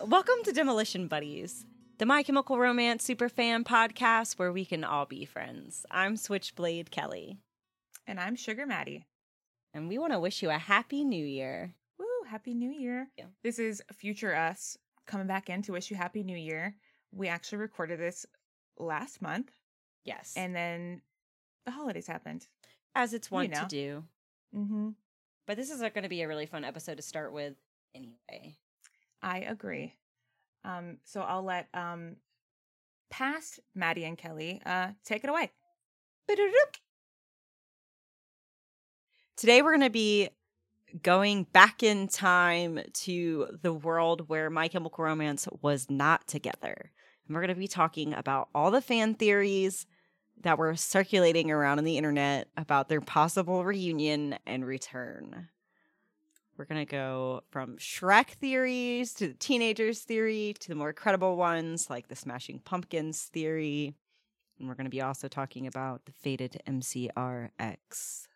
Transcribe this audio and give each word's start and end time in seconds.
Welcome 0.00 0.36
to 0.44 0.52
Demolition 0.52 1.08
Buddies, 1.08 1.66
the 1.98 2.06
My 2.06 2.22
Chemical 2.22 2.58
Romance 2.58 3.06
superfan 3.06 3.64
podcast 3.64 4.38
where 4.38 4.52
we 4.52 4.64
can 4.64 4.84
all 4.84 5.06
be 5.06 5.24
friends. 5.24 5.84
I'm 5.90 6.16
Switchblade 6.16 6.90
Kelley, 6.90 7.38
And 8.06 8.18
I'm 8.20 8.36
Sugar 8.36 8.66
Maddie. 8.66 9.04
and 9.74 9.88
we 9.88 9.98
want 9.98 10.12
to 10.12 10.18
wish 10.20 10.42
you 10.42 10.50
a 10.50 10.58
happy 10.58 11.04
new 11.04 11.24
year. 11.24 11.74
Woo, 11.98 12.06
Happy 12.28 12.54
New 12.54 12.70
Year. 12.70 13.08
Yeah. 13.16 13.26
This 13.42 13.58
is 13.58 13.82
Future 13.92 14.34
Us 14.34 14.76
coming 15.06 15.26
back 15.26 15.50
in 15.50 15.62
to 15.62 15.72
wish 15.72 15.90
you 15.90 15.96
Happy 15.96 16.22
New 16.22 16.36
Year. 16.36 16.74
We 17.12 17.28
actually 17.28 17.58
recorded 17.58 17.98
this 17.98 18.24
last 18.78 19.20
month 19.20 19.50
Yes. 20.04 20.34
and 20.36 20.54
then 20.54 21.02
the 21.66 21.72
holidays 21.72 22.06
happened. 22.06 22.46
as 22.94 23.12
it's 23.14 23.30
wont 23.30 23.50
know. 23.52 23.60
to 23.62 23.66
do. 23.66 24.04
Mm-hmm. 24.56 24.88
But 25.46 25.56
this 25.56 25.70
is 25.70 25.80
going 25.80 26.02
to 26.02 26.08
be 26.08 26.22
a 26.22 26.28
really 26.28 26.46
fun 26.46 26.64
episode 26.64 26.96
to 26.96 27.02
start 27.02 27.32
with 27.32 27.54
anyway. 27.94 28.56
I 29.22 29.38
agree. 29.40 29.94
Um, 30.64 30.98
so 31.04 31.20
I'll 31.20 31.44
let 31.44 31.68
um 31.74 32.16
past 33.10 33.60
Maddie 33.74 34.04
and 34.04 34.18
Kelly 34.18 34.60
uh 34.66 34.88
take 35.04 35.24
it 35.24 35.30
away. 35.30 35.50
Today 39.36 39.62
we're 39.62 39.70
going 39.70 39.82
to 39.82 39.90
be 39.90 40.30
going 41.02 41.44
back 41.44 41.82
in 41.82 42.08
time 42.08 42.80
to 42.92 43.58
the 43.62 43.72
world 43.72 44.28
where 44.28 44.50
My 44.50 44.68
Chemical 44.68 45.04
Romance 45.04 45.46
was 45.62 45.88
not 45.88 46.26
together. 46.26 46.90
And 47.26 47.34
we're 47.34 47.42
going 47.42 47.54
to 47.54 47.60
be 47.60 47.68
talking 47.68 48.14
about 48.14 48.48
all 48.54 48.70
the 48.70 48.80
fan 48.80 49.14
theories 49.14 49.86
that 50.42 50.58
were 50.58 50.76
circulating 50.76 51.50
around 51.50 51.78
on 51.78 51.84
the 51.84 51.98
internet 51.98 52.48
about 52.56 52.88
their 52.88 53.00
possible 53.00 53.64
reunion 53.64 54.38
and 54.46 54.66
return. 54.66 55.48
We're 56.58 56.64
going 56.64 56.84
to 56.84 56.90
go 56.90 57.42
from 57.50 57.76
Shrek 57.76 58.30
theories 58.30 59.14
to 59.14 59.28
the 59.28 59.34
teenagers 59.34 60.00
theory 60.00 60.56
to 60.58 60.68
the 60.68 60.74
more 60.74 60.92
credible 60.92 61.36
ones 61.36 61.88
like 61.88 62.08
the 62.08 62.16
Smashing 62.16 62.58
Pumpkins 62.64 63.22
theory. 63.32 63.94
And 64.58 64.68
we're 64.68 64.74
going 64.74 64.86
to 64.86 64.90
be 64.90 65.00
also 65.00 65.28
talking 65.28 65.68
about 65.68 66.04
the 66.04 66.10
faded 66.10 66.60
MCRX. 66.66 68.26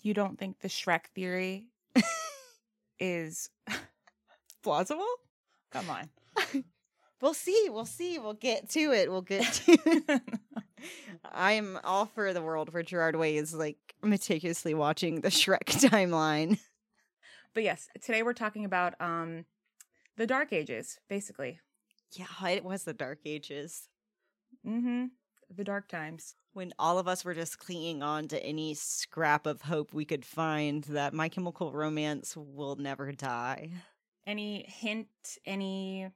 You 0.00 0.14
don't 0.14 0.38
think 0.38 0.60
the 0.60 0.68
Shrek 0.68 1.08
theory 1.14 1.66
is 2.98 3.50
plausible? 4.62 5.04
Come 5.70 5.90
on. 5.90 6.64
We'll 7.22 7.32
see. 7.32 7.68
We'll 7.70 7.86
see. 7.86 8.18
We'll 8.18 8.34
get 8.34 8.68
to 8.72 8.92
it. 8.92 9.10
We'll 9.10 9.22
get 9.22 9.50
to 9.64 9.78
it. 9.86 10.22
I'm 11.24 11.78
all 11.82 12.04
for 12.04 12.34
the 12.34 12.42
world 12.42 12.74
where 12.74 12.82
Gerard 12.82 13.16
Way 13.16 13.38
is 13.38 13.54
like 13.54 13.78
meticulously 14.02 14.74
watching 14.74 15.22
the 15.22 15.28
Shrek 15.28 15.64
timeline. 15.64 16.58
But 17.56 17.64
yes, 17.64 17.88
today 18.02 18.22
we're 18.22 18.34
talking 18.34 18.66
about 18.66 19.00
um 19.00 19.46
the 20.18 20.26
Dark 20.26 20.52
Ages, 20.52 20.98
basically. 21.08 21.58
Yeah, 22.12 22.48
it 22.50 22.62
was 22.62 22.84
the 22.84 22.92
Dark 22.92 23.20
Ages 23.24 23.88
Mm-hmm. 24.64 25.06
The 25.56 25.64
dark 25.64 25.88
times. 25.88 26.34
when 26.52 26.74
all 26.78 26.98
of 26.98 27.08
us 27.08 27.24
were 27.24 27.32
just 27.34 27.58
clinging 27.58 28.02
on 28.02 28.28
to 28.28 28.44
any 28.44 28.74
scrap 28.74 29.46
of 29.46 29.62
hope 29.62 29.94
we 29.94 30.04
could 30.04 30.24
find 30.24 30.84
that 30.84 31.14
My 31.14 31.28
Chemical 31.30 31.72
Romance 31.72 32.36
will 32.36 32.76
never 32.76 33.10
die. 33.12 33.70
Any 34.26 34.66
hint, 34.68 35.08
any 35.46 36.08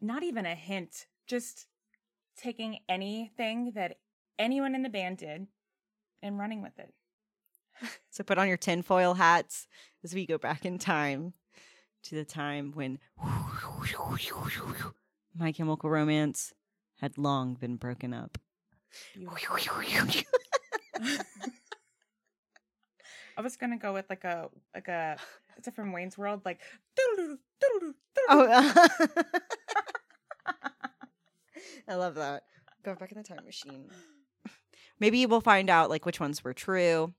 not 0.00 0.24
even 0.24 0.46
a 0.46 0.54
hint, 0.54 1.06
just 1.28 1.66
taking 2.36 2.78
anything 2.88 3.72
that 3.76 3.98
anyone 4.36 4.74
in 4.74 4.82
the 4.82 4.88
band 4.88 5.18
did 5.18 5.46
and 6.22 6.38
running 6.40 6.60
with 6.60 6.76
it. 6.80 6.92
So 8.10 8.22
put 8.22 8.38
on 8.38 8.48
your 8.48 8.58
tinfoil 8.58 9.14
hats 9.14 9.66
as 10.04 10.14
we 10.14 10.26
go 10.26 10.38
back 10.38 10.64
in 10.64 10.78
time 10.78 11.32
to 12.04 12.14
the 12.14 12.24
time 12.24 12.72
when 12.74 12.98
My 15.36 15.52
Chemical 15.52 15.88
Romance 15.88 16.52
had 17.00 17.16
long 17.18 17.54
been 17.54 17.76
broken 17.76 18.12
up. 18.12 18.38
I 23.36 23.40
was 23.40 23.56
gonna 23.56 23.78
go 23.78 23.92
with 23.94 24.06
like 24.10 24.24
a 24.24 24.50
like 24.74 24.88
a 24.88 25.16
it's 25.56 25.68
a 25.68 25.72
from 25.72 25.92
Wayne's 25.92 26.18
World, 26.18 26.42
like 26.44 26.60
Oh, 26.98 27.36
I 31.88 31.94
love 31.94 32.14
that. 32.16 32.42
Go 32.84 32.94
back 32.94 33.12
in 33.12 33.18
the 33.18 33.24
time 33.24 33.44
machine. 33.44 33.88
Maybe 35.00 35.24
we'll 35.26 35.40
find 35.40 35.70
out 35.70 35.90
like 35.90 36.04
which 36.04 36.20
ones 36.20 36.44
were 36.44 36.52
true, 36.54 37.14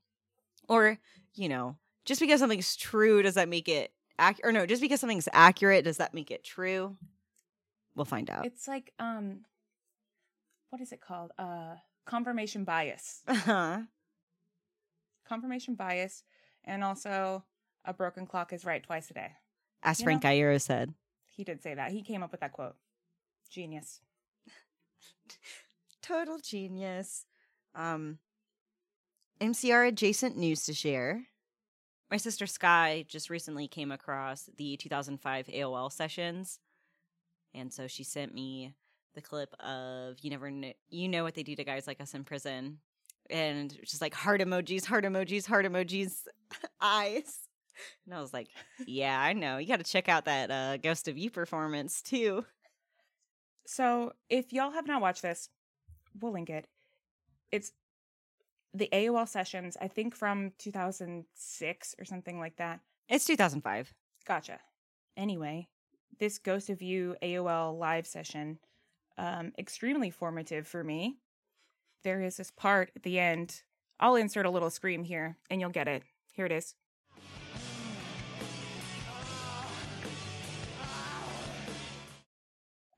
or 0.68 0.98
you 1.34 1.48
know, 1.48 1.76
just 2.04 2.20
because 2.20 2.40
something's 2.40 2.76
true 2.76 3.22
does 3.22 3.34
that 3.34 3.48
make 3.48 3.68
it 3.68 3.92
accurate? 4.18 4.48
Or 4.48 4.52
no, 4.52 4.66
just 4.66 4.82
because 4.82 5.00
something's 5.00 5.28
accurate 5.32 5.84
does 5.84 5.96
that 5.98 6.14
make 6.14 6.30
it 6.30 6.44
true? 6.44 6.96
We'll 7.94 8.04
find 8.04 8.28
out. 8.30 8.44
it's 8.46 8.66
like 8.66 8.92
um 8.98 9.40
what 10.70 10.80
is 10.82 10.92
it 10.92 11.00
called? 11.00 11.32
Uh 11.38 11.76
confirmation 12.06 12.64
bias. 12.64 13.22
Uh-huh. 13.28 13.80
Confirmation 15.26 15.74
bias 15.74 16.22
and 16.64 16.84
also 16.84 17.44
a 17.84 17.92
broken 17.94 18.26
clock 18.26 18.52
is 18.52 18.64
right 18.64 18.82
twice 18.82 19.10
a 19.10 19.14
day. 19.14 19.32
As 19.82 20.00
You 20.00 20.04
Frank 20.04 20.22
Iero 20.22 20.60
said. 20.60 20.94
He 21.26 21.44
did 21.44 21.62
say 21.62 21.74
that. 21.74 21.90
He 21.92 22.02
came 22.02 22.22
up 22.22 22.30
with 22.30 22.40
that 22.40 22.52
quote. 22.52 22.76
Genius. 23.50 24.00
Total 26.02 26.38
genius. 26.38 27.26
Um, 27.74 28.18
MCR 29.40 29.88
adjacent 29.88 30.36
news 30.36 30.64
to 30.64 30.74
share. 30.74 31.26
My 32.10 32.16
sister 32.16 32.46
Sky 32.46 33.04
just 33.08 33.30
recently 33.30 33.66
came 33.66 33.90
across 33.90 34.48
the 34.56 34.76
2005 34.76 35.46
AOL 35.46 35.90
sessions, 35.90 36.60
and 37.54 37.72
so 37.72 37.86
she 37.86 38.04
sent 38.04 38.34
me 38.34 38.74
the 39.14 39.22
clip 39.22 39.54
of 39.60 40.16
"You 40.20 40.30
never 40.30 40.50
Know," 40.50 40.72
you 40.90 41.08
know 41.08 41.24
what 41.24 41.34
they 41.34 41.42
do 41.42 41.56
to 41.56 41.64
guys 41.64 41.86
like 41.86 42.00
us 42.00 42.14
in 42.14 42.24
prison," 42.24 42.78
and 43.30 43.76
just 43.84 44.02
like 44.02 44.14
heart 44.14 44.40
emojis, 44.40 44.84
heart 44.84 45.04
emojis, 45.04 45.46
heart 45.46 45.66
emojis, 45.66 46.26
eyes. 46.80 47.48
And 48.04 48.14
I 48.14 48.20
was 48.20 48.32
like, 48.32 48.48
"Yeah, 48.86 49.20
I 49.20 49.32
know. 49.32 49.58
You 49.58 49.66
got 49.66 49.78
to 49.78 49.90
check 49.90 50.08
out 50.08 50.26
that 50.26 50.50
uh, 50.50 50.76
Ghost 50.76 51.08
of 51.08 51.18
You 51.18 51.30
performance 51.30 52.02
too." 52.02 52.44
So, 53.66 54.12
if 54.28 54.52
y'all 54.52 54.72
have 54.72 54.86
not 54.86 55.00
watched 55.00 55.22
this, 55.22 55.48
we'll 56.20 56.32
link 56.32 56.50
it. 56.50 56.66
It's 57.50 57.72
the 58.74 58.88
AOL 58.92 59.28
sessions, 59.28 59.76
I 59.80 59.88
think 59.88 60.16
from 60.16 60.52
2006 60.58 61.94
or 61.98 62.04
something 62.04 62.40
like 62.40 62.56
that. 62.56 62.80
It's 63.08 63.24
2005. 63.24 63.94
Gotcha. 64.26 64.58
Anyway, 65.16 65.68
this 66.18 66.38
Ghost 66.38 66.70
of 66.70 66.82
You 66.82 67.16
AOL 67.22 67.78
live 67.78 68.06
session, 68.06 68.58
um, 69.16 69.52
extremely 69.58 70.10
formative 70.10 70.66
for 70.66 70.82
me. 70.82 71.18
There 72.02 72.20
is 72.20 72.36
this 72.36 72.50
part 72.50 72.90
at 72.96 73.04
the 73.04 73.18
end. 73.18 73.62
I'll 74.00 74.16
insert 74.16 74.46
a 74.46 74.50
little 74.50 74.70
scream 74.70 75.04
here 75.04 75.38
and 75.48 75.60
you'll 75.60 75.70
get 75.70 75.88
it. 75.88 76.02
Here 76.32 76.46
it 76.46 76.52
is. 76.52 76.74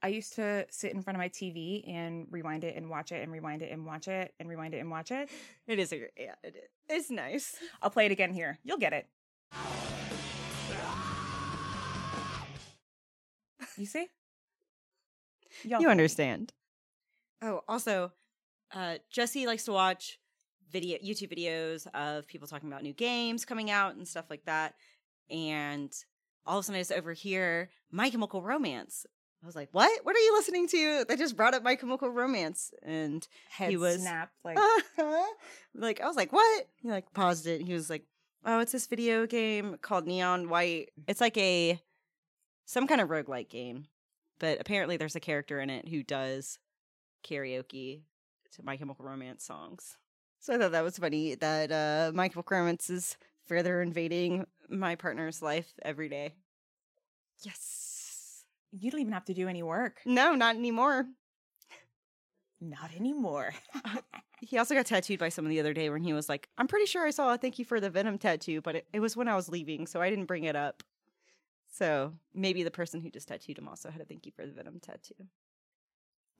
I 0.06 0.10
used 0.10 0.36
to 0.36 0.64
sit 0.70 0.94
in 0.94 1.02
front 1.02 1.16
of 1.16 1.18
my 1.18 1.28
TV 1.28 1.82
and 1.90 2.28
rewind 2.30 2.62
it 2.62 2.76
and 2.76 2.88
watch 2.88 3.10
it 3.10 3.24
and 3.24 3.32
rewind 3.32 3.62
it 3.62 3.72
and 3.72 3.84
watch 3.84 4.06
it 4.06 4.32
and 4.38 4.48
rewind 4.48 4.72
it 4.72 4.78
and 4.78 4.88
watch 4.88 5.10
it. 5.10 5.28
It 5.66 5.80
is 5.80 5.90
a 5.90 5.98
gr- 5.98 6.04
yeah, 6.16 6.36
it 6.44 6.54
is. 6.54 6.70
It's 6.88 7.10
nice. 7.10 7.56
I'll 7.82 7.90
play 7.90 8.06
it 8.06 8.12
again 8.12 8.32
here. 8.32 8.56
You'll 8.62 8.78
get 8.78 8.92
it. 8.92 9.08
You 13.76 13.86
see? 13.86 14.06
Y'all 15.64 15.80
you 15.80 15.86
get 15.86 15.88
it. 15.88 15.90
understand. 15.90 16.52
Oh, 17.42 17.62
also, 17.66 18.12
uh, 18.72 18.98
Jesse 19.10 19.48
likes 19.48 19.64
to 19.64 19.72
watch 19.72 20.20
video 20.70 20.98
YouTube 20.98 21.36
videos 21.36 21.88
of 21.94 22.28
people 22.28 22.46
talking 22.46 22.68
about 22.68 22.84
new 22.84 22.92
games 22.92 23.44
coming 23.44 23.72
out 23.72 23.96
and 23.96 24.06
stuff 24.06 24.26
like 24.30 24.44
that. 24.44 24.76
And 25.30 25.92
all 26.46 26.58
of 26.58 26.62
a 26.62 26.66
sudden, 26.66 26.78
I 26.78 26.80
just 26.80 26.92
overhear 26.92 27.70
My 27.90 28.08
Chemical 28.08 28.40
Romance. 28.40 29.04
I 29.46 29.48
was 29.48 29.54
like, 29.54 29.68
"What? 29.70 30.04
What 30.04 30.16
are 30.16 30.18
you 30.18 30.32
listening 30.34 30.66
to?" 30.68 31.04
They 31.08 31.14
just 31.14 31.36
brought 31.36 31.54
up 31.54 31.62
My 31.62 31.76
Chemical 31.76 32.08
Romance, 32.10 32.72
and 32.82 33.24
Head 33.48 33.70
he 33.70 33.76
was- 33.76 34.00
snapped 34.02 34.34
like 34.44 34.58
like 35.72 36.00
I 36.00 36.06
was 36.08 36.16
like, 36.16 36.32
"What?" 36.32 36.68
He 36.82 36.90
like 36.90 37.12
paused 37.12 37.46
it. 37.46 37.60
He 37.62 37.72
was 37.72 37.88
like, 37.88 38.02
"Oh, 38.44 38.58
it's 38.58 38.72
this 38.72 38.88
video 38.88 39.24
game 39.24 39.76
called 39.80 40.04
Neon 40.04 40.48
White. 40.48 40.90
It's 41.06 41.20
like 41.20 41.36
a 41.38 41.80
some 42.64 42.88
kind 42.88 43.00
of 43.00 43.08
roguelike 43.08 43.48
game, 43.48 43.86
but 44.40 44.60
apparently 44.60 44.96
there's 44.96 45.14
a 45.14 45.20
character 45.20 45.60
in 45.60 45.70
it 45.70 45.86
who 45.88 46.02
does 46.02 46.58
karaoke 47.22 48.00
to 48.54 48.64
My 48.64 48.76
Chemical 48.76 49.04
Romance 49.04 49.44
songs." 49.44 49.96
So 50.40 50.54
I 50.54 50.58
thought 50.58 50.72
that 50.72 50.82
was 50.82 50.98
funny 50.98 51.36
that 51.36 51.70
uh, 51.70 52.10
My 52.16 52.28
Chemical 52.28 52.56
Romance 52.56 52.90
is 52.90 53.16
further 53.46 53.80
invading 53.80 54.44
my 54.68 54.96
partner's 54.96 55.40
life 55.40 55.72
every 55.82 56.08
day. 56.08 56.34
Yes. 57.42 57.92
You 58.78 58.90
don't 58.90 59.00
even 59.00 59.12
have 59.12 59.24
to 59.26 59.34
do 59.34 59.48
any 59.48 59.62
work. 59.62 60.00
No, 60.04 60.34
not 60.34 60.56
anymore. 60.56 61.06
Not 62.60 62.94
anymore. 62.94 63.54
He 64.42 64.58
also 64.58 64.74
got 64.74 64.84
tattooed 64.84 65.18
by 65.18 65.30
someone 65.30 65.48
the 65.50 65.60
other 65.60 65.72
day 65.72 65.88
when 65.88 66.02
he 66.02 66.12
was 66.12 66.28
like, 66.28 66.50
I'm 66.58 66.68
pretty 66.68 66.84
sure 66.84 67.06
I 67.06 67.10
saw 67.10 67.32
a 67.32 67.38
thank 67.38 67.58
you 67.58 67.64
for 67.64 67.80
the 67.80 67.88
Venom 67.88 68.18
tattoo, 68.18 68.60
but 68.60 68.76
it, 68.76 68.86
it 68.92 69.00
was 69.00 69.16
when 69.16 69.28
I 69.28 69.34
was 69.34 69.48
leaving, 69.48 69.86
so 69.86 70.02
I 70.02 70.10
didn't 70.10 70.26
bring 70.26 70.44
it 70.44 70.54
up. 70.54 70.82
So 71.72 72.12
maybe 72.34 72.62
the 72.62 72.70
person 72.70 73.00
who 73.00 73.10
just 73.10 73.28
tattooed 73.28 73.56
him 73.56 73.66
also 73.66 73.90
had 73.90 74.02
a 74.02 74.04
thank 74.04 74.26
you 74.26 74.32
for 74.36 74.44
the 74.44 74.52
Venom 74.52 74.78
tattoo. 74.78 75.14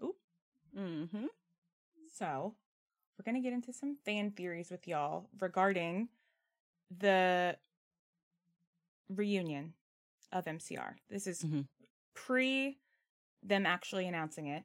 Ooh. 0.02 0.14
Mm-hmm. 0.78 1.24
So, 2.14 2.54
we're 3.18 3.24
going 3.30 3.42
to 3.42 3.46
get 3.46 3.54
into 3.54 3.72
some 3.72 3.96
fan 4.04 4.30
theories 4.32 4.70
with 4.70 4.86
y'all 4.86 5.30
regarding 5.40 6.08
the 6.96 7.56
reunion 9.08 9.72
of 10.32 10.44
MCR. 10.44 10.96
This 11.08 11.26
is 11.26 11.42
Mhm. 11.42 11.66
Pre 12.16 12.78
them 13.42 13.64
actually 13.64 14.08
announcing 14.08 14.48
it. 14.48 14.64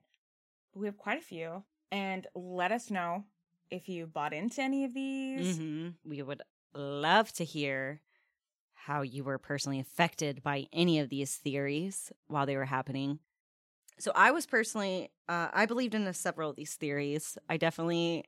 We 0.73 0.87
have 0.87 0.97
quite 0.97 1.19
a 1.19 1.21
few. 1.21 1.63
And 1.91 2.25
let 2.33 2.71
us 2.71 2.89
know 2.89 3.25
if 3.69 3.89
you 3.89 4.07
bought 4.07 4.33
into 4.33 4.61
any 4.61 4.85
of 4.85 4.93
these. 4.93 5.57
hmm 5.57 5.89
We 6.05 6.23
would 6.23 6.41
love 6.73 7.31
to 7.33 7.43
hear 7.43 8.01
how 8.73 9.01
you 9.01 9.23
were 9.23 9.37
personally 9.37 9.79
affected 9.79 10.41
by 10.41 10.67
any 10.73 10.99
of 10.99 11.09
these 11.09 11.35
theories 11.35 12.11
while 12.27 12.45
they 12.45 12.55
were 12.55 12.65
happening. 12.65 13.19
So 13.99 14.11
I 14.15 14.31
was 14.31 14.45
personally, 14.45 15.11
uh, 15.29 15.49
I 15.53 15.65
believed 15.65 15.93
in 15.93 16.11
several 16.13 16.49
of 16.49 16.55
these 16.55 16.73
theories. 16.75 17.37
I 17.47 17.57
definitely, 17.57 18.23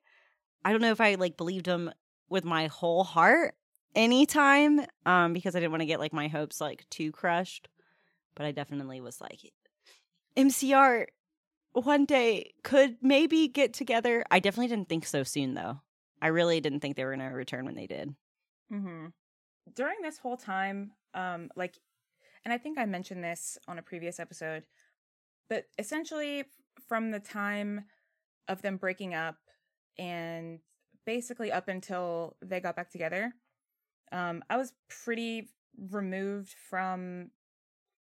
I 0.64 0.72
don't 0.72 0.82
know 0.82 0.92
if 0.92 1.02
I 1.02 1.16
like 1.16 1.38
believed 1.38 1.66
them 1.66 1.92
with 2.30 2.46
my 2.46 2.68
whole 2.68 3.04
heart 3.04 3.56
anytime, 3.96 4.82
um, 5.06 5.34
because 5.34 5.56
I 5.56 5.60
didn't 5.60 5.72
want 5.72 5.82
to 5.82 5.88
get 5.88 6.00
like 6.00 6.14
my 6.14 6.28
hopes 6.28 6.62
like 6.62 6.88
too 6.90 7.12
crushed. 7.12 7.70
But 8.36 8.46
I 8.46 8.52
definitely 8.52 9.02
was 9.02 9.22
like, 9.22 9.54
MCR 10.36 11.08
one 11.74 12.06
day 12.06 12.54
could 12.64 12.98
maybe 13.02 13.48
get 13.48 13.74
together. 13.74 14.24
I 14.32 14.40
definitely 14.40 14.68
didn't 14.76 14.90
think 14.90 15.06
so 15.06 15.24
soon 15.24 15.54
though. 15.54 15.82
I 16.22 16.28
really 16.28 16.62
didn't 16.62 16.80
think 16.80 16.96
they 16.96 17.06
were 17.06 17.16
going 17.16 17.28
to 17.30 17.36
return 17.36 17.66
when 17.66 17.76
they 17.76 17.88
did. 17.88 18.16
hmm 18.70 19.08
During 19.74 20.02
this 20.02 20.18
whole 20.18 20.38
time, 20.38 20.92
um, 21.14 21.50
like, 21.56 21.80
and 22.46 22.54
I 22.54 22.58
think 22.58 22.78
I 22.78 22.86
mentioned 22.86 23.24
this 23.24 23.58
on 23.68 23.80
a 23.80 23.84
previous 23.84 24.20
episode, 24.20 24.64
but 25.50 25.66
essentially 25.78 26.46
from 26.88 27.12
the 27.12 27.20
time 27.20 27.86
of 28.48 28.62
them 28.62 28.78
breaking 28.78 29.14
up 29.14 29.38
and 29.98 30.60
basically 31.06 31.52
up 31.52 31.68
until 31.68 32.38
they 32.42 32.60
got 32.60 32.76
back 32.76 32.92
together, 32.92 33.34
um, 34.12 34.44
I 34.50 34.58
was 34.58 34.74
pretty 34.90 35.50
removed 35.90 36.56
from 36.70 37.32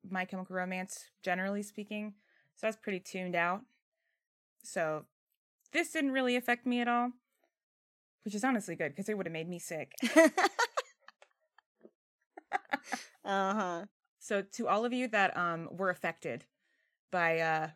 My 0.08 0.24
Chemical 0.24 0.56
Romance, 0.56 1.10
generally 1.22 1.62
speaking. 1.62 2.14
So 2.56 2.66
I 2.66 2.70
was 2.70 2.76
pretty 2.76 3.00
tuned 3.00 3.34
out. 3.34 3.62
So 4.62 5.04
this 5.72 5.92
didn't 5.92 6.12
really 6.12 6.36
affect 6.36 6.66
me 6.66 6.80
at 6.80 6.88
all, 6.88 7.12
which 8.24 8.34
is 8.34 8.44
honestly 8.44 8.76
good 8.76 8.90
because 8.92 9.08
it 9.08 9.16
would 9.16 9.26
have 9.26 9.32
made 9.32 9.48
me 9.48 9.58
sick. 9.58 9.92
uh 13.24 13.54
huh. 13.54 13.84
So 14.18 14.42
to 14.42 14.68
all 14.68 14.84
of 14.84 14.92
you 14.92 15.08
that 15.08 15.36
um 15.36 15.68
were 15.70 15.90
affected 15.90 16.44
by 17.10 17.40
uh 17.40 17.68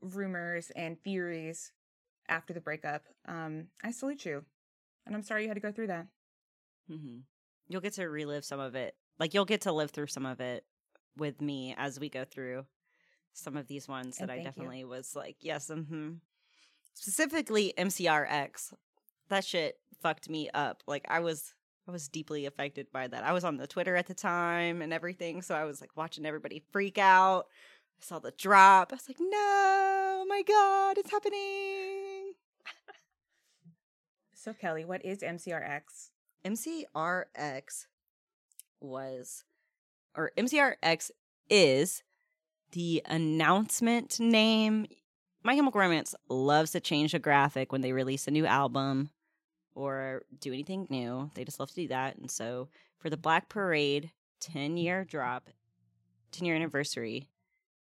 rumors 0.00 0.70
and 0.76 1.02
theories 1.02 1.72
after 2.28 2.52
the 2.52 2.60
breakup, 2.60 3.04
um 3.26 3.68
I 3.82 3.90
salute 3.90 4.24
you. 4.24 4.44
And 5.06 5.14
I'm 5.14 5.22
sorry 5.22 5.42
you 5.42 5.48
had 5.48 5.54
to 5.54 5.60
go 5.60 5.72
through 5.72 5.88
that. 5.88 6.06
hmm 6.88 7.18
You'll 7.68 7.80
get 7.80 7.94
to 7.94 8.06
relive 8.08 8.44
some 8.44 8.60
of 8.60 8.74
it. 8.74 8.94
Like 9.18 9.32
you'll 9.34 9.44
get 9.46 9.62
to 9.62 9.72
live 9.72 9.90
through 9.90 10.08
some 10.08 10.26
of 10.26 10.40
it 10.40 10.64
with 11.16 11.40
me 11.40 11.74
as 11.78 11.98
we 12.00 12.08
go 12.08 12.24
through 12.24 12.66
some 13.32 13.56
of 13.56 13.66
these 13.66 13.88
ones 13.88 14.18
And 14.20 14.28
that 14.28 14.32
I 14.34 14.36
thank 14.36 14.46
you. 14.46 14.50
definitely 14.52 14.84
was 14.84 15.14
like, 15.16 15.36
yes, 15.40 15.68
hmm 15.68 16.12
Specifically 16.94 17.74
MCRX. 17.76 18.72
That 19.28 19.44
shit 19.44 19.78
fucked 20.00 20.28
me 20.28 20.48
up. 20.54 20.82
Like 20.86 21.04
I 21.08 21.20
was 21.20 21.54
I 21.88 21.90
was 21.90 22.08
deeply 22.08 22.46
affected 22.46 22.86
by 22.92 23.08
that. 23.08 23.24
I 23.24 23.32
was 23.32 23.44
on 23.44 23.56
the 23.56 23.66
Twitter 23.66 23.96
at 23.96 24.06
the 24.06 24.14
time 24.14 24.80
and 24.80 24.92
everything, 24.92 25.42
so 25.42 25.54
I 25.54 25.64
was 25.64 25.80
like 25.80 25.96
watching 25.96 26.24
everybody 26.24 26.62
freak 26.72 26.96
out. 26.98 27.46
I 28.00 28.04
saw 28.04 28.18
the 28.20 28.30
drop. 28.32 28.92
I 28.92 28.96
was 28.96 29.08
like, 29.08 29.18
"No, 29.20 29.28
oh 29.36 30.24
my 30.28 30.42
god, 30.42 30.96
it's 30.98 31.10
happening." 31.10 32.32
So 34.34 34.52
Kelly, 34.52 34.84
what 34.84 35.04
is 35.04 35.18
MCRX? 35.20 36.10
MCRX 36.44 37.86
was, 38.80 39.44
or 40.16 40.32
MCRX 40.36 41.10
is 41.50 42.02
the 42.72 43.02
announcement 43.06 44.18
name. 44.20 44.86
My 45.42 45.54
Chemical 45.54 45.80
Romance 45.80 46.14
loves 46.28 46.72
to 46.72 46.80
change 46.80 47.12
the 47.12 47.18
graphic 47.18 47.72
when 47.72 47.80
they 47.80 47.92
release 47.92 48.26
a 48.26 48.30
new 48.30 48.46
album 48.46 49.10
or 49.74 50.22
do 50.40 50.52
anything 50.52 50.86
new. 50.90 51.30
They 51.34 51.44
just 51.44 51.60
love 51.60 51.70
to 51.70 51.74
do 51.74 51.88
that. 51.88 52.16
And 52.16 52.30
so 52.30 52.68
for 52.98 53.10
the 53.10 53.16
Black 53.16 53.48
Parade 53.48 54.10
10 54.40 54.76
year 54.76 55.04
drop, 55.04 55.50
10 56.32 56.46
year 56.46 56.56
anniversary, 56.56 57.28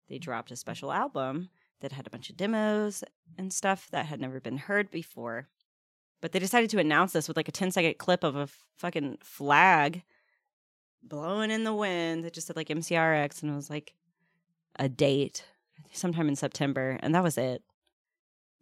they 0.08 0.18
dropped 0.18 0.52
a 0.52 0.56
special 0.56 0.92
album 0.92 1.50
that 1.82 1.92
had 1.92 2.08
a 2.08 2.10
bunch 2.10 2.30
of 2.30 2.38
demos 2.38 3.04
and 3.38 3.54
stuff 3.54 3.88
that 3.92 4.08
had 4.08 4.20
never 4.20 4.40
been 4.40 4.58
heard 4.58 4.92
before. 4.92 5.48
But 6.22 6.34
they 6.34 6.40
decided 6.40 6.70
to 6.72 6.80
announce 6.80 7.14
this 7.14 7.28
with 7.28 7.38
like 7.38 7.48
a 7.48 7.54
10 7.54 7.72
second 7.72 7.98
clip 7.98 8.24
of 8.24 8.36
a 8.36 8.50
fucking 8.78 9.20
flag 9.24 10.04
blowing 11.04 11.52
in 11.52 11.64
the 11.64 11.74
wind 11.74 12.24
that 12.24 12.34
just 12.34 12.48
said 12.48 12.56
like 12.56 12.68
MCRX 12.68 13.42
and 13.42 13.52
it 13.52 13.56
was 13.56 13.70
like 13.70 13.94
a 14.78 14.90
date 14.90 15.46
sometime 15.92 16.28
in 16.28 16.36
September. 16.36 17.00
And 17.02 17.14
that 17.16 17.24
was 17.24 17.38
it. 17.38 17.64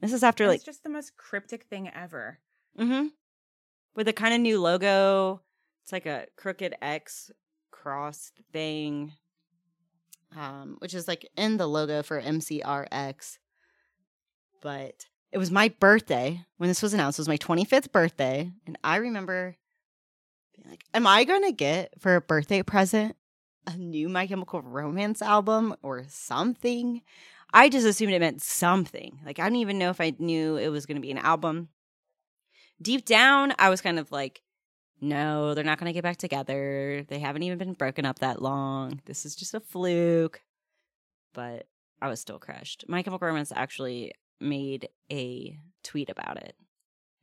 This 0.02 0.14
is 0.14 0.24
after 0.24 0.48
like 0.48 0.58
it's 0.58 0.66
just 0.66 0.84
the 0.84 0.90
most 0.90 1.18
cryptic 1.18 1.64
thing 1.66 1.90
ever. 1.94 2.40
Mm-hmm. 2.80 3.08
With 3.96 4.08
a 4.08 4.14
kind 4.14 4.34
of 4.34 4.42
new 4.42 4.62
logo. 4.62 5.42
It's 5.84 5.92
like 5.92 6.06
a 6.06 6.28
crooked 6.36 6.76
X 6.82 7.32
cross 7.72 8.32
thing. 8.52 9.14
Um, 10.36 10.76
which 10.80 10.94
is 10.94 11.08
like 11.08 11.28
in 11.38 11.58
the 11.58 11.68
logo 11.68 12.04
for 12.04 12.22
MCRX. 12.22 13.38
But 14.62 15.06
it 15.32 15.38
was 15.38 15.52
my 15.52 15.70
birthday 15.70 16.44
when 16.58 16.68
this 16.68 16.82
was 16.82 16.94
announced. 16.94 17.18
It 17.18 17.22
was 17.22 17.28
my 17.28 17.38
25th 17.38 17.92
birthday. 17.92 18.52
And 18.66 18.78
I 18.84 18.98
remember 18.98 19.56
being 20.58 20.70
like, 20.70 20.84
Am 20.94 21.08
I 21.08 21.24
gonna 21.24 21.52
get 21.52 21.94
for 22.00 22.16
a 22.16 22.22
birthday 22.22 22.64
present 22.64 23.16
a 23.66 23.76
new 23.76 24.10
My 24.10 24.28
Chemical 24.28 24.62
Romance 24.62 25.22
album 25.22 25.76
or 25.82 26.06
something? 26.08 27.02
I 27.54 27.70
just 27.70 27.88
assumed 27.88 28.14
it 28.14 28.20
meant 28.20 28.42
something. 28.42 29.20
Like 29.26 29.40
I 29.40 29.44
didn't 29.44 29.58
even 29.58 29.78
know 29.78 29.90
if 29.90 30.02
I 30.02 30.14
knew 30.20 30.58
it 30.58 30.70
was 30.70 30.86
gonna 30.86 31.00
be 31.00 31.12
an 31.12 31.18
album 31.18 31.70
deep 32.82 33.06
down, 33.06 33.54
I 33.58 33.70
was 33.70 33.82
kind 33.82 34.00
of 34.00 34.12
like, 34.12 34.42
no, 35.00 35.54
they're 35.54 35.64
not 35.64 35.80
going 35.80 35.90
to 35.90 35.94
get 35.94 36.04
back 36.04 36.18
together. 36.18 37.06
They 37.08 37.20
haven't 37.20 37.44
even 37.44 37.58
been 37.58 37.74
broken 37.74 38.06
up 38.06 38.20
that 38.20 38.42
long. 38.42 39.02
This 39.06 39.26
is 39.26 39.36
just 39.36 39.54
a 39.54 39.60
fluke. 39.60 40.42
But 41.34 41.68
I 42.02 42.08
was 42.08 42.20
still 42.20 42.40
crushed. 42.40 42.86
My 42.88 43.04
Chemical 43.04 43.28
Romance 43.28 43.52
actually 43.56 44.14
made 44.40 44.90
a 45.12 45.60
tweet 45.84 46.10
about 46.10 46.38
it. 46.38 46.56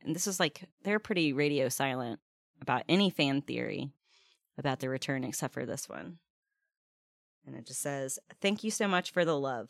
And 0.01 0.15
this 0.15 0.27
is 0.27 0.39
like, 0.39 0.63
they're 0.83 0.99
pretty 0.99 1.33
radio 1.33 1.67
silent 1.67 2.19
about 2.61 2.83
any 2.87 3.09
fan 3.09 3.41
theory 3.41 3.91
about 4.57 4.79
the 4.79 4.89
return 4.89 5.23
except 5.23 5.53
for 5.53 5.65
this 5.65 5.89
one. 5.89 6.17
And 7.45 7.55
it 7.55 7.65
just 7.65 7.81
says, 7.81 8.19
Thank 8.41 8.63
you 8.63 8.71
so 8.71 8.87
much 8.87 9.11
for 9.11 9.25
the 9.25 9.37
love. 9.37 9.69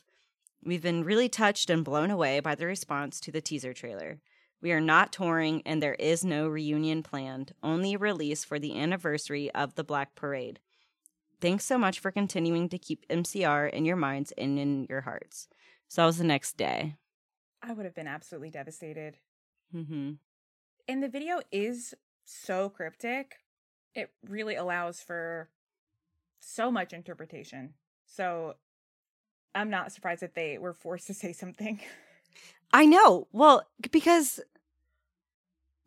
We've 0.64 0.82
been 0.82 1.04
really 1.04 1.30
touched 1.30 1.70
and 1.70 1.84
blown 1.84 2.10
away 2.10 2.40
by 2.40 2.56
the 2.56 2.66
response 2.66 3.20
to 3.22 3.32
the 3.32 3.42
teaser 3.42 3.74
trailer. 3.74 4.20
We 4.62 4.72
are 4.72 4.82
not 4.82 5.12
touring 5.12 5.62
and 5.66 5.82
there 5.82 5.96
is 5.96 6.26
no 6.26 6.48
reunion 6.48 7.04
planned, 7.04 7.54
only 7.62 7.94
a 7.94 8.00
release 8.00 8.44
for 8.44 8.58
the 8.58 8.80
anniversary 8.80 9.52
of 9.52 9.76
the 9.76 9.84
Black 9.84 10.16
Parade. 10.16 10.60
Thanks 11.42 11.66
so 11.66 11.78
much 11.78 12.00
for 12.00 12.12
continuing 12.12 12.70
to 12.70 12.80
keep 12.80 13.08
MCR 13.08 13.70
in 13.70 13.86
your 13.86 13.98
minds 13.98 14.32
and 14.38 14.58
in 14.58 14.88
your 14.90 15.02
hearts. 15.02 15.48
So 15.88 16.02
that 16.02 16.08
was 16.08 16.18
the 16.18 16.24
next 16.24 16.58
day. 16.58 16.96
I 17.62 17.74
would 17.74 17.86
have 17.86 17.94
been 17.94 18.08
absolutely 18.08 18.50
devastated. 18.50 19.18
Mm-hmm. 19.76 20.14
And 20.88 21.04
the 21.04 21.10
video 21.10 21.42
is 21.52 21.94
so 22.26 22.70
cryptic. 22.70 23.36
It 23.94 24.12
really 24.28 24.56
allows 24.56 25.02
for 25.02 25.50
so 26.40 26.72
much 26.72 26.94
interpretation. 26.94 27.74
So 28.06 28.56
I'm 29.54 29.70
not 29.70 29.92
surprised 29.92 30.22
that 30.22 30.36
they 30.36 30.58
were 30.58 30.74
forced 30.74 31.08
to 31.08 31.14
say 31.14 31.32
something. 31.32 31.80
I 32.74 32.86
know. 32.86 33.28
Well, 33.32 33.64
because 33.92 34.42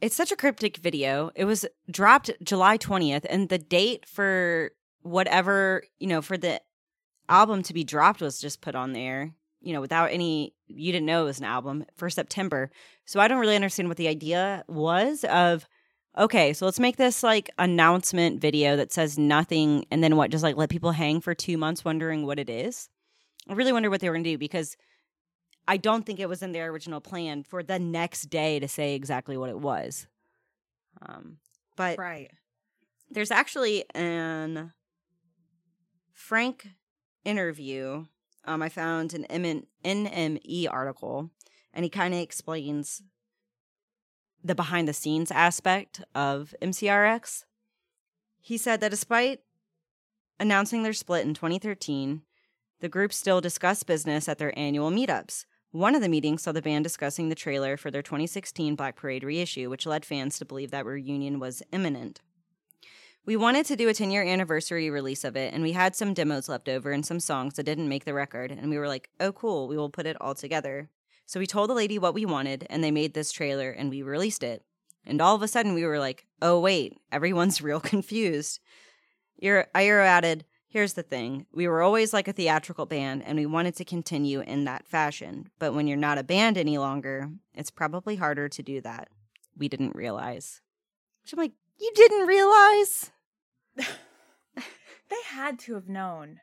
it's 0.01 0.17
such 0.17 0.33
a 0.33 0.37
cryptic 0.37 0.79
video. 0.79 1.31
It 1.35 1.45
was 1.45 1.67
dropped 1.91 2.31
July 2.43 2.79
20th, 2.79 3.27
and 3.29 3.49
the 3.49 3.59
date 3.59 4.07
for 4.07 4.71
whatever, 5.03 5.83
you 5.99 6.07
know, 6.07 6.23
for 6.23 6.39
the 6.39 6.61
album 7.29 7.63
to 7.65 7.75
be 7.75 7.85
dropped 7.85 8.21
was 8.21 8.41
just 8.41 8.61
put 8.61 8.75
on 8.75 8.93
there, 8.93 9.35
you 9.61 9.73
know, 9.73 9.81
without 9.81 10.11
any, 10.13 10.55
you 10.67 10.93
didn't 10.93 11.07
know 11.07 11.23
it 11.23 11.27
was 11.27 11.39
an 11.39 11.45
album 11.45 11.85
for 11.95 12.09
September. 12.09 12.71
So 13.05 13.21
I 13.21 13.29
don't 13.29 13.39
really 13.39 13.57
understand 13.57 13.89
what 13.89 13.97
the 13.97 14.09
idea 14.09 14.65
was 14.69 15.25
of, 15.25 15.69
okay, 16.17 16.53
so 16.53 16.65
let's 16.65 16.81
make 16.81 16.97
this 16.97 17.23
like 17.23 17.51
announcement 17.59 18.41
video 18.41 18.77
that 18.77 18.93
says 18.93 19.19
nothing, 19.19 19.85
and 19.91 20.03
then 20.03 20.17
what, 20.17 20.31
just 20.31 20.45
like 20.45 20.57
let 20.57 20.71
people 20.71 20.93
hang 20.93 21.21
for 21.21 21.35
two 21.35 21.59
months 21.59 21.85
wondering 21.85 22.27
what 22.27 22.39
it 22.39 22.49
is? 22.49 22.89
I 23.49 23.55
really 23.55 23.73
wonder 23.73 23.91
what 23.91 24.01
they 24.01 24.09
were 24.09 24.15
going 24.15 24.25
to 24.25 24.31
do 24.31 24.39
because 24.39 24.77
I 25.67 25.77
don't 25.77 26.05
think 26.05 26.21
it 26.21 26.29
was 26.29 26.43
in 26.43 26.53
their 26.53 26.71
original 26.71 27.01
plan 27.01 27.43
for 27.43 27.63
the 27.63 27.79
next 27.79 28.31
day 28.31 28.59
to 28.59 28.69
say 28.69 28.95
exactly 28.95 29.37
what 29.37 29.51
it 29.51 29.59
was. 29.59 30.07
Um, 31.03 31.39
but 31.77 31.99
right. 31.99 32.31
there's 33.11 33.31
actually 33.31 33.85
an 33.95 34.73
Frank 36.13 36.69
interview, 37.25 38.07
um, 38.45 38.63
I 38.63 38.69
found 38.69 39.15
an 39.15 39.27
NME 39.85 40.67
article, 40.71 41.31
and 41.73 41.85
he 41.85 41.91
kind 41.91 42.15
of 42.15 42.21
explains 42.21 43.03
the 44.43 44.55
behind 44.55 44.89
the 44.89 44.93
scenes 44.93 45.31
aspect 45.31 46.03
of 46.15 46.55
MCRX. 46.63 47.45
He 48.41 48.57
said 48.57 48.81
that 48.81 48.91
despite 48.91 49.41
announcing 50.41 50.83
their 50.83 50.93
split 50.93 51.27
in 51.27 51.35
2013, 51.35 52.23
the 52.81 52.89
group 52.89 53.13
still 53.13 53.41
discussed 53.41 53.87
business 53.87 54.29
at 54.29 54.39
their 54.39 54.57
annual 54.59 54.91
meetups. 54.91 55.45
One 55.71 55.95
of 55.95 56.01
the 56.01 56.09
meetings 56.09 56.43
saw 56.43 56.53
the 56.53 56.63
band 56.63 56.85
discussing 56.85 57.29
the 57.29 57.35
trailer 57.35 57.77
for 57.77 57.91
their 57.91 58.03
2016 58.03 58.75
Black 58.75 58.97
Parade 58.97 59.25
reissue, 59.25 59.69
which 59.69 59.85
led 59.85 60.05
fans 60.07 60.39
to 60.39 60.45
believe 60.45 60.71
that 60.71 60.87
reunion 60.87 61.41
was 61.41 61.63
imminent. 61.73 62.21
We 63.27 63.37
wanted 63.37 63.67
to 63.67 63.77
do 63.77 63.89
a 63.91 63.95
10 63.95 64.11
year 64.11 64.23
anniversary 64.23 64.89
release 64.89 65.25
of 65.25 65.37
it, 65.37 65.53
and 65.53 65.63
we 65.63 65.73
had 65.73 65.95
some 65.95 66.15
demos 66.15 66.49
left 66.49 66.69
over 66.69 66.93
and 66.93 67.05
some 67.05 67.21
songs 67.21 67.55
that 67.55 67.65
didn't 67.65 67.91
make 67.91 68.07
the 68.07 68.15
record. 68.15 68.51
And 68.51 68.71
we 68.71 68.79
were 68.79 68.89
like, 68.89 69.11
oh, 69.21 69.33
cool, 69.33 69.69
we 69.69 69.77
will 69.77 69.91
put 69.91 70.07
it 70.07 70.17
all 70.19 70.35
together. 70.35 70.89
So 71.29 71.39
we 71.39 71.47
told 71.47 71.69
the 71.69 71.75
lady 71.75 71.99
what 71.99 72.15
we 72.15 72.25
wanted, 72.25 72.67
and 72.71 72.83
they 72.83 72.91
made 72.91 73.13
this 73.13 73.33
trailer, 73.33 73.71
and 73.71 73.91
we 73.91 74.01
released 74.01 74.43
it. 74.43 74.65
And 75.05 75.21
all 75.21 75.35
of 75.35 75.43
a 75.43 75.49
sudden, 75.49 75.75
we 75.75 75.85
were 75.85 75.99
like, 75.99 76.27
oh, 76.41 76.59
wait, 76.59 76.97
everyone's 77.13 77.61
real 77.63 77.81
confused. 77.81 78.61
Iero 79.43 79.67
added, 79.75 80.47
Here's 80.71 80.95
the 80.95 81.03
thing 81.03 81.45
we 81.53 81.69
were 81.69 81.83
always 81.83 82.15
like 82.15 82.29
a 82.29 82.33
theatrical 82.33 82.87
band, 82.87 83.25
and 83.27 83.37
we 83.39 83.45
wanted 83.45 83.77
to 83.77 83.85
continue 83.85 84.41
in 84.41 84.65
that 84.65 84.89
fashion. 84.89 85.51
But 85.59 85.75
when 85.75 85.87
you're 85.87 85.99
not 85.99 86.17
a 86.17 86.23
band 86.23 86.57
any 86.57 86.79
longer, 86.79 87.29
it's 87.55 87.71
probably 87.71 88.17
harder 88.17 88.49
to 88.49 88.63
do 88.63 88.81
that. 88.81 89.09
We 89.55 89.69
didn't 89.69 89.97
realize. 89.97 90.63
Which 91.23 91.35
I'm 91.35 91.39
like, 91.41 91.53
You 91.79 91.93
didn't 91.95 92.27
realize? 92.27 93.11
they 93.77 95.23
had 95.27 95.59
to 95.61 95.75
have 95.75 95.91
known 95.91 96.41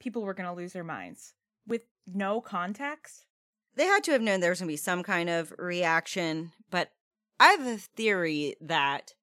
people 0.00 0.22
were 0.22 0.34
going 0.34 0.48
to 0.48 0.56
lose 0.56 0.72
their 0.72 0.84
minds 0.84 1.34
with 1.66 1.82
no 2.06 2.40
context. 2.40 3.26
They 3.74 3.84
had 3.86 4.04
to 4.04 4.12
have 4.12 4.22
known 4.22 4.40
there 4.40 4.50
was 4.50 4.60
going 4.60 4.68
to 4.68 4.72
be 4.72 4.76
some 4.76 5.02
kind 5.02 5.30
of 5.30 5.52
reaction, 5.58 6.52
but 6.70 6.90
I 7.40 7.48
have 7.48 7.66
a 7.66 7.78
theory 7.78 8.56
that 8.60 9.14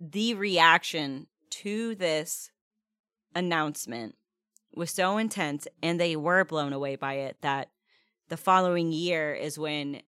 the 0.00 0.34
reaction 0.34 1.26
to 1.50 1.94
this 1.94 2.50
announcement 3.34 4.14
was 4.74 4.90
so 4.90 5.16
intense 5.16 5.66
and 5.82 5.98
they 5.98 6.16
were 6.16 6.44
blown 6.44 6.72
away 6.72 6.96
by 6.96 7.14
it 7.14 7.36
that 7.40 7.70
the 8.28 8.36
following 8.36 8.92
year 8.92 9.34
is 9.34 9.58
when 9.58 10.02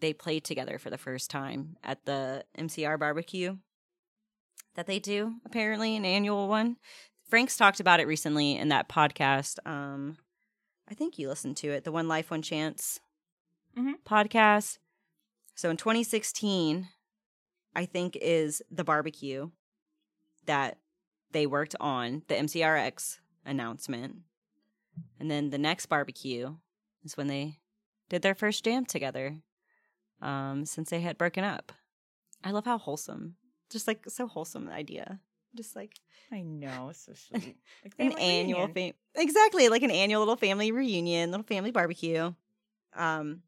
they 0.00 0.12
played 0.12 0.44
together 0.44 0.78
for 0.78 0.90
the 0.90 0.98
first 0.98 1.30
time 1.30 1.76
at 1.82 2.04
the 2.04 2.44
MCR 2.58 2.98
barbecue 2.98 3.56
that 4.74 4.86
they 4.86 4.98
do, 4.98 5.34
apparently, 5.44 5.96
an 5.96 6.04
annual 6.04 6.48
one. 6.48 6.76
Frank's 7.28 7.56
talked 7.56 7.80
about 7.80 8.00
it 8.00 8.06
recently 8.06 8.56
in 8.56 8.68
that 8.68 8.88
podcast. 8.88 9.58
Um, 9.66 10.16
I 10.88 10.94
think 10.94 11.18
you 11.18 11.28
listened 11.28 11.56
to 11.58 11.68
it, 11.68 11.84
the 11.84 11.92
One 11.92 12.08
Life, 12.08 12.30
One 12.30 12.42
Chance 12.42 13.00
mm-hmm. 13.76 13.92
podcast. 14.06 14.78
So 15.54 15.70
in 15.70 15.76
2016, 15.76 16.88
I 17.74 17.84
think 17.86 18.16
is 18.20 18.62
the 18.70 18.84
barbecue 18.84 19.50
that 20.46 20.78
they 21.32 21.46
worked 21.46 21.74
on 21.80 22.22
the 22.28 22.34
MCRX 22.34 23.18
announcement. 23.44 24.16
And 25.18 25.30
then 25.30 25.50
the 25.50 25.58
next 25.58 25.86
barbecue 25.86 26.54
is 27.04 27.16
when 27.16 27.26
they 27.26 27.58
did 28.08 28.22
their 28.22 28.34
first 28.34 28.64
jam 28.64 28.84
together 28.84 29.38
um, 30.22 30.64
since 30.64 30.90
they 30.90 31.00
had 31.00 31.18
broken 31.18 31.44
up. 31.44 31.72
I 32.42 32.50
love 32.50 32.64
how 32.64 32.78
wholesome, 32.78 33.36
just 33.70 33.88
like 33.88 34.04
so 34.08 34.26
wholesome 34.26 34.68
idea. 34.68 35.20
Just 35.56 35.76
like 35.76 35.92
I 36.32 36.42
know, 36.42 36.90
so 36.94 37.12
sweet. 37.14 37.56
Like 37.82 37.94
an 37.98 38.18
annual 38.18 38.68
fam- 38.68 38.94
exactly 39.14 39.68
like 39.68 39.82
an 39.82 39.90
annual 39.90 40.20
little 40.20 40.36
family 40.36 40.72
reunion, 40.72 41.30
little 41.30 41.46
family 41.46 41.70
barbecue. 41.70 42.32
Um, 42.96 43.42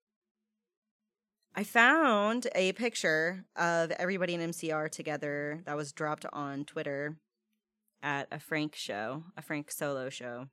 I 1.58 1.64
found 1.64 2.48
a 2.54 2.72
picture 2.72 3.46
of 3.56 3.90
everybody 3.92 4.34
in 4.34 4.42
MCR 4.42 4.90
together 4.90 5.62
that 5.64 5.74
was 5.74 5.90
dropped 5.90 6.26
on 6.30 6.66
Twitter 6.66 7.16
at 8.02 8.28
a 8.30 8.38
Frank 8.38 8.76
show, 8.76 9.24
a 9.38 9.42
Frank 9.42 9.70
solo 9.70 10.10
show. 10.10 10.48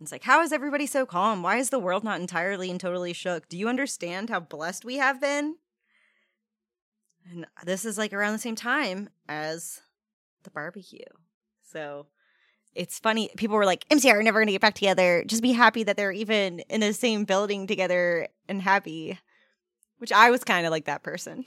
It's 0.00 0.12
like, 0.12 0.22
how 0.22 0.42
is 0.42 0.52
everybody 0.52 0.86
so 0.86 1.04
calm? 1.04 1.42
Why 1.42 1.56
is 1.56 1.70
the 1.70 1.80
world 1.80 2.04
not 2.04 2.20
entirely 2.20 2.70
and 2.70 2.78
totally 2.80 3.12
shook? 3.12 3.48
Do 3.48 3.58
you 3.58 3.68
understand 3.68 4.30
how 4.30 4.38
blessed 4.38 4.84
we 4.84 4.96
have 4.96 5.20
been? 5.20 5.56
And 7.28 7.46
this 7.64 7.84
is 7.84 7.98
like 7.98 8.12
around 8.12 8.32
the 8.32 8.38
same 8.38 8.56
time 8.56 9.10
as 9.28 9.80
the 10.44 10.50
barbecue. 10.50 11.00
So 11.62 12.06
it's 12.74 12.98
funny. 12.98 13.30
People 13.36 13.56
were 13.56 13.66
like, 13.66 13.88
MCR 13.88 14.14
are 14.14 14.22
never 14.22 14.38
going 14.38 14.46
to 14.46 14.52
get 14.52 14.60
back 14.60 14.74
together. 14.74 15.24
Just 15.26 15.42
be 15.42 15.52
happy 15.52 15.82
that 15.82 15.96
they're 15.96 16.12
even 16.12 16.60
in 16.60 16.80
the 16.80 16.92
same 16.92 17.24
building 17.24 17.66
together 17.66 18.28
and 18.48 18.62
happy, 18.62 19.18
which 20.02 20.12
I 20.12 20.30
was 20.30 20.44
kind 20.44 20.66
of 20.66 20.70
like 20.70 20.84
that 20.84 21.02
person. 21.02 21.46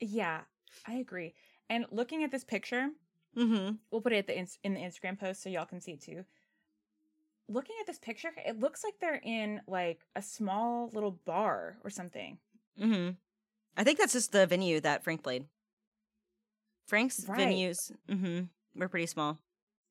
yeah, 0.00 0.40
I 0.86 0.94
agree. 0.94 1.34
And 1.70 1.86
looking 1.92 2.24
at 2.24 2.32
this 2.32 2.42
picture, 2.42 2.88
Mm-hmm. 3.36 3.76
We'll 3.90 4.00
put 4.00 4.12
it 4.12 4.18
at 4.18 4.26
the 4.26 4.38
in, 4.38 4.46
in 4.62 4.74
the 4.74 4.80
Instagram 4.80 5.18
post 5.18 5.42
so 5.42 5.48
y'all 5.48 5.64
can 5.64 5.80
see 5.80 5.92
it 5.92 6.02
too. 6.02 6.24
Looking 7.48 7.76
at 7.80 7.86
this 7.86 7.98
picture, 7.98 8.30
it 8.46 8.60
looks 8.60 8.84
like 8.84 8.94
they're 9.00 9.20
in 9.22 9.60
like 9.66 10.00
a 10.14 10.22
small 10.22 10.90
little 10.92 11.18
bar 11.24 11.76
or 11.82 11.90
something. 11.90 12.38
Mm-hmm. 12.80 13.10
I 13.76 13.84
think 13.84 13.98
that's 13.98 14.12
just 14.12 14.32
the 14.32 14.46
venue 14.46 14.80
that 14.80 15.02
Frank 15.02 15.22
played. 15.22 15.46
Frank's 16.86 17.24
right. 17.26 17.38
venues 17.38 17.90
mm-hmm, 18.08 18.42
were 18.78 18.88
pretty 18.88 19.06
small. 19.06 19.38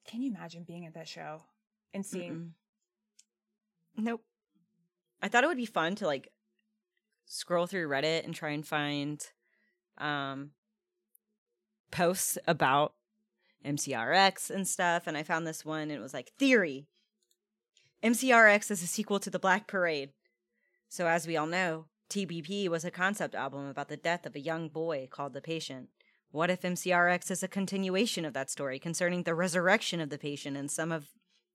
Can 0.05 0.21
you 0.21 0.29
imagine 0.29 0.63
being 0.63 0.85
at 0.85 0.93
that 0.93 1.07
show 1.07 1.43
and 1.93 2.05
seeing? 2.05 2.31
Mm-mm. 2.31 2.51
Nope. 3.97 4.23
I 5.21 5.27
thought 5.27 5.43
it 5.43 5.47
would 5.47 5.57
be 5.57 5.65
fun 5.65 5.95
to 5.95 6.05
like 6.05 6.29
scroll 7.31 7.65
through 7.65 7.87
Reddit 7.87 8.25
and 8.25 8.35
try 8.35 8.49
and 8.49 8.67
find 8.67 9.25
um 9.97 10.51
posts 11.91 12.37
about 12.47 12.93
MCRX 13.65 14.49
and 14.49 14.67
stuff. 14.67 15.03
And 15.05 15.17
I 15.17 15.23
found 15.23 15.45
this 15.45 15.63
one 15.63 15.83
and 15.83 15.91
it 15.91 16.01
was 16.01 16.13
like 16.13 16.31
theory. 16.37 16.87
MCRX 18.03 18.71
is 18.71 18.81
a 18.81 18.87
sequel 18.87 19.19
to 19.19 19.29
the 19.29 19.39
Black 19.39 19.67
Parade. 19.67 20.09
So, 20.89 21.07
as 21.07 21.27
we 21.27 21.37
all 21.37 21.45
know, 21.45 21.85
TBP 22.09 22.67
was 22.67 22.83
a 22.83 22.91
concept 22.91 23.35
album 23.35 23.67
about 23.67 23.87
the 23.87 23.97
death 23.97 24.25
of 24.25 24.35
a 24.35 24.39
young 24.39 24.67
boy 24.67 25.07
called 25.09 25.33
The 25.33 25.41
Patient. 25.41 25.89
What 26.31 26.49
if 26.49 26.61
MCRX 26.61 27.29
is 27.29 27.43
a 27.43 27.47
continuation 27.47 28.25
of 28.25 28.33
that 28.33 28.49
story 28.49 28.79
concerning 28.79 29.23
the 29.23 29.35
resurrection 29.35 30.01
of 30.01 30.09
the 30.09 30.17
patient 30.17 30.57
in 30.57 30.67
some 30.67 30.91
of 30.91 31.09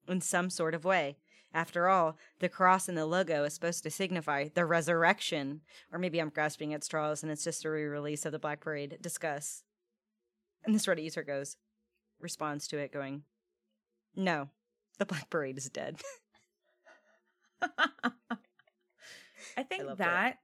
in 0.09 0.21
some 0.21 0.49
sort 0.49 0.75
of 0.75 0.85
way? 0.85 1.17
After 1.57 1.89
all, 1.89 2.19
the 2.41 2.51
cross 2.51 2.87
in 2.87 2.97
the 2.97 3.07
logo 3.07 3.45
is 3.45 3.55
supposed 3.55 3.83
to 3.85 3.91
signify 3.91 4.49
the 4.53 4.67
resurrection. 4.67 5.63
Or 5.91 5.99
maybe 5.99 6.19
I'm 6.19 6.29
grasping 6.29 6.75
at 6.75 6.85
straws 6.85 7.23
and 7.23 7.33
it's 7.33 7.45
just 7.45 7.65
a 7.65 7.71
re-release 7.71 8.27
of 8.27 8.33
the 8.33 8.39
Black 8.39 8.61
Parade. 8.61 8.99
Discuss. 9.01 9.63
And 10.67 10.75
this 10.75 10.85
Reddit 10.85 11.05
user 11.05 11.23
goes, 11.23 11.57
responds 12.21 12.69
to 12.69 12.77
it 12.77 12.93
going, 12.93 13.23
No, 14.15 14.51
the 14.99 15.07
Black 15.07 15.31
Parade 15.31 15.57
is 15.57 15.71
dead. 15.71 16.03
I 17.63 18.11
think 19.63 19.89
I 19.89 19.95
that 19.95 20.39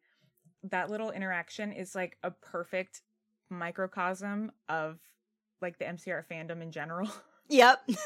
that 0.62 0.88
little 0.88 1.11
interaction 1.11 1.73
is 1.73 1.95
like 1.95 2.16
a 2.23 2.31
perfect 2.31 3.02
microcosm 3.50 4.50
of 4.66 4.99
like 5.61 5.78
the 5.78 5.85
MCR 5.85 6.25
fandom 6.26 6.62
in 6.62 6.73
general. 6.73 7.11
Yep. 7.49 7.88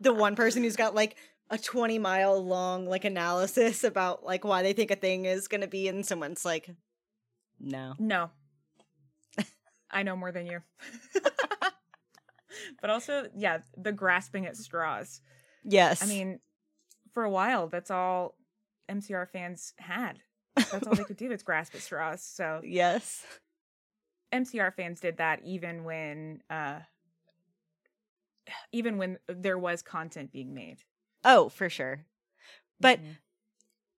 the 0.00 0.12
one 0.14 0.36
person 0.36 0.62
who's 0.62 0.76
got 0.76 0.94
like 0.94 1.16
a 1.50 1.58
20 1.58 1.98
mile 1.98 2.42
long 2.42 2.86
like 2.86 3.04
analysis 3.04 3.84
about 3.84 4.24
like 4.24 4.44
why 4.44 4.62
they 4.62 4.72
think 4.72 4.90
a 4.90 4.96
thing 4.96 5.26
is 5.26 5.48
going 5.48 5.60
to 5.60 5.66
be 5.66 5.88
and 5.88 6.06
someone's 6.06 6.44
like 6.44 6.70
no. 7.62 7.94
No. 7.98 8.30
I 9.90 10.02
know 10.02 10.16
more 10.16 10.32
than 10.32 10.46
you. 10.46 10.60
but 12.80 12.90
also, 12.90 13.28
yeah, 13.36 13.58
the 13.76 13.92
grasping 13.92 14.46
at 14.46 14.56
straws. 14.56 15.20
Yes. 15.64 16.02
I 16.02 16.06
mean, 16.06 16.40
for 17.12 17.24
a 17.24 17.30
while, 17.30 17.68
that's 17.68 17.90
all 17.90 18.34
MCR 18.90 19.28
fans 19.28 19.74
had. 19.78 20.20
That's 20.56 20.86
all 20.86 20.94
they 20.94 21.04
could 21.04 21.16
do 21.16 21.30
is 21.30 21.42
grasp 21.42 21.74
at 21.74 21.82
straws. 21.82 22.22
So, 22.22 22.60
yes. 22.64 23.24
MCR 24.32 24.74
fans 24.74 25.00
did 25.00 25.18
that 25.18 25.40
even 25.44 25.84
when 25.84 26.42
uh 26.48 26.80
even 28.72 28.98
when 28.98 29.18
there 29.28 29.58
was 29.58 29.82
content 29.82 30.32
being 30.32 30.54
made. 30.54 30.78
Oh, 31.24 31.48
for 31.48 31.68
sure. 31.68 32.04
But 32.80 32.98
mm-hmm. 32.98 33.12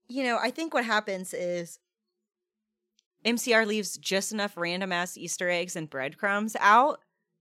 you 0.08 0.24
know, 0.24 0.38
I 0.40 0.50
think 0.50 0.74
what 0.74 0.84
happens 0.84 1.32
is 1.32 1.78
MCR 3.24 3.66
leaves 3.66 3.96
just 3.96 4.32
enough 4.32 4.56
random 4.56 4.92
ass 4.92 5.16
Easter 5.16 5.48
eggs 5.48 5.76
and 5.76 5.88
breadcrumbs 5.88 6.56
out 6.60 7.00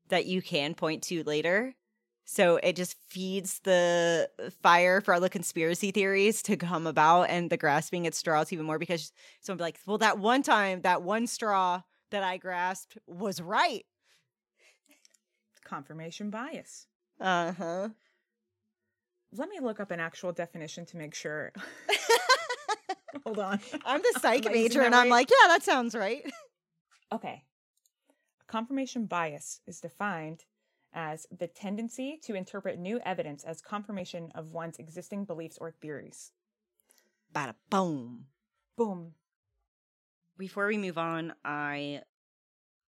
that 0.09 0.25
you 0.25 0.41
can 0.41 0.73
point 0.73 1.03
to 1.03 1.23
later. 1.23 1.75
So 2.25 2.55
it 2.57 2.77
just 2.77 2.95
feeds 3.09 3.59
the 3.59 4.29
fire 4.61 5.01
for 5.01 5.13
all 5.13 5.19
the 5.19 5.29
conspiracy 5.29 5.91
theories 5.91 6.41
to 6.43 6.55
come 6.55 6.87
about 6.87 7.23
and 7.23 7.49
the 7.49 7.57
grasping 7.57 8.07
at 8.07 8.15
straws 8.15 8.53
even 8.53 8.65
more 8.65 8.79
because 8.79 9.11
someone 9.41 9.57
be 9.57 9.63
like, 9.63 9.79
well, 9.85 9.97
that 9.97 10.19
one 10.19 10.41
time, 10.41 10.81
that 10.81 11.03
one 11.03 11.27
straw 11.27 11.81
that 12.11 12.23
I 12.23 12.37
grasped 12.37 12.97
was 13.07 13.41
right. 13.41 13.85
confirmation 15.65 16.29
bias. 16.29 16.87
Uh 17.23 17.53
huh. 17.53 17.89
Let 19.31 19.47
me 19.47 19.59
look 19.61 19.79
up 19.79 19.91
an 19.91 20.01
actual 20.01 20.33
definition 20.33 20.85
to 20.87 20.97
make 20.97 21.15
sure. 21.15 21.53
Hold 23.25 23.39
on. 23.39 23.59
I'm 23.85 24.01
the 24.01 24.19
psych 24.19 24.45
I 24.45 24.49
using 24.49 24.61
major, 24.61 24.81
and 24.81 24.93
I'm 24.93 25.03
right? 25.03 25.11
like, 25.11 25.29
yeah, 25.29 25.47
that 25.47 25.63
sounds 25.63 25.95
right. 25.95 26.21
Okay. 27.13 27.43
Confirmation 28.47 29.05
bias 29.05 29.61
is 29.65 29.79
defined 29.79 30.43
as 30.93 31.25
the 31.35 31.47
tendency 31.47 32.19
to 32.23 32.35
interpret 32.35 32.77
new 32.77 32.99
evidence 33.05 33.43
as 33.43 33.61
confirmation 33.61 34.31
of 34.35 34.51
one's 34.51 34.77
existing 34.77 35.23
beliefs 35.23 35.57
or 35.61 35.71
theories. 35.71 36.31
Bada 37.33 37.55
boom. 37.69 38.25
Boom. 38.77 39.13
Before 40.37 40.67
we 40.67 40.77
move 40.77 40.97
on, 40.97 41.33
I 41.45 42.01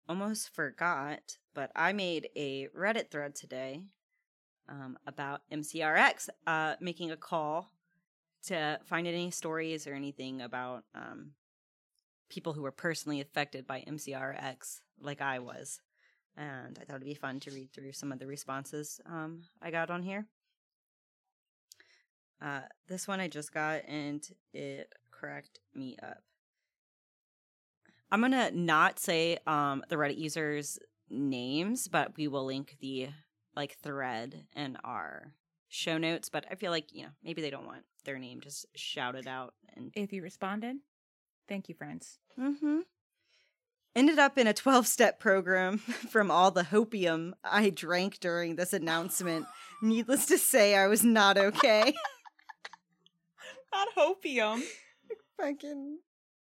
almost 0.09 0.53
forgot, 0.53 1.37
but 1.55 1.71
I 1.75 1.93
made 1.93 2.29
a 2.35 2.67
Reddit 2.77 3.09
thread 3.09 3.33
today 3.33 3.83
um, 4.69 4.97
about 5.05 5.41
MCRX 5.51 6.29
uh, 6.45 6.75
making 6.79 7.11
a 7.11 7.17
call 7.17 7.71
to 8.47 8.79
find 8.85 9.07
any 9.07 9.31
stories 9.31 9.87
or 9.87 9.93
anything 9.93 10.41
about 10.41 10.83
um, 10.95 11.31
people 12.29 12.53
who 12.53 12.61
were 12.61 12.71
personally 12.71 13.21
affected 13.21 13.65
by 13.65 13.83
MCRX, 13.87 14.81
like 14.99 15.21
I 15.21 15.39
was. 15.39 15.81
And 16.35 16.77
I 16.79 16.85
thought 16.85 16.97
it'd 16.97 17.07
be 17.07 17.13
fun 17.13 17.39
to 17.41 17.51
read 17.51 17.73
through 17.73 17.93
some 17.93 18.11
of 18.11 18.19
the 18.19 18.27
responses 18.27 19.01
um, 19.05 19.43
I 19.61 19.71
got 19.71 19.89
on 19.89 20.03
here. 20.03 20.27
Uh, 22.41 22.61
this 22.87 23.07
one 23.07 23.19
I 23.19 23.27
just 23.27 23.51
got, 23.51 23.81
and 23.87 24.27
it 24.53 24.93
cracked 25.09 25.59
me 25.73 25.97
up. 26.03 26.21
I'm 28.11 28.21
gonna 28.21 28.51
not 28.51 28.99
say 28.99 29.39
um 29.47 29.83
the 29.89 29.95
Reddit 29.95 30.17
users' 30.17 30.79
names, 31.09 31.87
but 31.87 32.15
we 32.15 32.27
will 32.27 32.45
link 32.45 32.77
the 32.79 33.09
like 33.57 33.77
thread 33.83 34.45
and 34.55 34.77
our 34.85 35.33
show 35.67 35.97
notes. 35.97 36.29
But 36.29 36.45
I 36.49 36.55
feel 36.55 36.71
like 36.71 36.93
you 36.93 37.03
know 37.03 37.09
maybe 37.23 37.41
they 37.41 37.49
don't 37.49 37.65
want 37.67 37.83
their 38.05 38.17
name 38.19 38.39
just 38.39 38.65
shouted 38.75 39.27
out 39.27 39.53
and 39.75 39.91
If 39.95 40.13
you 40.13 40.21
responded, 40.23 40.77
thank 41.49 41.67
you, 41.67 41.75
friends. 41.75 42.19
mm-hmm. 42.39 42.79
ended 43.95 44.17
up 44.19 44.37
in 44.37 44.47
a 44.47 44.53
12 44.53 44.87
step 44.87 45.19
program 45.19 45.77
from 46.13 46.31
all 46.31 46.51
the 46.51 46.63
hopium 46.63 47.33
I 47.43 47.69
drank 47.69 48.19
during 48.19 48.55
this 48.55 48.71
announcement. 48.71 49.45
Needless 49.81 50.27
to 50.27 50.37
say, 50.37 50.75
I 50.75 50.87
was 50.87 51.03
not 51.03 51.37
okay. 51.37 51.93
Not 53.73 53.89
hopium. 53.97 54.61
Fucking, 55.39 55.97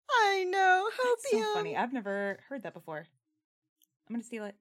I 0.10 0.44
know 0.46 0.88
That's 1.04 1.26
hopium. 1.34 1.42
so 1.42 1.54
funny. 1.56 1.76
I've 1.76 1.92
never 1.92 2.40
heard 2.48 2.64
that 2.64 2.74
before. 2.74 3.08
I'm 4.08 4.16
gonna 4.16 4.24
steal 4.24 4.46
it. 4.46 4.56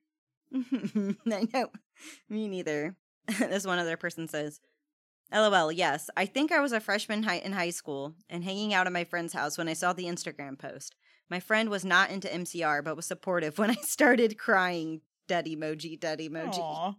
I 1.30 1.46
know. 1.52 1.70
Me 2.28 2.48
neither. 2.48 2.96
this 3.38 3.66
one 3.66 3.78
other 3.78 3.96
person 3.96 4.28
says, 4.28 4.60
LOL, 5.32 5.72
yes. 5.72 6.10
I 6.16 6.26
think 6.26 6.52
I 6.52 6.60
was 6.60 6.72
a 6.72 6.80
freshman 6.80 7.22
hi- 7.22 7.36
in 7.36 7.52
high 7.52 7.70
school 7.70 8.14
and 8.28 8.44
hanging 8.44 8.74
out 8.74 8.86
at 8.86 8.92
my 8.92 9.04
friend's 9.04 9.32
house 9.32 9.56
when 9.58 9.68
I 9.68 9.72
saw 9.72 9.92
the 9.92 10.04
Instagram 10.04 10.58
post. 10.58 10.94
My 11.30 11.40
friend 11.40 11.70
was 11.70 11.84
not 11.84 12.10
into 12.10 12.28
MCR 12.28 12.84
but 12.84 12.96
was 12.96 13.06
supportive 13.06 13.58
when 13.58 13.70
I 13.70 13.74
started 13.82 14.38
crying. 14.38 15.00
Dead 15.26 15.46
emoji, 15.46 15.98
dead 15.98 16.18
emoji. 16.18 16.58
Aw. 16.58 16.94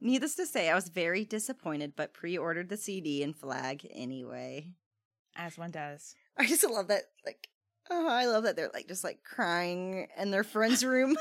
Needless 0.00 0.36
to 0.36 0.46
say, 0.46 0.70
I 0.70 0.74
was 0.74 0.88
very 0.88 1.24
disappointed 1.24 1.92
but 1.96 2.14
pre 2.14 2.38
ordered 2.38 2.70
the 2.70 2.76
CD 2.76 3.22
and 3.22 3.36
flag 3.36 3.86
anyway. 3.92 4.70
As 5.36 5.58
one 5.58 5.70
does. 5.70 6.14
I 6.36 6.46
just 6.46 6.64
love 6.68 6.88
that. 6.88 7.02
Like, 7.26 7.48
oh, 7.90 8.08
I 8.08 8.24
love 8.26 8.44
that 8.44 8.56
they're 8.56 8.70
like 8.72 8.88
just 8.88 9.04
like 9.04 9.22
crying 9.22 10.06
in 10.18 10.30
their 10.30 10.44
friend's 10.44 10.84
room. 10.84 11.16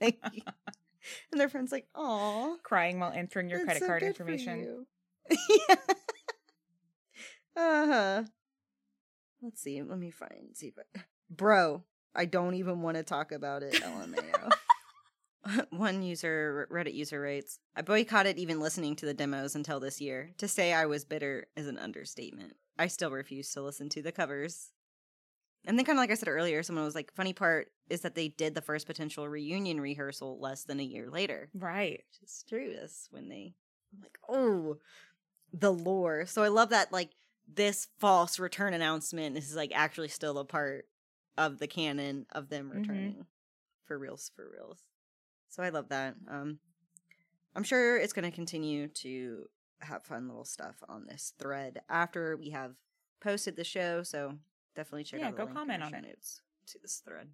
Like, 0.00 0.20
and 1.32 1.40
their 1.40 1.48
friend's 1.48 1.72
like, 1.72 1.86
"Aw, 1.94 2.56
Crying 2.62 2.98
while 3.00 3.12
entering 3.12 3.48
your 3.48 3.64
credit 3.64 3.80
so 3.80 3.86
card 3.86 4.02
information. 4.02 4.60
you." 4.60 4.86
yeah. 5.68 5.74
Uh 7.56 7.86
huh. 7.86 8.22
Let's 9.42 9.60
see. 9.60 9.82
Let 9.82 9.98
me 9.98 10.12
find. 10.12 10.54
See 10.54 10.68
if 10.68 10.74
bro. 11.30 11.82
I 12.14 12.24
don't 12.24 12.54
even 12.54 12.82
want 12.82 12.96
to 12.96 13.02
talk 13.02 13.32
about 13.32 13.62
it. 13.64 13.74
LMAO. 13.74 14.50
One 15.70 16.02
user, 16.02 16.68
Reddit 16.70 16.94
user 16.94 17.20
writes, 17.20 17.58
I 17.74 17.82
boycotted 17.82 18.38
even 18.38 18.60
listening 18.60 18.96
to 18.96 19.06
the 19.06 19.14
demos 19.14 19.54
until 19.54 19.80
this 19.80 20.00
year. 20.00 20.30
To 20.38 20.48
say 20.48 20.72
I 20.72 20.86
was 20.86 21.04
bitter 21.04 21.46
is 21.56 21.66
an 21.66 21.78
understatement. 21.78 22.54
I 22.78 22.86
still 22.88 23.10
refuse 23.10 23.52
to 23.52 23.62
listen 23.62 23.88
to 23.90 24.02
the 24.02 24.12
covers. 24.12 24.70
And 25.64 25.78
then, 25.78 25.84
kind 25.84 25.98
of 25.98 26.02
like 26.02 26.10
I 26.10 26.14
said 26.14 26.28
earlier, 26.28 26.62
someone 26.62 26.84
was 26.84 26.94
like, 26.94 27.12
funny 27.14 27.32
part 27.32 27.70
is 27.90 28.00
that 28.02 28.14
they 28.14 28.28
did 28.28 28.54
the 28.54 28.62
first 28.62 28.86
potential 28.86 29.28
reunion 29.28 29.80
rehearsal 29.80 30.38
less 30.40 30.64
than 30.64 30.80
a 30.80 30.84
year 30.84 31.10
later. 31.10 31.50
Right. 31.54 32.04
It's 32.22 32.42
true. 32.42 32.74
That's 32.78 33.08
when 33.10 33.28
they, 33.28 33.54
I'm 33.92 34.00
like, 34.02 34.18
oh, 34.28 34.78
the 35.52 35.72
lore. 35.72 36.26
So 36.26 36.42
I 36.42 36.48
love 36.48 36.70
that, 36.70 36.92
like, 36.92 37.10
this 37.46 37.88
false 37.98 38.38
return 38.38 38.74
announcement 38.74 39.36
is 39.38 39.56
like 39.56 39.72
actually 39.74 40.08
still 40.08 40.38
a 40.38 40.44
part 40.44 40.86
of 41.38 41.58
the 41.58 41.66
canon 41.66 42.26
of 42.32 42.50
them 42.50 42.70
Mhm. 42.70 42.74
returning 42.74 43.26
for 43.86 43.98
reals, 43.98 44.30
for 44.36 44.50
reals. 44.50 44.84
So 45.48 45.62
I 45.62 45.70
love 45.70 45.88
that. 45.88 46.14
Um, 46.28 46.58
I'm 47.56 47.62
sure 47.64 47.96
it's 47.96 48.12
going 48.12 48.30
to 48.30 48.34
continue 48.34 48.88
to 48.88 49.48
have 49.80 50.02
fun 50.02 50.28
little 50.28 50.44
stuff 50.44 50.76
on 50.88 51.06
this 51.06 51.32
thread 51.38 51.80
after 51.88 52.36
we 52.36 52.50
have 52.50 52.74
posted 53.20 53.56
the 53.56 53.64
show. 53.64 54.02
So 54.02 54.38
definitely 54.78 55.04
check 55.04 55.20
Yeah, 55.20 55.26
out 55.28 55.32
the 55.32 55.36
go 55.38 55.44
link 55.44 55.50
in 55.50 55.56
comment 55.58 55.82
on 55.82 55.94
it. 55.94 56.02
notes 56.06 56.40
to 56.68 56.78
this 56.78 57.02
thread 57.04 57.28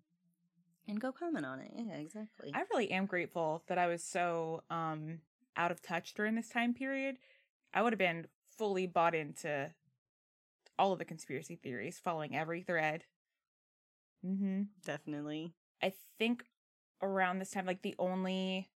and 0.89 1.01
go 1.01 1.13
comment 1.13 1.45
on 1.47 1.61
it. 1.61 1.71
Yeah, 1.77 1.95
exactly. 1.97 2.51
I 2.55 2.63
really 2.73 2.91
am 2.91 3.07
grateful 3.07 3.63
that 3.69 3.79
I 3.79 3.87
was 3.87 4.03
so 4.03 4.63
um 4.71 5.21
out 5.57 5.71
of 5.71 5.81
touch 5.83 6.15
during 6.15 6.35
this 6.35 6.49
time 6.49 6.75
period. 6.75 7.17
I 7.73 7.83
would 7.83 7.93
have 7.93 7.99
been 7.99 8.27
fully 8.57 8.87
bought 8.87 9.15
into 9.15 9.71
all 10.79 10.93
of 10.93 10.99
the 10.99 11.05
conspiracy 11.05 11.57
theories, 11.57 12.01
following 12.03 12.35
every 12.37 12.63
thread. 12.63 13.05
Mm-hmm. 14.27 14.63
definitely. 14.85 15.53
I 15.83 15.93
think 16.19 16.45
around 17.03 17.39
this 17.39 17.51
time, 17.51 17.67
like 17.67 17.83
the 17.83 17.95
only 17.99 18.71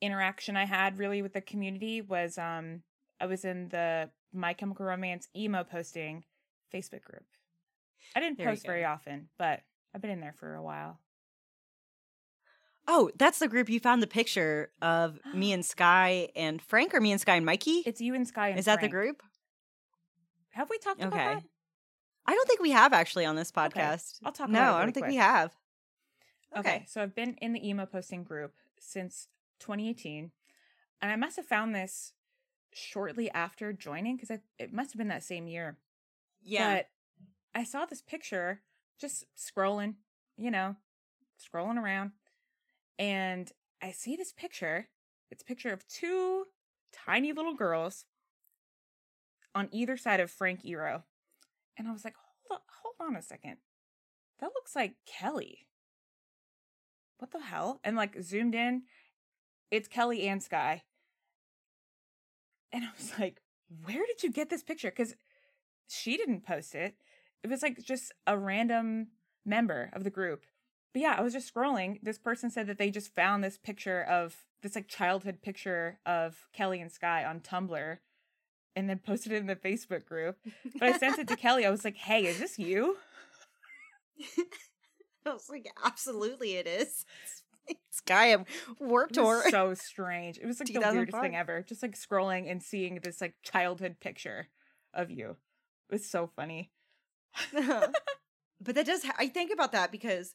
interaction 0.00 0.56
I 0.56 0.64
had 0.64 0.98
really 0.98 1.20
with 1.22 1.32
the 1.34 1.40
community 1.40 2.00
was 2.00 2.38
um 2.38 2.82
I 3.20 3.26
was 3.26 3.44
in 3.44 3.68
the 3.68 4.10
My 4.32 4.52
Chemical 4.54 4.86
Romance 4.86 5.28
emo 5.36 5.64
posting 5.64 6.24
Facebook 6.72 7.02
group. 7.02 7.24
I 8.14 8.20
didn't 8.20 8.38
There 8.38 8.46
post 8.46 8.66
very 8.66 8.84
often, 8.84 9.28
but 9.38 9.60
I've 9.94 10.00
been 10.00 10.10
in 10.10 10.20
there 10.20 10.34
for 10.34 10.54
a 10.54 10.62
while. 10.62 11.00
Oh, 12.88 13.10
that's 13.16 13.40
the 13.40 13.48
group 13.48 13.68
you 13.68 13.80
found 13.80 14.02
the 14.02 14.06
picture 14.06 14.70
of 14.80 15.18
me 15.34 15.52
and 15.52 15.64
Sky 15.66 16.28
and 16.36 16.62
Frank, 16.62 16.94
or 16.94 17.00
me 17.00 17.12
and 17.12 17.20
Sky 17.20 17.36
and 17.36 17.44
Mikey. 17.44 17.82
It's 17.84 18.00
you 18.00 18.14
and 18.14 18.26
Sky 18.26 18.50
and 18.50 18.58
Is 18.58 18.66
that 18.66 18.80
the 18.80 18.88
group? 18.88 19.22
Have 20.50 20.70
we 20.70 20.78
talked 20.78 21.02
about 21.02 21.12
that? 21.12 21.42
I 22.26 22.34
don't 22.34 22.48
think 22.48 22.60
we 22.60 22.70
have 22.70 22.92
actually 22.92 23.24
on 23.24 23.36
this 23.36 23.52
Okay, 23.56 23.68
podcast. 23.80 24.18
I'll 24.24 24.32
talk 24.32 24.48
no, 24.48 24.58
about 24.58 24.62
it 24.62 24.72
I 24.72 24.78
really 24.80 24.84
don't 24.84 24.94
think 24.94 25.06
we 25.08 25.16
have. 25.16 25.54
Okay. 26.56 26.84
so 26.88 27.02
I've 27.02 27.14
been 27.14 27.34
in 27.42 27.52
the 27.52 27.68
emo 27.68 27.86
posting 27.86 28.24
group 28.24 28.54
since 28.78 29.28
2018, 29.60 30.30
and 31.02 31.12
I 31.12 31.16
must 31.16 31.36
have 31.36 31.46
found 31.46 31.74
this 31.74 32.12
shortly 32.72 33.30
after 33.30 33.72
joining 33.72 34.16
because 34.16 34.38
it 34.58 34.72
must 34.72 34.92
have 34.92 34.98
been 34.98 35.08
that 35.08 35.24
same 35.24 35.46
year. 35.46 35.76
Yeah. 36.42 36.76
But 36.76 36.88
I 37.56 37.64
saw 37.64 37.86
this 37.86 38.02
picture 38.02 38.60
just 39.00 39.24
scrolling, 39.34 39.94
you 40.36 40.50
know, 40.50 40.76
scrolling 41.40 41.82
around, 41.82 42.10
and 42.98 43.50
I 43.82 43.92
see 43.92 44.14
this 44.14 44.30
picture. 44.30 44.88
It's 45.30 45.42
a 45.42 45.46
picture 45.46 45.72
of 45.72 45.88
two 45.88 46.44
tiny 46.92 47.32
little 47.32 47.54
girls 47.54 48.04
on 49.54 49.70
either 49.72 49.96
side 49.96 50.20
of 50.20 50.30
Frank 50.30 50.64
Iero. 50.64 51.04
And 51.78 51.88
I 51.88 51.92
was 51.92 52.04
like, 52.04 52.14
hold 52.46 52.60
on, 52.60 52.64
hold 52.82 53.10
on 53.10 53.16
a 53.16 53.22
second. 53.22 53.56
That 54.38 54.50
looks 54.54 54.76
like 54.76 54.96
Kelly. 55.06 55.60
What 57.16 57.32
the 57.32 57.40
hell? 57.40 57.80
And 57.82 57.96
like 57.96 58.20
zoomed 58.22 58.54
in, 58.54 58.82
it's 59.70 59.88
Kelly 59.88 60.28
and 60.28 60.42
Sky. 60.42 60.82
And 62.70 62.84
I 62.84 62.88
was 62.98 63.12
like, 63.18 63.40
where 63.84 64.04
did 64.06 64.22
you 64.22 64.30
get 64.30 64.50
this 64.50 64.62
picture? 64.62 64.90
Because 64.90 65.14
she 65.88 66.18
didn't 66.18 66.44
post 66.44 66.74
it. 66.74 66.96
It 67.46 67.50
was 67.50 67.62
like 67.62 67.80
just 67.80 68.12
a 68.26 68.36
random 68.36 69.06
member 69.44 69.90
of 69.92 70.02
the 70.02 70.10
group. 70.10 70.46
But 70.92 71.02
yeah, 71.02 71.14
I 71.16 71.22
was 71.22 71.32
just 71.32 71.54
scrolling. 71.54 72.00
This 72.02 72.18
person 72.18 72.50
said 72.50 72.66
that 72.66 72.76
they 72.76 72.90
just 72.90 73.14
found 73.14 73.44
this 73.44 73.56
picture 73.56 74.02
of 74.02 74.34
this 74.62 74.74
like 74.74 74.88
childhood 74.88 75.42
picture 75.42 76.00
of 76.04 76.48
Kelly 76.52 76.80
and 76.80 76.90
Sky 76.90 77.24
on 77.24 77.38
Tumblr 77.38 77.98
and 78.74 78.90
then 78.90 78.98
posted 78.98 79.30
it 79.30 79.36
in 79.36 79.46
the 79.46 79.54
Facebook 79.54 80.06
group. 80.06 80.38
But 80.80 80.88
I 80.88 80.98
sent 80.98 81.20
it 81.20 81.28
to 81.28 81.36
Kelly. 81.44 81.64
I 81.64 81.70
was 81.70 81.84
like, 81.84 81.96
hey, 81.96 82.26
is 82.26 82.40
this 82.40 82.58
you? 82.58 82.96
I 85.24 85.32
was 85.32 85.48
like, 85.48 85.70
absolutely, 85.84 86.54
it 86.54 86.66
is. 86.66 87.04
Sky 87.90 88.26
of 88.26 88.44
Warped 88.80 89.14
Tour. 89.14 89.44
so 89.50 89.72
strange. 89.74 90.36
It 90.38 90.46
was 90.46 90.58
like 90.58 90.72
the 90.72 90.80
weirdest 90.80 91.20
thing 91.20 91.36
ever. 91.36 91.62
Just 91.62 91.82
like 91.82 91.96
scrolling 91.96 92.50
and 92.50 92.60
seeing 92.60 92.98
this 93.04 93.20
like 93.20 93.34
childhood 93.44 94.00
picture 94.00 94.48
of 94.92 95.12
you. 95.12 95.36
It 95.88 95.92
was 95.94 96.04
so 96.10 96.28
funny. 96.34 96.72
but 98.60 98.74
that 98.74 98.86
does. 98.86 99.04
Ha- 99.04 99.14
I 99.18 99.28
think 99.28 99.52
about 99.52 99.72
that 99.72 99.92
because 99.92 100.34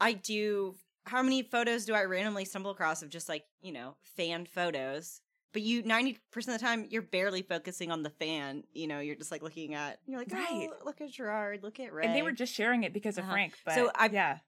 I 0.00 0.12
do 0.12 0.74
how 1.06 1.22
many 1.22 1.42
photos 1.42 1.84
do 1.86 1.94
I 1.94 2.04
randomly 2.04 2.44
stumble 2.44 2.70
across 2.70 3.02
of 3.02 3.08
just 3.10 3.28
like, 3.28 3.44
you 3.62 3.72
know, 3.72 3.96
fan 4.16 4.46
photos? 4.46 5.20
But 5.54 5.62
you 5.62 5.82
90% 5.82 6.16
of 6.36 6.44
the 6.46 6.58
time 6.58 6.86
you're 6.90 7.00
barely 7.02 7.40
focusing 7.42 7.90
on 7.90 8.02
the 8.02 8.10
fan. 8.10 8.64
You 8.74 8.86
know, 8.86 9.00
you're 9.00 9.16
just 9.16 9.30
like 9.30 9.42
looking 9.42 9.74
at 9.74 9.98
you're 10.06 10.18
like, 10.18 10.30
Right. 10.30 10.68
oh, 10.70 10.84
look 10.84 11.00
at 11.00 11.10
Gerard, 11.10 11.62
look 11.62 11.80
at 11.80 11.92
Ray. 11.92 12.04
And 12.04 12.14
they 12.14 12.22
were 12.22 12.32
just 12.32 12.52
sharing 12.54 12.84
it 12.84 12.92
because 12.92 13.16
of 13.16 13.24
Uh-huh. 13.24 13.32
Frank. 13.32 13.54
But 13.64 13.74
So 13.74 13.90
I- 13.94 14.10
yeah, 14.12 14.38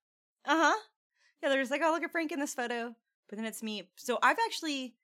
Uh-huh. 0.44 0.76
Yeah, 1.42 1.48
they're 1.48 1.62
just 1.62 1.70
like, 1.70 1.80
oh, 1.82 1.90
look 1.92 2.02
at 2.02 2.12
Frank 2.12 2.32
in 2.32 2.38
this 2.40 2.52
photo. 2.54 2.94
But 3.30 3.36
then 3.38 3.46
it's 3.46 3.62
me. 3.62 3.88
So 3.96 4.18
I've 4.22 4.36
actually 4.44 4.94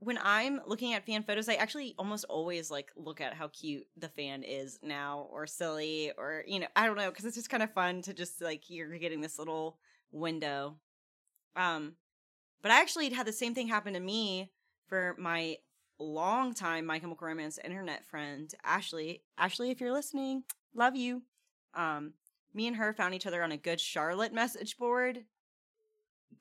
when 0.00 0.18
I'm 0.22 0.60
looking 0.66 0.94
at 0.94 1.06
fan 1.06 1.22
photos, 1.22 1.48
I 1.48 1.54
actually 1.54 1.94
almost 1.98 2.24
always 2.24 2.70
like 2.70 2.90
look 2.96 3.20
at 3.20 3.34
how 3.34 3.48
cute 3.48 3.86
the 3.96 4.08
fan 4.08 4.42
is 4.42 4.78
now 4.82 5.28
or 5.30 5.46
silly 5.46 6.12
or 6.16 6.42
you 6.46 6.58
know, 6.58 6.66
I 6.74 6.86
don't 6.86 6.96
know, 6.96 7.10
because 7.10 7.26
it's 7.26 7.36
just 7.36 7.50
kind 7.50 7.62
of 7.62 7.72
fun 7.72 8.02
to 8.02 8.14
just 8.14 8.40
like 8.40 8.68
you're 8.68 8.98
getting 8.98 9.20
this 9.20 9.38
little 9.38 9.78
window. 10.10 10.76
Um 11.54 11.94
but 12.62 12.72
I 12.72 12.80
actually 12.80 13.10
had 13.10 13.26
the 13.26 13.32
same 13.32 13.54
thing 13.54 13.68
happen 13.68 13.94
to 13.94 14.00
me 14.00 14.50
for 14.88 15.14
my 15.18 15.58
long 15.98 16.54
time 16.54 16.86
My 16.86 16.98
Chemical 16.98 17.26
Romance 17.26 17.58
internet 17.62 18.06
friend, 18.06 18.52
Ashley. 18.64 19.22
Ashley, 19.38 19.70
if 19.70 19.80
you're 19.80 19.92
listening, 19.92 20.44
love 20.74 20.96
you. 20.96 21.22
Um, 21.74 22.14
me 22.52 22.66
and 22.66 22.76
her 22.76 22.92
found 22.92 23.14
each 23.14 23.26
other 23.26 23.42
on 23.42 23.52
a 23.52 23.56
Good 23.56 23.80
Charlotte 23.80 24.32
message 24.32 24.76
board 24.76 25.24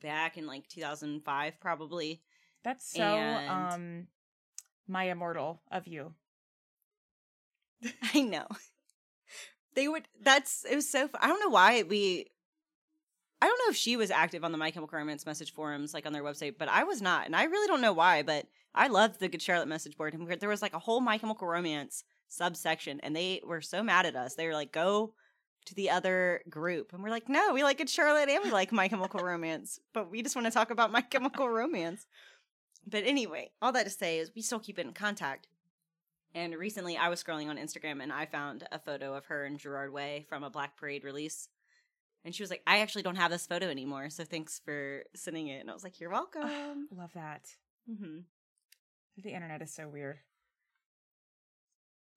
back 0.01 0.37
in 0.37 0.47
like 0.47 0.67
2005, 0.67 1.59
probably. 1.59 2.21
That's 2.63 2.89
so 2.91 3.01
And- 3.03 3.73
um 3.73 4.07
my 4.87 5.03
immortal 5.03 5.61
of 5.71 5.87
you. 5.87 6.13
I 8.13 8.21
know. 8.21 8.47
They 9.75 9.87
would. 9.87 10.07
That's 10.21 10.65
it 10.69 10.75
was 10.75 10.89
so. 10.89 11.09
I 11.19 11.27
don't 11.27 11.39
know 11.39 11.49
why 11.49 11.83
we. 11.83 12.25
I 13.41 13.45
don't 13.47 13.57
know 13.59 13.69
if 13.69 13.77
she 13.77 13.95
was 13.95 14.11
active 14.11 14.43
on 14.43 14.51
the 14.51 14.57
My 14.57 14.71
Chemical 14.71 14.97
Romance 14.97 15.25
message 15.25 15.53
forums, 15.53 15.93
like 15.93 16.05
on 16.05 16.11
their 16.11 16.23
website, 16.23 16.55
but 16.57 16.67
I 16.67 16.83
was 16.83 17.01
not, 17.01 17.25
and 17.25 17.35
I 17.35 17.43
really 17.43 17.67
don't 17.67 17.79
know 17.81 17.93
why. 17.93 18.23
But 18.23 18.47
I 18.75 18.87
loved 18.87 19.19
the 19.19 19.29
Good 19.29 19.41
Charlotte 19.41 19.67
message 19.69 19.95
board, 19.95 20.13
and 20.13 20.27
there 20.27 20.49
was 20.49 20.61
like 20.61 20.73
a 20.73 20.79
whole 20.79 20.99
My 20.99 21.17
Chemical 21.17 21.47
Romance 21.47 22.03
subsection, 22.27 22.99
and 23.01 23.15
they 23.15 23.41
were 23.45 23.61
so 23.61 23.81
mad 23.81 24.05
at 24.05 24.15
us. 24.15 24.35
They 24.35 24.47
were 24.47 24.53
like, 24.53 24.73
"Go 24.73 25.13
to 25.65 25.75
the 25.75 25.89
other 25.91 26.41
group," 26.49 26.91
and 26.91 27.01
we're 27.01 27.09
like, 27.11 27.29
"No, 27.29 27.53
we 27.53 27.63
like 27.63 27.77
Good 27.77 27.89
Charlotte, 27.89 28.27
and 28.27 28.43
we 28.43 28.51
like 28.51 28.73
My 28.73 28.89
Chemical 28.89 29.21
Romance, 29.21 29.79
but 29.93 30.11
we 30.11 30.21
just 30.21 30.35
want 30.35 30.47
to 30.47 30.51
talk 30.51 30.71
about 30.71 30.91
My 30.91 31.01
Chemical 31.01 31.47
Romance." 31.47 32.05
But 32.85 33.03
anyway, 33.05 33.51
all 33.61 33.71
that 33.73 33.83
to 33.83 33.89
say 33.89 34.19
is 34.19 34.31
we 34.35 34.41
still 34.41 34.59
keep 34.59 34.79
it 34.79 34.85
in 34.85 34.93
contact. 34.93 35.47
And 36.33 36.55
recently 36.55 36.95
I 36.97 37.09
was 37.09 37.23
scrolling 37.23 37.49
on 37.49 37.57
Instagram 37.57 38.01
and 38.01 38.11
I 38.11 38.25
found 38.25 38.67
a 38.71 38.79
photo 38.79 39.15
of 39.15 39.25
her 39.25 39.45
and 39.45 39.59
Gerard 39.59 39.91
Way 39.91 40.25
from 40.29 40.43
a 40.43 40.49
Black 40.49 40.77
Parade 40.77 41.03
release. 41.03 41.49
And 42.23 42.35
she 42.35 42.43
was 42.43 42.49
like, 42.49 42.61
I 42.67 42.79
actually 42.79 43.03
don't 43.03 43.15
have 43.15 43.31
this 43.31 43.47
photo 43.47 43.67
anymore. 43.67 44.09
So 44.09 44.23
thanks 44.23 44.59
for 44.63 45.03
sending 45.15 45.47
it. 45.47 45.61
And 45.61 45.69
I 45.69 45.73
was 45.73 45.83
like, 45.83 45.99
You're 45.99 46.11
welcome. 46.11 46.87
Love 46.95 47.13
that. 47.13 47.45
hmm 47.87 48.19
The 49.17 49.31
internet 49.31 49.61
is 49.61 49.73
so 49.73 49.87
weird. 49.87 50.19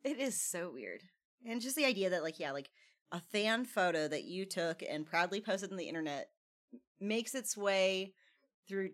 It 0.04 0.18
is 0.18 0.40
so 0.40 0.70
weird. 0.72 1.02
And 1.46 1.60
just 1.60 1.76
the 1.76 1.84
idea 1.84 2.10
that, 2.10 2.22
like, 2.22 2.38
yeah, 2.40 2.52
like 2.52 2.70
a 3.12 3.20
fan 3.20 3.64
photo 3.64 4.08
that 4.08 4.24
you 4.24 4.44
took 4.44 4.82
and 4.82 5.06
proudly 5.06 5.40
posted 5.40 5.70
on 5.70 5.76
the 5.76 5.88
internet 5.88 6.30
makes 7.00 7.34
its 7.34 7.56
way 7.56 8.14
through 8.68 8.90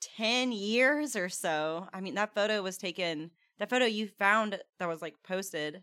10 0.00 0.52
years 0.52 1.16
or 1.16 1.28
so. 1.28 1.88
I 1.92 2.00
mean, 2.00 2.14
that 2.14 2.34
photo 2.34 2.62
was 2.62 2.78
taken, 2.78 3.30
that 3.58 3.70
photo 3.70 3.84
you 3.84 4.06
found 4.06 4.58
that 4.78 4.88
was 4.88 5.02
like 5.02 5.22
posted 5.22 5.82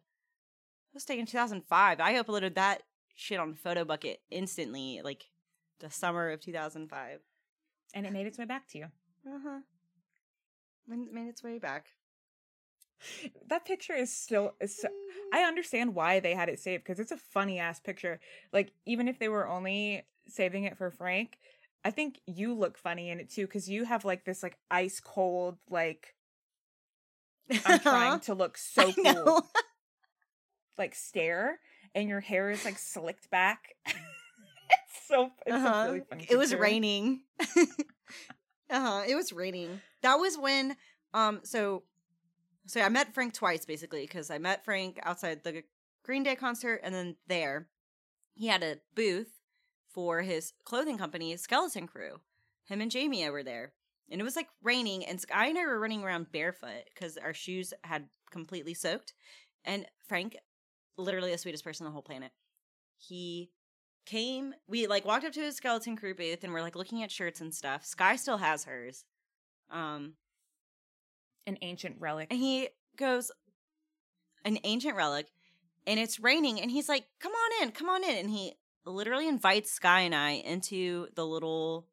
was 0.93 1.06
taken 1.06 1.21
in 1.21 1.27
2005. 1.27 1.99
I 1.99 2.13
uploaded 2.15 2.56
that 2.56 2.84
shit 3.15 3.39
on 3.39 3.53
Photo 3.53 3.86
Bucket 3.86 4.21
instantly, 4.32 5.01
like 5.03 5.25
the 5.80 5.89
summer 5.89 6.30
of 6.30 6.41
2005. 6.41 7.19
And 7.93 8.06
it 8.06 8.13
made 8.13 8.27
its 8.27 8.38
way 8.38 8.45
back 8.45 8.67
to 8.69 8.77
you. 8.80 8.86
Uh 9.25 9.39
huh. 9.43 9.60
It 10.91 11.13
made 11.13 11.27
its 11.27 11.43
way 11.43 11.60
back. 11.60 11.88
That 13.47 13.65
picture 13.65 13.93
is 13.93 14.12
still 14.12 14.56
is 14.60 14.75
so, 14.75 14.88
I 15.32 15.41
understand 15.41 15.93
why 15.93 16.19
they 16.19 16.34
had 16.34 16.49
it 16.49 16.60
saved 16.60 16.84
because 16.84 16.99
it's 16.99 17.12
a 17.12 17.17
funny 17.17 17.60
ass 17.60 17.80
picture. 17.80 18.19
Like 18.51 18.71
even 18.86 19.08
if 19.08 19.19
they 19.19 19.30
were 19.30 19.47
only 19.47 20.08
saving 20.27 20.63
it 20.63 20.77
for 20.77 20.89
Frank, 20.89 21.38
I 21.83 21.91
think 21.91 22.19
you 22.25 22.53
look 22.53 22.77
funny 22.77 23.09
in 23.09 23.19
it 23.19 23.29
too 23.29 23.47
because 23.47 23.69
you 23.69 23.85
have 23.85 24.03
like 24.03 24.25
this 24.25 24.43
like 24.43 24.57
ice 24.69 24.99
cold 24.99 25.57
like 25.69 26.15
I'm 27.65 27.79
trying 27.79 28.19
to 28.21 28.33
look 28.33 28.57
so 28.57 28.91
cool 28.91 29.47
like 30.77 30.95
stare, 30.95 31.59
and 31.95 32.09
your 32.09 32.19
hair 32.19 32.49
is 32.49 32.65
like 32.65 32.77
slicked 32.77 33.29
back. 33.29 33.75
it's 33.85 35.07
so 35.07 35.31
it's 35.45 35.55
uh-huh. 35.55 35.85
really 35.87 36.01
funny. 36.09 36.27
It 36.29 36.37
was 36.37 36.53
raining. 36.53 37.21
uh-huh. 37.39 39.03
It 39.07 39.15
was 39.15 39.31
raining. 39.31 39.81
That 40.01 40.15
was 40.15 40.37
when 40.37 40.75
um 41.13 41.41
so 41.43 41.83
so 42.65 42.81
I 42.81 42.89
met 42.89 43.13
Frank 43.13 43.33
twice 43.33 43.65
basically 43.65 44.01
because 44.01 44.29
I 44.29 44.37
met 44.37 44.65
Frank 44.65 44.99
outside 45.03 45.43
the 45.43 45.63
Green 46.03 46.23
Day 46.23 46.35
concert 46.35 46.81
and 46.83 46.93
then 46.93 47.15
there 47.27 47.67
he 48.35 48.47
had 48.47 48.61
a 48.61 48.77
booth 48.93 49.37
for 49.97 50.21
his 50.21 50.53
clothing 50.63 50.95
company 50.95 51.36
Skeleton 51.38 51.88
Crew. 51.88 52.19
Him 52.65 52.81
and 52.81 52.91
Jamie 52.91 53.27
were 53.31 53.41
there. 53.41 53.73
And 54.12 54.21
it 54.21 54.23
was 54.23 54.36
like 54.36 54.47
raining 54.62 55.03
and 55.03 55.19
Sky 55.19 55.47
and 55.47 55.57
I 55.57 55.65
were 55.65 55.79
running 55.79 56.03
around 56.03 56.31
barefoot 56.31 56.83
because 56.93 57.17
our 57.17 57.33
shoes 57.33 57.73
had 57.83 58.05
completely 58.29 58.75
soaked. 58.75 59.15
And 59.65 59.88
Frank, 60.07 60.38
literally 60.99 61.31
the 61.31 61.38
sweetest 61.39 61.63
person 61.63 61.88
on 61.88 61.91
the 61.91 61.93
whole 61.93 62.03
planet, 62.03 62.31
he 62.99 63.49
came 64.05 64.53
we 64.67 64.86
like 64.86 65.03
walked 65.03 65.25
up 65.25 65.33
to 65.33 65.41
his 65.41 65.55
skeleton 65.55 65.97
crew 65.97 66.13
booth 66.13 66.43
and 66.43 66.53
we're 66.53 66.62
like 66.62 66.77
looking 66.77 67.03
at 67.03 67.12
shirts 67.12 67.41
and 67.41 67.53
stuff 67.53 67.83
sky 67.83 68.15
still 68.15 68.38
has 68.38 68.63
hers 68.63 69.03
um 69.69 70.13
an 71.45 71.57
ancient 71.62 71.97
relic. 71.99 72.29
and 72.31 72.39
he 72.39 72.69
goes 72.95 73.33
an 74.45 74.57
ancient 74.63 74.95
relic 74.95 75.27
and 75.86 75.99
it's 75.99 76.21
raining 76.21 76.62
and 76.62 76.71
he's 76.71 76.88
like 76.88 77.03
come 77.19 77.33
on 77.33 77.63
in 77.63 77.71
come 77.73 77.89
on 77.89 78.01
in 78.01 78.15
and 78.15 78.29
he 78.29 78.53
literally 78.88 79.28
invites 79.28 79.71
sky 79.71 80.02
and 80.02 80.15
i 80.15 80.32
into 80.32 81.08
the 81.15 81.26
little 81.26 81.86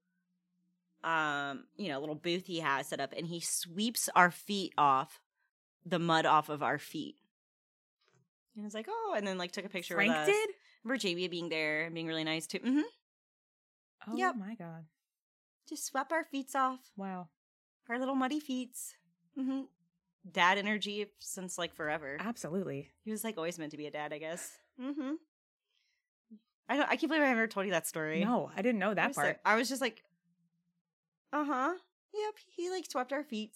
um 1.02 1.64
you 1.76 1.88
know 1.88 2.00
little 2.00 2.14
booth 2.14 2.46
he 2.46 2.61
has 2.61 2.87
set 2.88 3.00
up 3.00 3.12
and 3.16 3.26
he 3.26 3.40
sweeps 3.40 4.09
our 4.16 4.30
feet 4.30 4.72
off 4.78 5.20
the 5.85 5.98
mud 5.98 6.24
off 6.24 6.48
of 6.48 6.62
our 6.62 6.78
feet 6.78 7.16
and 8.57 8.64
it's 8.64 8.74
like 8.74 8.87
oh 8.88 9.14
and 9.16 9.26
then 9.26 9.37
like 9.37 9.50
took 9.52 9.64
a 9.64 9.68
picture 9.68 9.94
Frank 9.96 10.11
with 10.12 10.18
us 10.20 10.26
did. 10.28 10.50
remember 10.85 10.98
jamie 10.98 11.28
being 11.28 11.48
there 11.48 11.85
and 11.85 11.94
being 11.94 12.07
really 12.07 12.24
nice 12.24 12.46
too 12.46 12.59
hmm 12.62 12.80
Oh 14.07 14.16
Yep. 14.18 14.35
my 14.37 14.54
god! 14.54 14.85
just 15.66 15.87
swept 15.87 16.12
our 16.12 16.24
feet 16.24 16.54
off 16.54 16.80
Wow. 16.96 17.28
our 17.88 17.98
little 17.98 18.14
muddy 18.14 18.38
feet 18.40 18.76
hmm 19.38 19.62
dad 20.30 20.57
energy 20.59 21.07
since 21.20 21.59
like 21.59 21.74
forever 21.74 22.16
Absolutely. 22.20 22.90
He 23.04 23.11
was 23.11 23.24
like 23.24 23.37
always 23.37 23.59
meant 23.59 23.72
to 23.72 23.76
be 23.76 23.87
a 23.87 23.90
dad, 23.90 24.12
I 24.12 24.18
guess. 24.18 24.52
Mm-hmm. 24.80 25.12
I 26.68 26.77
don't. 26.77 26.87
I 26.90 26.96
can't 26.96 27.09
believe 27.11 27.22
I 27.22 27.29
never 27.29 27.46
told 27.46 27.66
you 27.66 27.72
that 27.72 27.87
story. 27.87 28.24
No, 28.24 28.50
I 28.57 28.62
didn't 28.62 28.79
know 28.79 28.94
that 28.94 29.14
so- 29.14 29.20
part. 29.22 29.38
I 29.44 29.57
was 29.57 29.68
just 29.68 29.81
like, 29.83 30.03
uh 31.33 31.44
huh. 31.44 31.74
Yep. 32.14 32.35
He 32.57 32.70
like 32.70 32.87
swept 32.90 33.12
our 33.12 33.24
feet. 33.24 33.53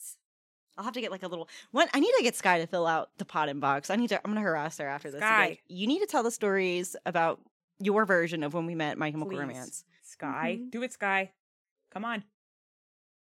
I'll 0.77 0.85
have 0.85 0.95
to 0.95 1.01
get 1.01 1.11
like 1.11 1.23
a 1.23 1.29
little 1.29 1.49
one. 1.73 1.89
I 1.95 2.01
need 2.01 2.13
to 2.19 2.23
get 2.23 2.37
Sky 2.37 2.59
to 2.61 2.67
fill 2.67 2.87
out 2.87 3.11
the 3.19 3.25
pot 3.25 3.49
and 3.49 3.61
box. 3.61 3.91
I 3.91 3.97
need 3.97 4.09
to. 4.09 4.17
I'm 4.25 4.31
gonna 4.33 4.41
harass 4.41 4.79
her 4.79 4.87
after 4.87 5.11
this. 5.11 5.21
Sky. 5.21 5.49
like, 5.49 5.63
you 5.69 5.87
need 5.87 6.01
to 6.01 6.07
tell 6.07 6.23
the 6.23 6.31
stories 6.31 6.95
about 7.07 7.41
your 7.81 8.05
version 8.05 8.43
of 8.43 8.55
when 8.55 8.67
we 8.67 8.75
met 8.75 8.99
My 8.99 9.11
Chemical 9.11 9.31
Please. 9.31 9.39
Romance. 9.41 9.85
Sky, 10.03 10.59
Mhm. 10.61 10.71
do 10.71 10.83
it, 10.83 10.93
Sky. 10.93 11.33
Come 11.91 12.05
on. 12.05 12.25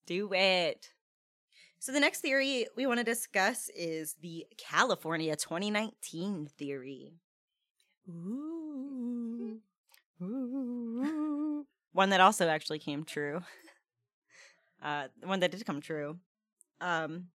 Do 0.05 0.31
it. 0.33 0.91
So 1.79 1.91
the 1.91 1.99
next 1.99 2.19
theory 2.19 2.67
we 2.75 2.85
want 2.85 2.99
to 2.99 3.03
discuss 3.03 3.69
is 3.69 4.15
the 4.21 4.45
California 4.57 5.35
2019 5.35 6.47
theory. 6.57 7.13
Ooh. 8.09 9.59
One 10.21 12.09
that 12.09 12.21
also 12.21 12.47
actually 12.47 12.79
came 12.79 13.03
true. 13.03 13.41
Uh, 14.83 15.09
one 15.23 15.39
that 15.41 15.51
did 15.51 15.63
come 15.63 15.79
true. 15.79 16.17
Um, 16.79 17.27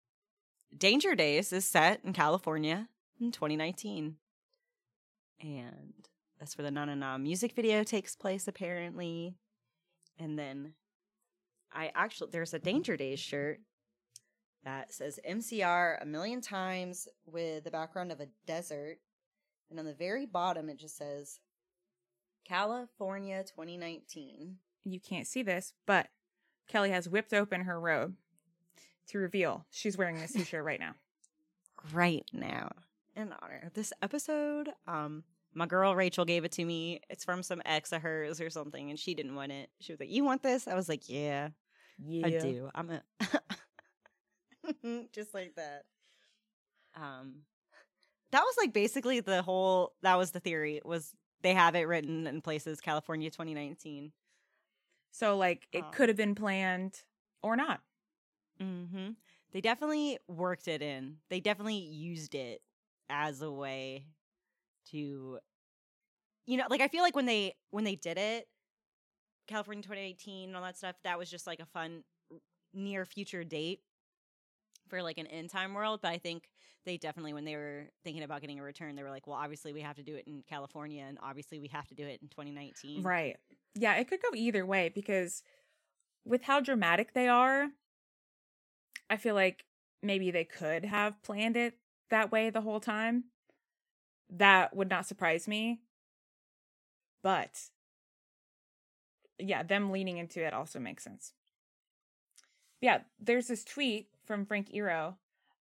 Danger 0.74 1.14
Days 1.14 1.52
is 1.52 1.66
set 1.66 2.00
in 2.02 2.14
California 2.14 2.88
in 3.20 3.32
2019, 3.32 4.16
and 5.42 5.92
that's 6.38 6.56
where 6.56 6.64
the 6.64 6.70
Na 6.70 6.86
Na 6.86 6.94
Na 6.94 7.18
music 7.18 7.52
video 7.52 7.84
takes 7.84 8.16
place, 8.16 8.48
apparently. 8.48 9.36
And 10.18 10.38
then 10.38 10.72
I 11.70 11.92
actually 11.94 12.30
there's 12.32 12.54
a 12.54 12.58
Danger 12.58 12.96
Days 12.96 13.20
shirt 13.20 13.60
that 14.64 14.90
says 14.94 15.20
MCR 15.28 16.00
a 16.00 16.06
million 16.06 16.40
times 16.40 17.06
with 17.26 17.64
the 17.64 17.70
background 17.70 18.10
of 18.10 18.20
a 18.20 18.28
desert, 18.46 19.00
and 19.68 19.78
on 19.78 19.84
the 19.84 19.92
very 19.92 20.24
bottom 20.24 20.70
it 20.70 20.78
just 20.78 20.96
says 20.96 21.40
California 22.44 23.42
2019. 23.44 24.56
You 24.84 25.00
can't 25.00 25.26
see 25.26 25.42
this, 25.42 25.72
but 25.86 26.08
Kelly 26.68 26.90
has 26.90 27.08
whipped 27.08 27.32
open 27.32 27.62
her 27.62 27.80
robe 27.80 28.14
to 29.08 29.18
reveal 29.18 29.66
she's 29.70 29.96
wearing 29.96 30.18
this 30.18 30.32
t-shirt 30.34 30.64
right 30.64 30.80
now. 30.80 30.94
Right 31.92 32.24
now, 32.32 32.72
in 33.16 33.34
honor 33.42 33.62
of 33.66 33.74
this 33.74 33.92
episode, 34.02 34.70
um, 34.86 35.24
My 35.54 35.66
girl 35.66 35.94
Rachel 35.94 36.24
gave 36.24 36.44
it 36.44 36.52
to 36.52 36.64
me. 36.64 37.00
It's 37.10 37.24
from 37.24 37.42
some 37.42 37.60
ex 37.64 37.92
of 37.92 38.02
hers 38.02 38.40
or 38.40 38.48
something, 38.50 38.90
and 38.90 38.98
she 38.98 39.14
didn't 39.14 39.34
want 39.34 39.52
it. 39.52 39.70
She 39.80 39.92
was 39.92 40.00
like, 40.00 40.10
"You 40.10 40.24
want 40.24 40.42
this?" 40.42 40.66
I 40.66 40.74
was 40.74 40.88
like, 40.88 41.08
"Yeah, 41.08 41.50
Yeah. 42.02 42.26
I 42.26 42.30
do. 42.30 42.70
I'm 42.74 42.90
a 42.90 43.02
just 45.12 45.34
like 45.34 45.54
that." 45.56 45.84
Um, 46.96 47.42
that 48.30 48.40
was 48.42 48.54
like 48.58 48.72
basically 48.72 49.20
the 49.20 49.42
whole. 49.42 49.92
That 50.02 50.16
was 50.16 50.30
the 50.30 50.40
theory. 50.40 50.80
Was 50.84 51.12
they 51.44 51.54
have 51.54 51.76
it 51.76 51.84
written 51.88 52.26
in 52.26 52.42
places 52.42 52.82
California 52.82 53.30
2019. 53.30 54.12
So 55.12 55.36
like 55.36 55.68
it 55.72 55.84
Um, 55.84 55.92
could 55.92 56.08
have 56.10 56.18
been 56.18 56.34
planned 56.34 57.04
or 57.42 57.56
not. 57.56 57.82
Mm-hmm. 58.60 59.12
They 59.52 59.60
definitely 59.60 60.18
worked 60.28 60.68
it 60.68 60.82
in. 60.82 61.18
They 61.30 61.40
definitely 61.40 61.76
used 61.78 62.34
it 62.34 62.62
as 63.10 63.42
a 63.42 63.50
way 63.52 64.06
to, 64.90 65.40
you 66.46 66.56
know, 66.58 66.64
like 66.70 66.80
I 66.80 66.88
feel 66.88 67.02
like 67.02 67.16
when 67.16 67.26
they 67.26 67.54
when 67.70 67.84
they 67.84 67.96
did 67.96 68.18
it, 68.18 68.48
California 69.46 69.82
2018 69.82 70.48
and 70.50 70.56
all 70.56 70.62
that 70.62 70.76
stuff, 70.78 70.96
that 71.04 71.18
was 71.18 71.30
just 71.30 71.46
like 71.46 71.60
a 71.60 71.66
fun 71.66 72.04
near 72.74 73.04
future 73.04 73.44
date 73.44 73.80
for 74.88 75.02
like 75.02 75.18
an 75.18 75.26
end 75.26 75.50
time 75.50 75.74
world. 75.74 76.00
But 76.02 76.12
I 76.12 76.18
think 76.18 76.48
they 76.84 76.96
definitely, 76.96 77.32
when 77.32 77.44
they 77.44 77.56
were 77.56 77.84
thinking 78.02 78.22
about 78.22 78.40
getting 78.40 78.58
a 78.58 78.62
return, 78.62 78.96
they 78.96 79.02
were 79.02 79.10
like, 79.10 79.26
well, 79.26 79.36
obviously 79.36 79.72
we 79.72 79.80
have 79.80 79.96
to 79.96 80.02
do 80.02 80.14
it 80.14 80.26
in 80.26 80.42
California, 80.48 81.04
and 81.06 81.18
obviously 81.22 81.58
we 81.58 81.68
have 81.68 81.86
to 81.88 81.94
do 81.94 82.06
it 82.06 82.20
in 82.22 82.28
2019. 82.28 83.02
Right. 83.02 83.36
Yeah, 83.74 83.94
it 83.96 84.08
could 84.08 84.20
go 84.22 84.34
either 84.34 84.64
way 84.64 84.90
because 84.94 85.42
with 86.24 86.42
how 86.42 86.60
dramatic 86.60 87.14
they 87.14 87.28
are, 87.28 87.68
I 89.10 89.16
feel 89.16 89.34
like 89.34 89.64
maybe 90.02 90.30
they 90.30 90.44
could 90.44 90.84
have 90.84 91.22
planned 91.22 91.56
it 91.56 91.74
that 92.10 92.30
way 92.30 92.50
the 92.50 92.60
whole 92.60 92.80
time. 92.80 93.24
That 94.30 94.74
would 94.74 94.90
not 94.90 95.06
surprise 95.06 95.46
me. 95.48 95.80
But 97.22 97.70
yeah, 99.38 99.62
them 99.62 99.90
leaning 99.90 100.18
into 100.18 100.44
it 100.44 100.52
also 100.52 100.78
makes 100.78 101.04
sense. 101.04 101.32
Yeah, 102.80 103.00
there's 103.18 103.48
this 103.48 103.64
tweet 103.64 104.08
from 104.26 104.44
Frank 104.44 104.70
Iero. 104.70 105.14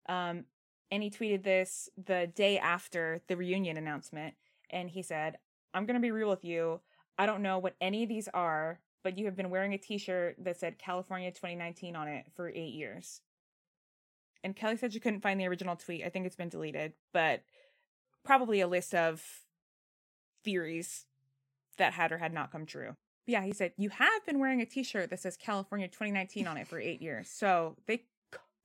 Um, 0.09 0.45
and 0.93 1.01
he 1.01 1.10
tweeted 1.10 1.41
this 1.41 1.89
the 1.97 2.32
day 2.36 2.60
after 2.60 3.19
the 3.27 3.36
reunion 3.36 3.77
announcement. 3.77 4.36
And 4.69 4.91
he 4.91 5.01
said, 5.01 5.39
I'm 5.73 5.88
going 5.88 5.95
to 5.95 5.99
be 5.99 6.12
real 6.12 6.29
with 6.29 6.45
you. 6.45 6.82
I 7.17 7.25
don't 7.25 7.41
know 7.41 7.58
what 7.58 7.75
any 7.82 8.03
of 8.03 8.10
these 8.10 8.29
are, 8.32 8.79
but 9.03 9.17
you 9.17 9.25
have 9.25 9.36
been 9.36 9.49
wearing 9.49 9.73
a 9.73 9.79
t 9.79 9.97
shirt 9.97 10.36
that 10.38 10.60
said 10.60 10.77
California 10.77 11.32
2019 11.32 11.95
on 11.95 12.08
it 12.08 12.27
for 12.36 12.47
eight 12.47 12.75
years. 12.75 13.21
And 14.43 14.56
Kelly 14.56 14.77
said 14.77 14.93
she 14.93 14.99
couldn't 14.99 15.21
find 15.21 15.39
the 15.39 15.47
original 15.47 15.75
tweet. 15.75 16.06
I 16.06 16.10
think 16.10 16.27
it's 16.27 16.36
been 16.36 16.49
deleted, 16.49 16.93
but 17.12 17.41
probably 18.23 18.62
a 18.62 18.67
list 18.67 18.93
of 18.93 19.23
theories 20.43 21.08
that 21.79 21.93
had 21.93 22.12
or 22.12 22.19
had 22.19 22.34
not 22.34 22.51
come 22.51 22.67
true. 22.67 22.95
But 23.25 23.32
yeah, 23.32 23.41
he 23.41 23.53
said, 23.53 23.71
You 23.77 23.89
have 23.89 24.25
been 24.27 24.38
wearing 24.38 24.62
a 24.62 24.65
t 24.67 24.84
shirt 24.84 25.10
that 25.10 25.21
says 25.21 25.38
California 25.38 25.88
2019 25.88 26.45
on 26.45 26.58
it 26.58 26.67
for 26.67 26.79
eight 26.79 27.01
years. 27.01 27.32
So 27.32 27.77
they, 27.88 28.03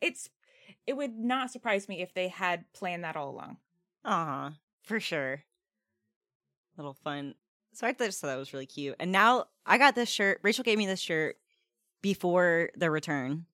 it's, 0.03 0.29
it 0.88 0.96
would 0.96 1.18
not 1.18 1.51
surprise 1.51 1.87
me 1.87 2.01
if 2.01 2.14
they 2.14 2.29
had 2.29 2.64
planned 2.72 3.05
that 3.05 3.14
all 3.14 3.29
along. 3.29 3.59
Uh 4.05 4.24
huh. 4.24 4.51
For 4.83 4.98
sure. 4.98 5.44
Little 6.79 6.94
fun. 6.94 7.35
So 7.74 7.87
I 7.87 7.92
just 7.92 8.20
thought 8.20 8.29
that 8.29 8.37
was 8.38 8.55
really 8.55 8.64
cute. 8.64 8.96
And 8.98 9.12
now 9.12 9.44
I 9.66 9.77
got 9.77 9.94
this 9.94 10.09
shirt. 10.09 10.40
Rachel 10.42 10.64
gave 10.64 10.79
me 10.79 10.87
this 10.87 10.98
shirt 10.98 11.37
before 12.01 12.70
the 12.74 12.90
return 12.90 13.44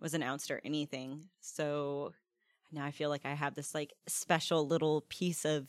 was 0.00 0.14
announced 0.14 0.50
or 0.50 0.60
anything. 0.64 1.28
So 1.40 2.12
now 2.72 2.84
I 2.84 2.90
feel 2.90 3.08
like 3.08 3.24
I 3.24 3.34
have 3.34 3.54
this 3.54 3.72
like 3.72 3.92
special 4.08 4.66
little 4.66 5.02
piece 5.08 5.44
of 5.44 5.68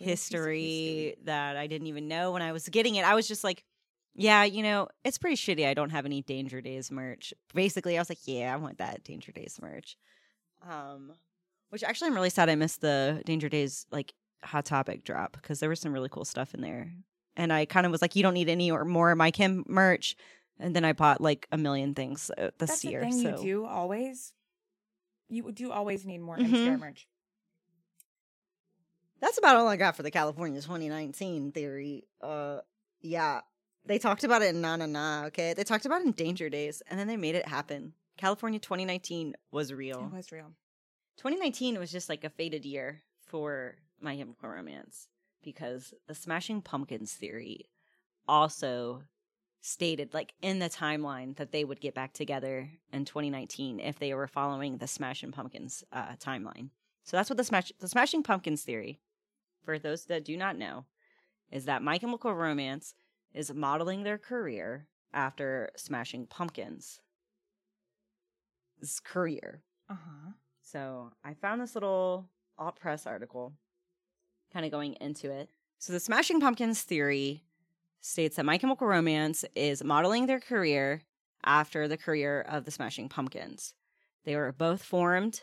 Little 0.00 0.14
piece 0.16 0.30
of 0.30 0.34
history 0.40 0.62
history. 0.62 1.16
that 1.26 1.56
I 1.56 1.68
didn't 1.68 1.86
even 1.86 2.08
know 2.08 2.32
when 2.32 2.42
I 2.42 2.50
was 2.50 2.68
getting 2.68 2.96
it. 2.96 3.04
I 3.04 3.14
was 3.14 3.28
just 3.28 3.44
like, 3.44 3.64
yeah, 4.16 4.42
you 4.44 4.62
know, 4.64 4.88
it's 5.04 5.18
pretty 5.18 5.36
shitty. 5.36 5.64
I 5.66 5.74
don't 5.74 5.90
have 5.90 6.06
any 6.06 6.22
Danger 6.22 6.60
Days 6.60 6.90
merch. 6.90 7.32
Basically, 7.54 7.96
I 7.96 8.00
was 8.00 8.08
like, 8.08 8.18
yeah, 8.24 8.52
I 8.52 8.56
want 8.56 8.78
that 8.78 9.04
Danger 9.04 9.30
Days 9.30 9.58
merch. 9.62 9.96
Um, 10.68 11.12
which 11.70 11.82
actually 11.84 12.08
I'm 12.08 12.14
really 12.14 12.30
sad 12.30 12.48
I 12.48 12.54
missed 12.54 12.80
the 12.80 13.22
Danger 13.24 13.48
Days 13.48 13.86
like 13.90 14.12
hot 14.42 14.64
topic 14.64 15.04
drop 15.04 15.32
because 15.32 15.60
there 15.60 15.68
was 15.68 15.80
some 15.80 15.92
really 15.92 16.08
cool 16.08 16.24
stuff 16.24 16.54
in 16.54 16.60
there. 16.60 16.92
And 17.36 17.52
I 17.52 17.64
kind 17.64 17.86
of 17.86 17.92
was 17.92 18.02
like, 18.02 18.16
you 18.16 18.22
don't 18.22 18.34
need 18.34 18.48
any 18.48 18.70
or 18.70 18.84
more 18.84 19.10
of 19.12 19.18
My 19.18 19.30
Chem 19.30 19.64
merch. 19.68 20.16
And 20.58 20.74
then 20.76 20.84
I 20.84 20.92
bought 20.92 21.20
like 21.20 21.46
a 21.52 21.56
million 21.56 21.94
things 21.94 22.30
uh, 22.36 22.50
this 22.58 22.70
That's 22.70 22.84
year. 22.84 23.00
the 23.00 23.06
thing 23.10 23.22
so 23.22 23.28
you 23.30 23.36
do 23.42 23.64
always. 23.66 24.32
You 25.28 25.50
do 25.52 25.70
always 25.70 26.04
need 26.04 26.18
more 26.18 26.36
Mhm. 26.36 26.50
MCR 26.50 26.78
merch. 26.78 27.06
that's 29.20 29.38
about 29.38 29.56
all 29.56 29.68
I 29.68 29.76
got 29.76 29.96
for 29.96 30.02
the 30.02 30.10
California 30.10 30.60
2019 30.60 31.52
theory. 31.52 32.04
Uh, 32.22 32.60
yeah, 33.00 33.40
they 33.84 33.98
talked 33.98 34.24
about 34.24 34.42
it 34.42 34.54
in 34.54 34.60
Na 34.60 34.76
Na 34.76 34.86
Na. 34.86 35.24
Okay, 35.26 35.52
they 35.54 35.62
talked 35.64 35.86
about 35.86 36.00
it 36.00 36.06
in 36.06 36.12
Danger 36.12 36.48
Days, 36.48 36.82
and 36.90 36.98
then 36.98 37.06
they 37.06 37.16
made 37.16 37.34
it 37.34 37.46
happen. 37.46 37.92
California 38.20 38.60
2019 38.60 39.34
was 39.50 39.72
real. 39.72 40.10
It 40.12 40.14
was 40.14 40.30
real. 40.30 40.52
2019 41.16 41.78
was 41.78 41.90
just 41.90 42.10
like 42.10 42.22
a 42.22 42.28
faded 42.28 42.66
year 42.66 43.00
for 43.26 43.76
My 43.98 44.14
Chemical 44.14 44.50
Romance 44.50 45.08
because 45.42 45.94
the 46.06 46.14
Smashing 46.14 46.60
Pumpkins 46.60 47.14
theory 47.14 47.70
also 48.28 49.04
stated, 49.62 50.12
like 50.12 50.34
in 50.42 50.58
the 50.58 50.68
timeline, 50.68 51.34
that 51.36 51.50
they 51.50 51.64
would 51.64 51.80
get 51.80 51.94
back 51.94 52.12
together 52.12 52.70
in 52.92 53.06
2019 53.06 53.80
if 53.80 53.98
they 53.98 54.12
were 54.12 54.26
following 54.26 54.76
the 54.76 54.86
Smashing 54.86 55.32
Pumpkins 55.32 55.82
uh, 55.90 56.12
timeline. 56.22 56.68
So 57.04 57.16
that's 57.16 57.30
what 57.30 57.38
the 57.38 57.44
Smash 57.44 57.72
the 57.80 57.88
Smashing 57.88 58.22
Pumpkins 58.22 58.62
theory, 58.62 59.00
for 59.64 59.78
those 59.78 60.04
that 60.04 60.26
do 60.26 60.36
not 60.36 60.58
know, 60.58 60.84
is 61.50 61.64
that 61.64 61.82
My 61.82 61.96
Chemical 61.96 62.34
Romance 62.34 62.94
is 63.32 63.54
modeling 63.54 64.02
their 64.02 64.18
career 64.18 64.86
after 65.14 65.70
Smashing 65.74 66.26
Pumpkins' 66.26 67.00
career. 69.04 69.62
Uh 69.88 69.94
huh. 69.94 70.32
So 70.62 71.12
I 71.24 71.34
found 71.34 71.60
this 71.60 71.74
little 71.74 72.28
alt 72.58 72.78
press 72.78 73.06
article 73.06 73.52
kind 74.52 74.64
of 74.64 74.70
going 74.70 74.94
into 75.00 75.30
it. 75.30 75.48
So 75.78 75.92
the 75.92 76.00
Smashing 76.00 76.40
Pumpkins 76.40 76.82
theory 76.82 77.44
states 78.00 78.36
that 78.36 78.44
My 78.44 78.58
Chemical 78.58 78.86
Romance 78.86 79.44
is 79.54 79.84
modeling 79.84 80.26
their 80.26 80.40
career 80.40 81.02
after 81.44 81.88
the 81.88 81.96
career 81.96 82.40
of 82.40 82.64
the 82.64 82.70
Smashing 82.70 83.08
Pumpkins. 83.08 83.74
They 84.24 84.36
were 84.36 84.52
both 84.52 84.82
formed 84.82 85.42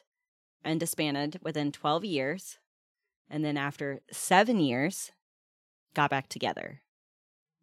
and 0.63 0.79
disbanded 0.79 1.39
within 1.41 1.71
12 1.71 2.05
years, 2.05 2.59
and 3.29 3.43
then 3.43 3.57
after 3.57 4.01
seven 4.11 4.59
years, 4.59 5.11
got 5.93 6.09
back 6.09 6.29
together. 6.29 6.81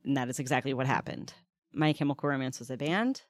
And 0.04 0.16
that 0.16 0.28
is 0.28 0.38
exactly 0.38 0.74
what 0.74 0.86
happened. 0.86 1.32
My 1.72 1.92
Chemical 1.92 2.28
Romance 2.28 2.58
was 2.58 2.70
a 2.70 2.76
band 2.76 3.22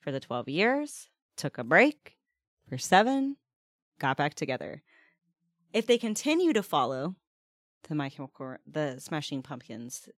for 0.00 0.10
the 0.10 0.20
12 0.20 0.48
years, 0.48 1.08
took 1.36 1.58
a 1.58 1.64
break 1.64 2.16
for 2.68 2.78
seven, 2.78 3.36
got 3.98 4.16
back 4.16 4.34
together. 4.34 4.82
If 5.72 5.86
they 5.86 5.98
continue 5.98 6.52
to 6.52 6.62
follow 6.62 7.16
the 7.88 7.94
My 7.94 8.08
Chemical, 8.08 8.56
the 8.66 8.98
Smashing 8.98 9.42
Pumpkins 9.42 10.08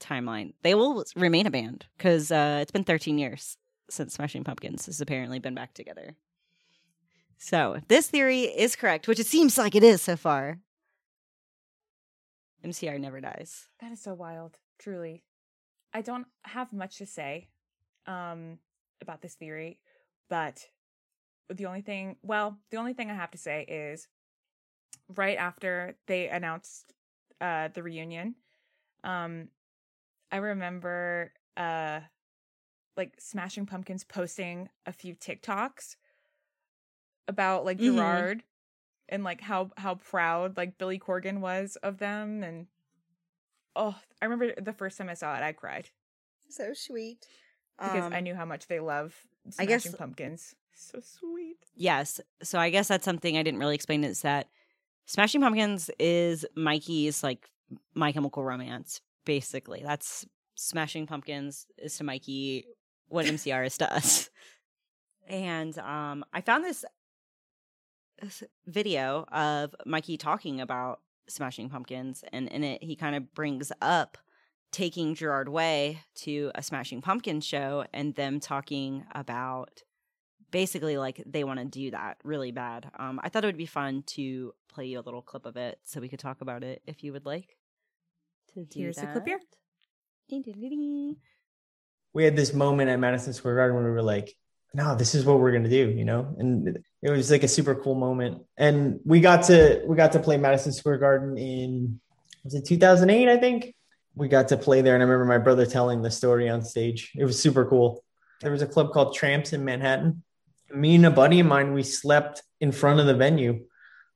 timeline, 0.00 0.54
they 0.62 0.74
will 0.74 1.04
remain 1.16 1.46
a 1.46 1.50
band 1.50 1.86
because 1.96 2.30
uh, 2.30 2.58
it's 2.60 2.70
been 2.70 2.84
13 2.84 3.18
years 3.18 3.56
since 3.90 4.14
Smashing 4.14 4.44
Pumpkins 4.44 4.86
has 4.86 5.00
apparently 5.00 5.38
been 5.38 5.54
back 5.54 5.74
together. 5.74 6.16
So, 7.38 7.74
if 7.74 7.88
this 7.88 8.08
theory 8.08 8.42
is 8.42 8.76
correct, 8.76 9.08
which 9.08 9.18
it 9.18 9.26
seems 9.26 9.58
like 9.58 9.74
it 9.74 9.82
is 9.82 10.00
so 10.00 10.16
far, 10.16 10.58
MCR 12.64 13.00
never 13.00 13.20
dies. 13.20 13.68
That 13.80 13.90
is 13.90 14.00
so 14.00 14.14
wild. 14.14 14.58
Truly, 14.78 15.24
I 15.92 16.02
don't 16.02 16.26
have 16.42 16.72
much 16.72 16.98
to 16.98 17.06
say 17.06 17.48
um, 18.06 18.58
about 19.00 19.22
this 19.22 19.34
theory, 19.34 19.80
but 20.32 20.66
the 21.50 21.66
only 21.66 21.82
thing, 21.82 22.16
well, 22.22 22.56
the 22.70 22.78
only 22.78 22.94
thing 22.94 23.10
I 23.10 23.14
have 23.14 23.30
to 23.32 23.38
say 23.38 23.66
is 23.68 24.08
right 25.14 25.36
after 25.36 25.94
they 26.06 26.30
announced 26.30 26.94
uh, 27.42 27.68
the 27.68 27.82
reunion, 27.82 28.36
um, 29.04 29.48
I 30.30 30.38
remember 30.38 31.34
uh, 31.58 32.00
like 32.96 33.12
Smashing 33.18 33.66
Pumpkins 33.66 34.04
posting 34.04 34.70
a 34.86 34.92
few 34.94 35.14
TikToks 35.14 35.96
about 37.28 37.66
like 37.66 37.78
Mhm. 37.78 37.84
Gerard 37.84 38.42
and 39.10 39.22
like 39.22 39.42
how 39.42 39.70
how 39.76 39.96
proud 39.96 40.56
like 40.56 40.78
Billy 40.78 40.98
Corgan 40.98 41.40
was 41.40 41.76
of 41.82 41.98
them 41.98 42.42
and 42.42 42.68
oh 43.76 43.94
I 44.22 44.24
remember 44.24 44.54
the 44.58 44.72
first 44.72 44.96
time 44.96 45.10
I 45.10 45.14
saw 45.14 45.36
it 45.36 45.42
I 45.42 45.52
cried 45.52 45.90
So 46.48 46.72
sweet. 46.74 47.26
Because 47.78 48.04
Um, 48.04 48.12
I 48.12 48.20
knew 48.20 48.34
how 48.34 48.44
much 48.44 48.66
they 48.68 48.80
love 48.80 49.14
I 49.58 49.64
Smashing 49.64 49.92
guess- 49.92 49.96
Pumpkins. 49.98 50.54
So 50.74 51.00
sweet. 51.00 51.58
Yes. 51.74 52.20
So 52.42 52.58
I 52.58 52.70
guess 52.70 52.88
that's 52.88 53.04
something 53.04 53.36
I 53.36 53.42
didn't 53.42 53.60
really 53.60 53.74
explain 53.74 54.04
is 54.04 54.22
that 54.22 54.48
Smashing 55.06 55.40
Pumpkins 55.42 55.90
is 55.98 56.46
Mikey's 56.56 57.22
like 57.22 57.50
My 57.94 58.10
Chemical 58.12 58.42
Romance, 58.42 59.00
basically. 59.24 59.82
That's 59.84 60.26
Smashing 60.54 61.06
Pumpkins 61.06 61.66
is 61.76 61.96
to 61.98 62.04
Mikey 62.04 62.64
what 63.08 63.26
MCR 63.26 63.66
is 63.66 63.78
to 63.78 63.92
us. 63.94 64.30
And 65.28 65.78
um 65.78 66.24
I 66.32 66.40
found 66.40 66.64
this 66.64 66.84
video 68.66 69.24
of 69.32 69.74
Mikey 69.86 70.16
talking 70.16 70.60
about 70.60 71.00
Smashing 71.28 71.68
Pumpkins, 71.70 72.24
and 72.32 72.48
in 72.48 72.64
it 72.64 72.82
he 72.82 72.96
kind 72.96 73.14
of 73.16 73.32
brings 73.34 73.70
up 73.80 74.18
taking 74.72 75.14
Gerard 75.14 75.48
Way 75.48 76.00
to 76.16 76.50
a 76.54 76.62
Smashing 76.62 77.02
Pumpkins 77.02 77.44
show 77.44 77.84
and 77.92 78.14
them 78.14 78.40
talking 78.40 79.04
about 79.14 79.82
basically 80.50 80.96
like 80.98 81.22
they 81.26 81.44
want 81.44 81.60
to 81.60 81.64
do 81.64 81.90
that 81.90 82.18
really 82.24 82.50
bad. 82.50 82.90
Um, 82.98 83.20
I 83.22 83.28
thought 83.28 83.44
it 83.44 83.48
would 83.48 83.56
be 83.56 83.66
fun 83.66 84.02
to 84.08 84.52
play 84.72 84.86
you 84.86 84.98
a 84.98 85.02
little 85.02 85.22
clip 85.22 85.46
of 85.46 85.56
it 85.56 85.78
so 85.84 86.00
we 86.00 86.08
could 86.08 86.18
talk 86.18 86.40
about 86.40 86.64
it 86.64 86.82
if 86.86 87.04
you 87.04 87.12
would 87.12 87.26
like. 87.26 87.56
To 88.54 88.64
do 88.64 88.80
Here's 88.80 88.96
that. 88.96 89.06
the 89.06 89.12
clip 89.12 89.26
here. 89.26 89.40
Ding, 90.28 90.42
ding, 90.42 90.60
ding, 90.60 90.70
ding. 90.70 91.16
we 92.12 92.24
had 92.24 92.36
this 92.36 92.54
moment 92.54 92.90
at 92.90 92.98
Madison 92.98 93.32
Square 93.32 93.56
Garden 93.56 93.76
when 93.76 93.84
we 93.84 93.90
were 93.90 94.02
like, 94.02 94.34
no, 94.74 94.94
this 94.94 95.14
is 95.14 95.24
what 95.24 95.38
we're 95.38 95.52
gonna 95.52 95.68
do, 95.68 95.90
you 95.90 96.04
know? 96.04 96.34
And 96.38 96.78
it 97.02 97.10
was 97.10 97.30
like 97.30 97.42
a 97.42 97.48
super 97.48 97.74
cool 97.74 97.94
moment. 97.94 98.42
And 98.56 99.00
we 99.04 99.20
got 99.20 99.44
to 99.44 99.82
we 99.86 99.96
got 99.96 100.12
to 100.12 100.18
play 100.18 100.38
Madison 100.38 100.72
Square 100.72 100.98
Garden 100.98 101.36
in 101.36 102.00
was 102.44 102.54
it 102.54 102.64
2008, 102.64 103.28
I 103.28 103.36
think? 103.36 103.74
We 104.14 104.28
got 104.28 104.48
to 104.48 104.56
play 104.56 104.82
there, 104.82 104.94
and 104.94 105.02
I 105.02 105.06
remember 105.06 105.24
my 105.24 105.38
brother 105.42 105.64
telling 105.66 106.02
the 106.02 106.10
story 106.10 106.48
on 106.48 106.62
stage. 106.62 107.12
It 107.16 107.24
was 107.24 107.40
super 107.40 107.64
cool. 107.64 108.04
There 108.40 108.52
was 108.52 108.62
a 108.62 108.66
club 108.66 108.92
called 108.92 109.14
Tramps 109.14 109.52
in 109.52 109.64
Manhattan. 109.64 110.22
Me 110.74 110.94
and 110.96 111.06
a 111.06 111.10
buddy 111.10 111.40
of 111.40 111.46
mine, 111.46 111.72
we 111.72 111.82
slept 111.82 112.42
in 112.60 112.72
front 112.72 113.00
of 113.00 113.06
the 113.06 113.14
venue 113.14 113.64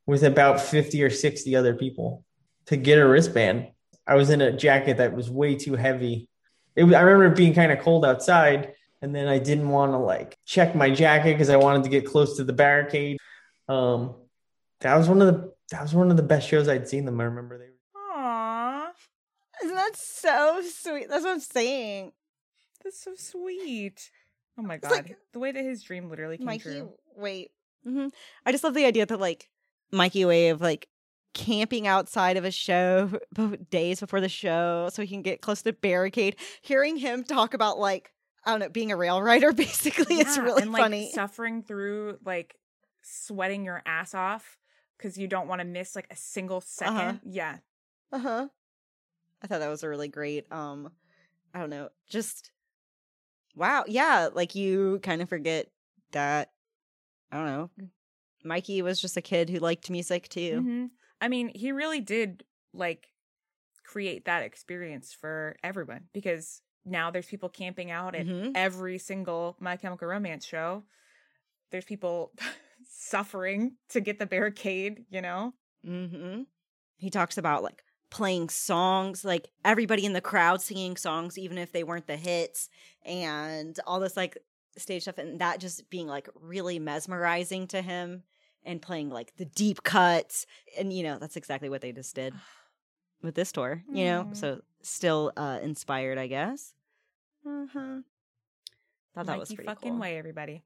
with 0.06 0.22
about 0.22 0.60
50 0.60 1.02
or 1.02 1.10
60 1.10 1.56
other 1.56 1.74
people 1.74 2.24
to 2.66 2.76
get 2.76 2.98
a 2.98 3.06
wristband. 3.06 3.68
I 4.06 4.14
was 4.14 4.30
in 4.30 4.40
a 4.40 4.52
jacket 4.52 4.98
that 4.98 5.14
was 5.14 5.30
way 5.30 5.54
too 5.56 5.74
heavy 5.74 6.28
it, 6.76 6.84
was- 6.84 6.94
I 6.94 7.00
remember 7.00 7.32
it 7.32 7.36
being 7.36 7.54
kind 7.54 7.72
of 7.72 7.80
cold 7.80 8.04
outside, 8.04 8.74
and 9.02 9.14
then 9.14 9.26
I 9.26 9.38
didn't 9.38 9.68
want 9.68 9.92
to 9.92 9.98
like 9.98 10.36
check 10.44 10.74
my 10.74 10.90
jacket 10.90 11.32
because 11.32 11.48
I 11.50 11.56
wanted 11.56 11.84
to 11.84 11.88
get 11.88 12.06
close 12.06 12.36
to 12.36 12.44
the 12.44 12.52
barricade. 12.52 13.18
Um, 13.68 14.14
that 14.80 14.94
was 14.96 15.08
one 15.08 15.22
of 15.22 15.26
the 15.28 15.52
that 15.70 15.82
was 15.82 15.94
one 15.94 16.10
of 16.10 16.16
the 16.16 16.22
best 16.22 16.46
shows 16.46 16.68
I'd 16.68 16.88
seen 16.88 17.04
them. 17.06 17.20
I 17.20 17.24
remember 17.24 17.58
they. 17.58 17.70
Aww, 19.92 19.96
so 19.96 20.62
sweet? 20.62 21.08
That's 21.08 21.24
what 21.24 21.32
I'm 21.32 21.40
saying. 21.40 22.12
that's 22.84 23.00
so 23.00 23.14
sweet. 23.16 24.10
Oh 24.58 24.62
my 24.62 24.76
god, 24.78 24.90
like- 24.90 25.18
the 25.32 25.38
way 25.38 25.52
that 25.52 25.64
his 25.64 25.82
dream 25.82 26.08
literally 26.08 26.38
came 26.38 26.46
Mikey, 26.46 26.62
true. 26.62 26.92
wait. 27.14 27.50
hmm 27.84 28.08
I 28.44 28.52
just 28.52 28.64
love 28.64 28.74
the 28.74 28.84
idea 28.86 29.06
that 29.06 29.20
like 29.20 29.48
Mikey 29.92 30.24
way 30.24 30.48
of 30.48 30.60
like 30.60 30.88
camping 31.34 31.86
outside 31.86 32.36
of 32.38 32.44
a 32.46 32.50
show 32.50 33.10
days 33.70 34.00
before 34.00 34.20
the 34.22 34.28
show 34.28 34.88
so 34.90 35.02
he 35.02 35.08
can 35.08 35.20
get 35.22 35.42
close 35.42 35.58
to 35.58 35.64
the 35.64 35.72
barricade. 35.74 36.36
Hearing 36.62 36.96
him 36.96 37.22
talk 37.24 37.52
about 37.54 37.78
like 37.78 38.12
I 38.44 38.50
don't 38.52 38.60
know 38.60 38.68
being 38.70 38.90
a 38.92 38.96
rail 38.96 39.20
rider 39.20 39.52
basically 39.66 40.16
it's 40.16 40.36
Yeah, 40.36 40.44
really 40.44 40.62
and, 40.62 40.72
like, 40.72 40.82
funny. 40.82 41.10
Suffering 41.12 41.62
through 41.62 42.18
like 42.24 42.56
sweating 43.02 43.64
your 43.64 43.82
ass 43.86 44.14
off 44.14 44.58
because 44.96 45.18
you 45.18 45.28
don't 45.28 45.46
want 45.48 45.60
to 45.60 45.66
miss 45.66 45.94
like 45.94 46.06
a 46.10 46.16
single 46.16 46.60
2nd 46.60 46.86
Uh-huh. 46.88 47.12
Yeah, 47.24 47.58
Uh 48.12 48.18
huh. 48.18 48.48
I 49.42 49.46
thought 49.46 49.60
that 49.60 49.68
was 49.68 49.82
a 49.82 49.88
really 49.88 50.08
great. 50.08 50.50
Um, 50.52 50.90
I 51.54 51.60
don't 51.60 51.70
know, 51.70 51.88
just 52.08 52.50
wow, 53.54 53.84
yeah. 53.86 54.28
Like 54.32 54.54
you 54.54 55.00
kind 55.02 55.22
of 55.22 55.28
forget 55.28 55.68
that. 56.12 56.50
I 57.32 57.36
don't 57.38 57.46
know. 57.46 57.70
Mikey 58.44 58.82
was 58.82 59.00
just 59.00 59.16
a 59.16 59.22
kid 59.22 59.50
who 59.50 59.58
liked 59.58 59.90
music 59.90 60.28
too. 60.28 60.62
Mhm. 60.62 60.90
I 61.20 61.28
mean, 61.28 61.50
he 61.54 61.72
really 61.72 62.00
did 62.00 62.44
like 62.72 63.08
create 63.84 64.26
that 64.26 64.42
experience 64.42 65.12
for 65.12 65.56
everyone 65.64 66.08
because 66.12 66.60
now 66.84 67.10
there's 67.10 67.26
people 67.26 67.48
camping 67.48 67.90
out 67.90 68.14
at 68.14 68.26
Mhm. 68.26 68.52
every 68.54 68.98
single 68.98 69.56
My 69.58 69.76
Chemical 69.76 70.06
Romance 70.08 70.44
show. 70.44 70.84
There's 71.70 71.84
people 71.84 72.32
suffering 72.88 73.76
to 73.88 74.00
get 74.00 74.18
the 74.18 74.26
barricade, 74.26 75.04
you 75.10 75.20
know? 75.20 75.54
Mm-hmm. 75.84 76.42
He 76.98 77.10
talks 77.10 77.38
about 77.38 77.62
like 77.62 77.82
playing 78.16 78.48
songs, 78.48 79.24
like 79.24 79.48
everybody 79.64 80.04
in 80.06 80.14
the 80.14 80.20
crowd 80.20 80.62
singing 80.62 80.96
songs, 80.96 81.36
even 81.38 81.58
if 81.58 81.70
they 81.72 81.84
weren't 81.84 82.06
the 82.06 82.16
hits, 82.16 82.68
and 83.04 83.78
all 83.86 84.00
this 84.00 84.16
like 84.16 84.38
stage 84.78 85.02
stuff, 85.02 85.18
and 85.18 85.38
that 85.40 85.60
just 85.60 85.88
being 85.90 86.06
like 86.06 86.28
really 86.34 86.78
mesmerizing 86.78 87.66
to 87.68 87.82
him, 87.82 88.22
and 88.64 88.80
playing 88.80 89.10
like 89.10 89.36
the 89.36 89.44
deep 89.44 89.82
cuts, 89.82 90.46
and 90.78 90.92
you 90.92 91.02
know 91.02 91.18
that's 91.18 91.36
exactly 91.36 91.68
what 91.68 91.82
they 91.82 91.92
just 91.92 92.14
did 92.14 92.32
with 93.22 93.34
this 93.34 93.52
tour. 93.52 93.82
You 93.92 94.04
know, 94.06 94.24
Mm. 94.30 94.36
so 94.36 94.60
still 94.82 95.32
uh 95.36 95.58
inspired, 95.62 96.16
I 96.18 96.26
guess. 96.26 96.72
Uh 97.46 97.66
huh. 97.72 97.96
Thought 99.14 99.26
that 99.26 99.38
was 99.38 99.50
Mikey 99.50 99.56
pretty 99.56 99.68
fucking 99.68 99.92
cool. 99.92 100.00
way, 100.00 100.18
everybody. 100.18 100.62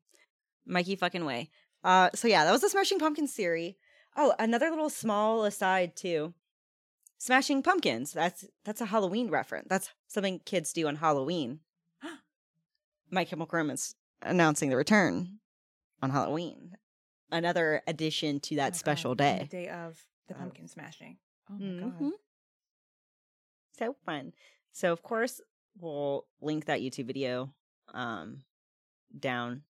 Mikey 0.66 0.96
fucking 0.96 1.24
way. 1.24 1.50
Uh, 1.82 2.10
so 2.14 2.28
yeah, 2.28 2.44
that 2.44 2.52
was 2.52 2.60
the 2.60 2.68
Smashing 2.68 2.98
Pumpkins 2.98 3.32
theory. 3.32 3.76
Oh, 4.16 4.34
another 4.38 4.70
little 4.70 4.90
small 4.90 5.44
aside 5.44 5.96
too. 5.96 6.34
Smashing 7.24 7.62
Pumpkins. 7.62 8.14
That's 8.14 8.46
that's 8.64 8.80
a 8.80 8.86
Halloween 8.86 9.28
reference. 9.28 9.66
That's 9.68 9.90
something 10.08 10.40
kids 10.46 10.72
do 10.72 10.88
on 10.88 10.96
Halloween. 10.96 11.60
My 13.10 13.24
Chemical 13.26 13.58
Romance 13.58 13.94
announcing 14.22 14.70
the 14.70 14.76
return 14.76 15.38
on 16.00 16.10
Halloween. 16.10 16.78
Another 17.30 17.82
addition 17.86 18.40
to 18.40 18.54
Oh 18.54 18.56
that 18.56 18.72
my 18.72 18.76
special 18.76 19.14
God, 19.14 19.18
day. 19.24 19.38
The 19.50 19.56
day 19.64 19.68
of 19.68 20.02
the 20.28 20.34
Oh. 20.34 20.38
pumpkin 20.38 20.66
smashing. 20.66 21.18
Oh 21.50 21.54
my 21.54 21.60
Mhm. 21.60 21.98
god. 22.00 22.12
So 23.78 23.96
fun. 24.06 24.32
So 24.72 24.90
of 24.90 25.02
course 25.02 25.42
we'll 25.78 26.26
link 26.40 26.64
that 26.64 26.80
YouTube 26.80 27.06
video 27.06 27.52
um 27.92 28.44
down 29.18 29.64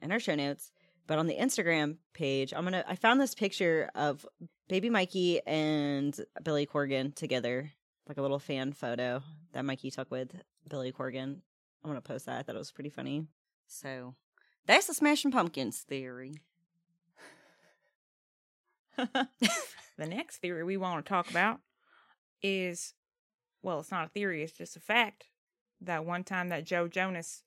in 0.00 0.12
our 0.12 0.20
show 0.20 0.36
notes. 0.36 0.70
But 1.08 1.18
on 1.18 1.26
the 1.26 1.36
Instagram 1.36 1.96
page, 2.12 2.54
I'm 2.54 2.62
gonna 2.62 2.84
I 2.86 2.94
found 2.94 3.20
this 3.20 3.34
picture 3.34 3.90
of 3.96 4.24
baby 4.70 4.88
Mikey 4.88 5.44
and 5.48 6.18
Billy 6.44 6.64
Corgan 6.64 7.12
together, 7.12 7.72
like 8.06 8.18
a 8.18 8.22
little 8.22 8.38
fan 8.38 8.72
photo 8.72 9.20
that 9.52 9.64
Mikey 9.64 9.90
took 9.90 10.12
with 10.12 10.30
Billy 10.68 10.92
Corgan. 10.92 11.40
I'm 11.82 11.90
gonna 11.90 12.00
post 12.00 12.26
that. 12.26 12.38
I 12.38 12.42
thought 12.42 12.54
it 12.54 12.58
was 12.58 12.70
pretty 12.70 12.88
funny. 12.88 13.26
So 13.66 14.14
that's 14.66 14.86
the 14.86 14.94
Smashing 14.94 15.32
Pumpkins 15.32 15.80
theory. 15.80 16.34
the 18.96 19.26
next 19.98 20.36
theory 20.36 20.62
we 20.62 20.76
want 20.76 21.04
to 21.04 21.08
talk 21.08 21.28
about 21.28 21.58
is 22.40 22.94
well, 23.62 23.80
it's 23.80 23.90
not 23.90 24.06
a 24.06 24.10
theory, 24.10 24.44
it's 24.44 24.52
just 24.52 24.76
a 24.76 24.80
fact. 24.80 25.26
That 25.80 26.04
one 26.04 26.22
time 26.22 26.48
that 26.50 26.64
Joe 26.64 26.86
Jonas 26.86 27.42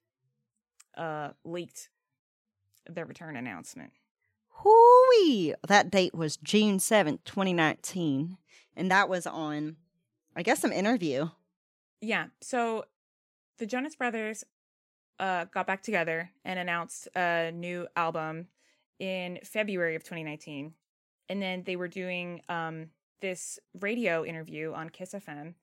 uh 0.97 1.29
leaked 1.45 1.89
their 2.85 3.05
return 3.05 3.37
announcement. 3.37 3.93
Hooey! 4.57 5.53
That 5.67 5.91
date 5.91 6.13
was 6.15 6.37
June 6.37 6.79
seventh, 6.79 7.23
2019. 7.25 8.37
And 8.75 8.91
that 8.91 9.09
was 9.09 9.27
on, 9.27 9.75
I 10.35 10.43
guess, 10.43 10.59
some 10.59 10.71
interview. 10.71 11.29
Yeah. 12.01 12.27
So 12.41 12.85
the 13.57 13.65
Jonas 13.65 13.95
Brothers 13.95 14.43
uh 15.19 15.45
got 15.45 15.67
back 15.67 15.83
together 15.83 16.31
and 16.43 16.57
announced 16.57 17.07
a 17.15 17.51
new 17.53 17.87
album 17.95 18.47
in 18.99 19.39
February 19.43 19.95
of 19.95 20.03
2019. 20.03 20.73
And 21.29 21.41
then 21.41 21.63
they 21.65 21.75
were 21.75 21.87
doing 21.87 22.41
um 22.49 22.87
this 23.21 23.59
radio 23.79 24.25
interview 24.25 24.73
on 24.73 24.89
Kiss 24.89 25.13
FM. 25.13 25.53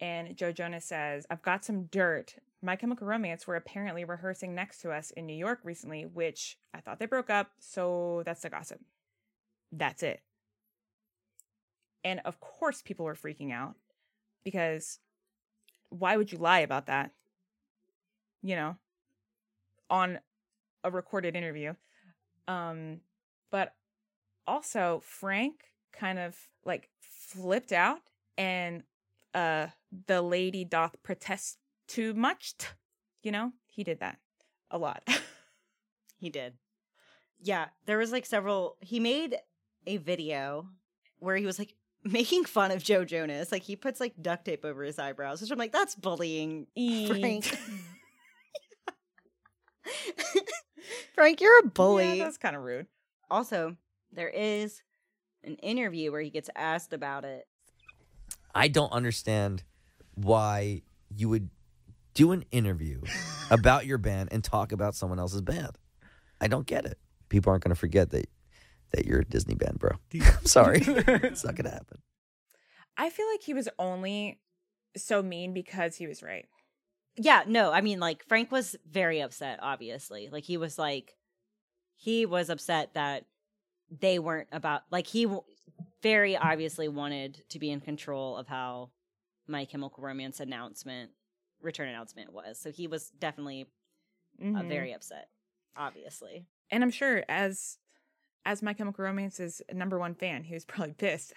And 0.00 0.36
Joe 0.36 0.52
Jonas 0.52 0.84
says, 0.84 1.26
I've 1.30 1.42
got 1.42 1.64
some 1.64 1.84
dirt. 1.84 2.36
My 2.62 2.76
Chemical 2.76 3.06
Romance 3.06 3.46
were 3.46 3.56
apparently 3.56 4.04
rehearsing 4.04 4.54
next 4.54 4.80
to 4.82 4.92
us 4.92 5.10
in 5.10 5.26
New 5.26 5.34
York 5.34 5.58
recently, 5.64 6.06
which 6.06 6.58
I 6.72 6.80
thought 6.80 7.00
they 7.00 7.06
broke 7.06 7.28
up, 7.28 7.50
so 7.58 8.22
that's 8.24 8.42
the 8.42 8.50
gossip. 8.50 8.80
That's 9.72 10.02
it. 10.02 10.20
And 12.04 12.20
of 12.24 12.40
course, 12.40 12.82
people 12.82 13.04
were 13.04 13.14
freaking 13.14 13.52
out 13.52 13.74
because 14.44 15.00
why 15.88 16.16
would 16.16 16.30
you 16.30 16.38
lie 16.38 16.60
about 16.60 16.86
that? 16.86 17.10
You 18.42 18.56
know, 18.56 18.76
on 19.90 20.20
a 20.84 20.90
recorded 20.90 21.36
interview. 21.36 21.74
Um, 22.48 23.00
but 23.50 23.74
also 24.46 25.00
Frank 25.04 25.72
kind 25.92 26.18
of 26.18 26.36
like 26.64 26.88
flipped 27.00 27.72
out 27.72 28.00
and 28.36 28.82
uh 29.34 29.66
the 30.06 30.22
lady 30.22 30.64
doth 30.64 30.96
protest 31.02 31.58
too 31.88 32.14
much. 32.14 32.56
t- 32.58 32.66
You 33.22 33.32
know, 33.32 33.52
he 33.66 33.84
did 33.84 34.00
that 34.00 34.18
a 34.70 34.78
lot. 34.78 35.02
He 36.18 36.30
did. 36.30 36.52
Yeah, 37.40 37.66
there 37.86 37.98
was 37.98 38.12
like 38.12 38.24
several. 38.26 38.76
He 38.80 39.00
made 39.00 39.36
a 39.88 39.96
video 39.96 40.68
where 41.18 41.34
he 41.34 41.44
was 41.44 41.58
like 41.58 41.74
making 42.04 42.44
fun 42.44 42.70
of 42.70 42.80
Joe 42.80 43.04
Jonas. 43.04 43.50
Like 43.50 43.62
he 43.64 43.74
puts 43.74 43.98
like 43.98 44.14
duct 44.22 44.44
tape 44.44 44.64
over 44.64 44.84
his 44.84 45.00
eyebrows, 45.00 45.40
which 45.40 45.50
I'm 45.50 45.58
like, 45.58 45.72
that's 45.72 45.96
bullying, 45.96 46.68
Frank. 47.08 47.46
Frank, 51.14 51.40
you're 51.40 51.58
a 51.60 51.66
bully. 51.66 52.18
Yeah, 52.18 52.24
that's 52.24 52.38
kind 52.38 52.56
of 52.56 52.62
rude. 52.62 52.86
also, 53.30 53.76
there 54.12 54.28
is 54.28 54.82
an 55.44 55.56
interview 55.56 56.12
where 56.12 56.20
he 56.20 56.30
gets 56.30 56.50
asked 56.54 56.92
about 56.92 57.24
it. 57.24 57.46
I 58.54 58.68
don't 58.68 58.92
understand 58.92 59.64
why 60.14 60.82
you 61.14 61.28
would 61.28 61.50
do 62.14 62.32
an 62.32 62.44
interview 62.50 63.00
about 63.50 63.86
your 63.86 63.98
band 63.98 64.30
and 64.32 64.42
talk 64.42 64.72
about 64.72 64.94
someone 64.94 65.18
else's 65.18 65.42
band. 65.42 65.78
I 66.40 66.48
don't 66.48 66.66
get 66.66 66.84
it. 66.84 66.98
People 67.28 67.50
aren't 67.50 67.64
going 67.64 67.74
to 67.74 67.78
forget 67.78 68.10
that 68.10 68.28
that 68.92 69.06
you're 69.06 69.20
a 69.20 69.24
Disney 69.24 69.54
band, 69.54 69.78
bro. 69.78 69.92
I'm 70.14 70.46
sorry. 70.46 70.82
it's 70.86 71.44
not 71.44 71.54
gonna 71.54 71.70
happen. 71.70 72.02
I 72.96 73.10
feel 73.10 73.26
like 73.28 73.42
he 73.42 73.54
was 73.54 73.68
only 73.78 74.38
so 74.96 75.22
mean 75.22 75.54
because 75.54 75.96
he 75.96 76.06
was 76.06 76.22
right. 76.22 76.46
Yeah, 77.16 77.44
no, 77.46 77.72
I 77.72 77.80
mean 77.80 78.00
like 78.00 78.24
Frank 78.28 78.52
was 78.52 78.76
very 78.90 79.20
upset 79.20 79.58
obviously. 79.62 80.28
Like 80.30 80.44
he 80.44 80.56
was 80.56 80.78
like 80.78 81.14
he 81.96 82.26
was 82.26 82.50
upset 82.50 82.94
that 82.94 83.24
they 83.90 84.18
weren't 84.18 84.48
about 84.52 84.82
like 84.90 85.06
he 85.06 85.24
w- 85.24 85.42
very 86.02 86.36
obviously 86.36 86.88
wanted 86.88 87.42
to 87.50 87.58
be 87.58 87.70
in 87.70 87.80
control 87.80 88.36
of 88.36 88.48
how 88.48 88.90
My 89.46 89.64
Chemical 89.64 90.02
Romance 90.02 90.40
announcement 90.40 91.10
return 91.62 91.88
announcement 91.88 92.32
was. 92.32 92.58
So 92.58 92.70
he 92.70 92.86
was 92.86 93.10
definitely 93.10 93.68
uh, 94.40 94.44
Mhm. 94.44 94.68
very 94.68 94.92
upset 94.92 95.28
obviously. 95.76 96.46
and 96.70 96.82
I'm 96.82 96.90
sure 96.90 97.24
as 97.28 97.78
as 98.44 98.62
My 98.62 98.74
Chemical 98.74 99.04
Romance's 99.04 99.62
number 99.72 99.98
one 99.98 100.14
fan, 100.14 100.42
he 100.44 100.54
was 100.54 100.64
probably 100.64 100.94
pissed. 100.94 101.32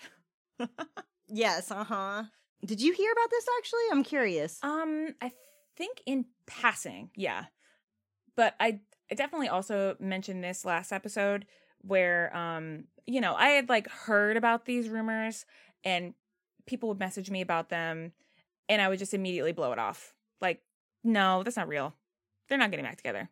Yes, 1.28 1.72
uh-huh. 1.72 2.24
Did 2.66 2.82
you 2.82 2.94
hear 2.94 3.12
about 3.12 3.30
this 3.30 3.46
actually? 3.58 3.82
I'm 3.92 4.04
curious. 4.04 4.60
Um, 4.64 5.16
I 5.22 5.32
think 5.76 6.02
in 6.06 6.26
passing, 6.48 7.10
yeah. 7.16 7.46
But 8.36 8.56
I, 8.60 8.80
I 9.12 9.16
definitely 9.16 9.50
also 9.50 9.96
mentioned 10.00 10.44
this 10.44 10.66
last 10.66 10.92
episode 10.92 11.46
where 11.82 12.36
um, 12.36 12.86
you 13.06 13.22
know, 13.22 13.36
I 13.36 13.50
had 13.50 13.70
like 13.70 13.88
heard 13.90 14.38
about 14.38 14.66
these 14.66 14.90
rumors 14.90 15.46
and 15.84 16.14
people 16.66 16.90
would 16.90 17.00
message 17.00 17.30
me 17.30 17.42
about 17.42 17.70
them 17.70 18.12
and 18.70 18.82
I 18.82 18.90
would 18.90 19.00
just 19.00 19.14
immediately 19.14 19.52
blow 19.52 19.72
it 19.72 19.80
off. 19.80 20.14
Like, 20.42 20.62
no, 21.04 21.44
that's 21.44 21.58
not 21.58 21.68
real. 21.68 21.94
They're 22.50 22.58
not 22.58 22.72
getting 22.72 22.86
back 22.86 22.98
together. 22.98 23.30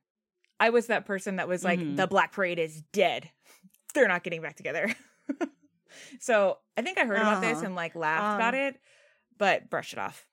I 0.59 0.69
was 0.69 0.87
that 0.87 1.05
person 1.05 1.35
that 1.37 1.47
was 1.47 1.63
like, 1.63 1.79
Mhm. 1.79 1.97
the 1.97 2.07
Black 2.07 2.31
Parade 2.31 2.59
is 2.59 2.81
dead. 2.93 3.29
They're 3.93 4.07
not 4.07 4.23
getting 4.23 4.41
back 4.41 4.55
together. 4.55 4.93
so 6.19 6.57
I 6.77 6.81
think 6.81 6.97
I 6.97 7.05
heard 7.05 7.17
about 7.19 7.41
this 7.41 7.57
Uh-huh. 7.57 7.65
and 7.67 7.75
like 7.75 7.95
laughed 7.95 8.35
about 8.35 8.53
Um, 8.53 8.59
it, 8.61 8.79
but 9.37 9.69
brushed 9.69 9.93
it 9.93 9.99
off. 9.99 10.25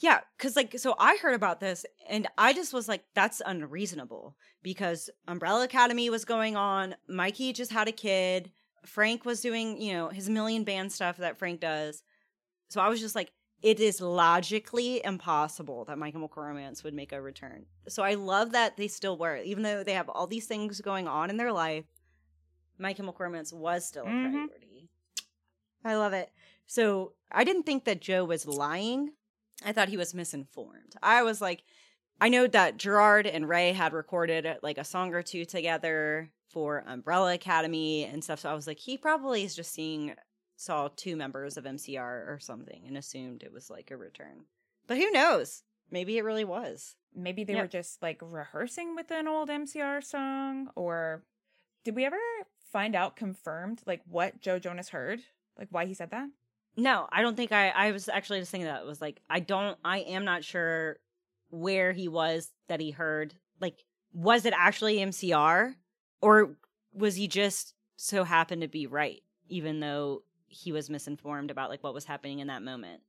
Yeah, 0.00 0.20
because 0.36 0.56
like 0.56 0.78
so 0.78 0.94
I 0.98 1.16
heard 1.16 1.34
about 1.34 1.60
this 1.60 1.86
and 2.08 2.26
I 2.36 2.52
just 2.52 2.72
was 2.72 2.88
like, 2.88 3.04
that's 3.14 3.40
unreasonable 3.44 4.36
because 4.62 5.08
Umbrella 5.28 5.64
Academy 5.64 6.10
was 6.10 6.24
going 6.24 6.56
on. 6.56 6.96
Mikey 7.08 7.52
just 7.52 7.70
had 7.72 7.88
a 7.88 7.92
kid. 7.92 8.50
Frank 8.84 9.24
was 9.24 9.40
doing, 9.40 9.80
you 9.80 9.92
know, 9.94 10.08
his 10.08 10.28
million 10.28 10.64
band 10.64 10.92
stuff 10.92 11.16
that 11.18 11.38
Frank 11.38 11.60
does. 11.60 12.02
So 12.70 12.80
I 12.80 12.88
was 12.88 13.00
just 13.00 13.14
like, 13.14 13.30
it 13.62 13.80
is 13.80 14.00
logically 14.00 15.02
impossible 15.04 15.84
that 15.86 15.98
My 15.98 16.10
Chemical 16.10 16.42
Romance 16.42 16.84
would 16.84 16.94
make 16.94 17.12
a 17.12 17.20
return. 17.20 17.66
So 17.88 18.02
I 18.02 18.14
love 18.14 18.52
that 18.52 18.76
they 18.76 18.88
still 18.88 19.16
were, 19.16 19.36
even 19.36 19.62
though 19.62 19.82
they 19.82 19.94
have 19.94 20.08
all 20.08 20.26
these 20.26 20.46
things 20.46 20.80
going 20.80 21.08
on 21.08 21.30
in 21.30 21.36
their 21.36 21.52
life. 21.52 21.84
My 22.78 22.92
Chemical 22.92 23.24
Romance 23.24 23.52
was 23.52 23.86
still 23.86 24.04
a 24.06 24.10
Mhm. 24.10 24.48
priority. 24.48 24.88
I 25.84 25.96
love 25.96 26.12
it. 26.12 26.30
So 26.66 27.14
I 27.30 27.44
didn't 27.44 27.64
think 27.64 27.84
that 27.84 28.00
Joe 28.00 28.24
was 28.24 28.46
lying. 28.46 29.12
I 29.64 29.72
thought 29.72 29.88
he 29.88 29.96
was 29.96 30.14
misinformed. 30.14 30.94
I 31.02 31.22
was 31.22 31.40
like, 31.40 31.62
I 32.20 32.28
know 32.28 32.46
that 32.46 32.76
Gerard 32.76 33.26
and 33.26 33.48
Ray 33.48 33.72
had 33.72 33.92
recorded 33.92 34.46
like 34.62 34.78
a 34.78 34.84
song 34.84 35.14
or 35.14 35.22
two 35.22 35.44
together 35.44 36.30
for 36.48 36.84
Umbrella 36.86 37.34
Academy 37.34 38.04
and 38.04 38.22
stuff. 38.22 38.40
So 38.40 38.50
I 38.50 38.54
was 38.54 38.66
like, 38.66 38.78
he 38.78 38.96
probably 38.96 39.44
is 39.44 39.54
just 39.54 39.72
seeing 39.72 40.14
saw 40.64 40.88
two 40.96 41.16
members 41.16 41.56
of 41.56 41.64
MCR 41.64 42.28
or 42.28 42.38
something 42.40 42.82
and 42.86 42.96
assumed 42.96 43.42
it 43.42 43.52
was 43.52 43.70
like 43.70 43.90
a 43.90 43.96
return. 43.96 44.44
But 44.86 44.96
who 44.98 45.10
knows? 45.10 45.62
Maybe 45.90 46.16
it 46.18 46.24
really 46.24 46.44
was. 46.44 46.96
maybe 47.14 47.44
they 47.44 47.52
Yep. 47.52 47.62
were 47.62 47.68
just 47.68 48.02
like 48.02 48.18
rehearsing 48.20 48.96
with 48.96 49.10
an 49.12 49.28
old 49.28 49.48
MCR 49.48 50.02
song 50.02 50.68
or 50.74 51.22
did 51.84 51.94
we 51.94 52.04
ever 52.04 52.18
find 52.72 52.96
out 52.96 53.14
confirmed 53.14 53.82
like 53.86 54.02
what 54.08 54.40
Joe 54.40 54.58
Jonas 54.58 54.88
heard? 54.88 55.20
Like 55.58 55.68
why 55.70 55.86
he 55.86 55.94
said 55.94 56.10
that? 56.10 56.28
No, 56.76 57.06
I 57.12 57.22
don't 57.22 57.36
think 57.36 57.52
I. 57.52 57.68
I 57.68 57.92
was 57.92 58.08
actually 58.08 58.40
just 58.40 58.50
thinking 58.50 58.66
that 58.66 58.80
it 58.80 58.86
was 58.86 59.00
like 59.00 59.20
I 59.30 59.38
don't. 59.38 59.78
I 59.84 59.98
am 59.98 60.24
not 60.24 60.42
sure 60.42 60.96
where 61.50 61.92
he 61.92 62.08
was 62.08 62.50
that 62.66 62.80
he 62.80 62.90
heard. 62.90 63.32
Like, 63.60 63.84
was 64.12 64.44
it 64.44 64.54
actually 64.56 64.96
MCR 64.96 65.74
or 66.20 66.56
was 66.92 67.14
he 67.14 67.28
just 67.28 67.74
so 67.94 68.24
happened 68.24 68.62
to 68.62 68.68
be 68.68 68.88
right, 68.88 69.22
even 69.48 69.78
though 69.78 70.24
he 70.54 70.72
was 70.72 70.88
misinformed 70.88 71.50
about 71.50 71.70
like 71.70 71.82
what 71.82 71.94
was 71.94 72.04
happening 72.04 72.38
in 72.38 72.46
that 72.46 72.62
moment? 72.62 73.02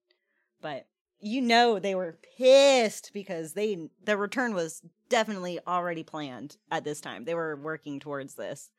But 0.61 0.87
you 1.19 1.41
know 1.41 1.79
they 1.79 1.95
were 1.95 2.17
pissed 2.37 3.11
because 3.13 3.53
they 3.53 3.89
the 4.03 4.17
return 4.17 4.53
was 4.53 4.81
definitely 5.09 5.59
already 5.65 6.03
planned 6.03 6.57
at 6.71 6.83
this 6.83 6.99
time. 6.99 7.25
They 7.25 7.35
were 7.35 7.55
working 7.55 7.99
towards 7.99 8.35
this. 8.35 8.71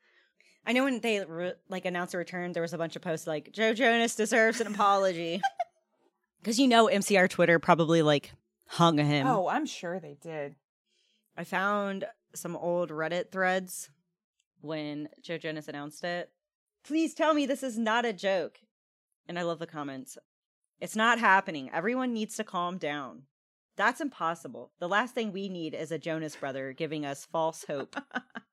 I 0.65 0.73
know 0.73 0.83
when 0.83 0.99
they 0.99 1.23
re- 1.23 1.53
like 1.69 1.85
announced 1.85 2.13
a 2.13 2.17
return, 2.17 2.51
there 2.51 2.61
was 2.61 2.73
a 2.73 2.77
bunch 2.77 2.95
of 2.95 3.01
posts 3.01 3.25
like 3.25 3.51
Joe 3.53 3.73
Jonas 3.73 4.15
deserves 4.15 4.59
an 4.59 4.67
apology 4.67 5.41
because 6.39 6.59
you 6.59 6.67
know 6.67 6.87
MCR 6.87 7.29
Twitter 7.29 7.57
probably 7.57 8.01
like 8.01 8.33
hung 8.67 8.97
him. 8.97 9.25
Oh, 9.27 9.47
I'm 9.47 9.65
sure 9.65 9.99
they 9.99 10.17
did. 10.21 10.55
I 11.37 11.43
found 11.45 12.05
some 12.35 12.55
old 12.55 12.89
Reddit 12.89 13.31
threads 13.31 13.89
when 14.61 15.07
Joe 15.21 15.37
Jonas 15.37 15.67
announced 15.67 16.03
it. 16.03 16.29
Please 16.87 17.13
tell 17.13 17.33
me 17.33 17.45
this 17.45 17.63
is 17.63 17.77
not 17.77 18.05
a 18.05 18.13
joke. 18.13 18.59
And 19.27 19.37
I 19.37 19.41
love 19.41 19.59
the 19.59 19.67
comments. 19.67 20.17
It's 20.79 20.95
not 20.95 21.19
happening. 21.19 21.69
Everyone 21.73 22.13
needs 22.13 22.37
to 22.37 22.45
calm 22.45 22.77
down. 22.77 23.23
That's 23.75 23.99
impossible. 23.99 24.71
The 24.79 24.87
last 24.87 25.13
thing 25.13 25.33
we 25.33 25.49
need 25.49 25.73
is 25.73 25.91
a 25.91 25.99
Jonas 25.99 26.37
brother 26.37 26.71
giving 26.71 27.05
us 27.05 27.27
false 27.29 27.65
hope. 27.67 27.97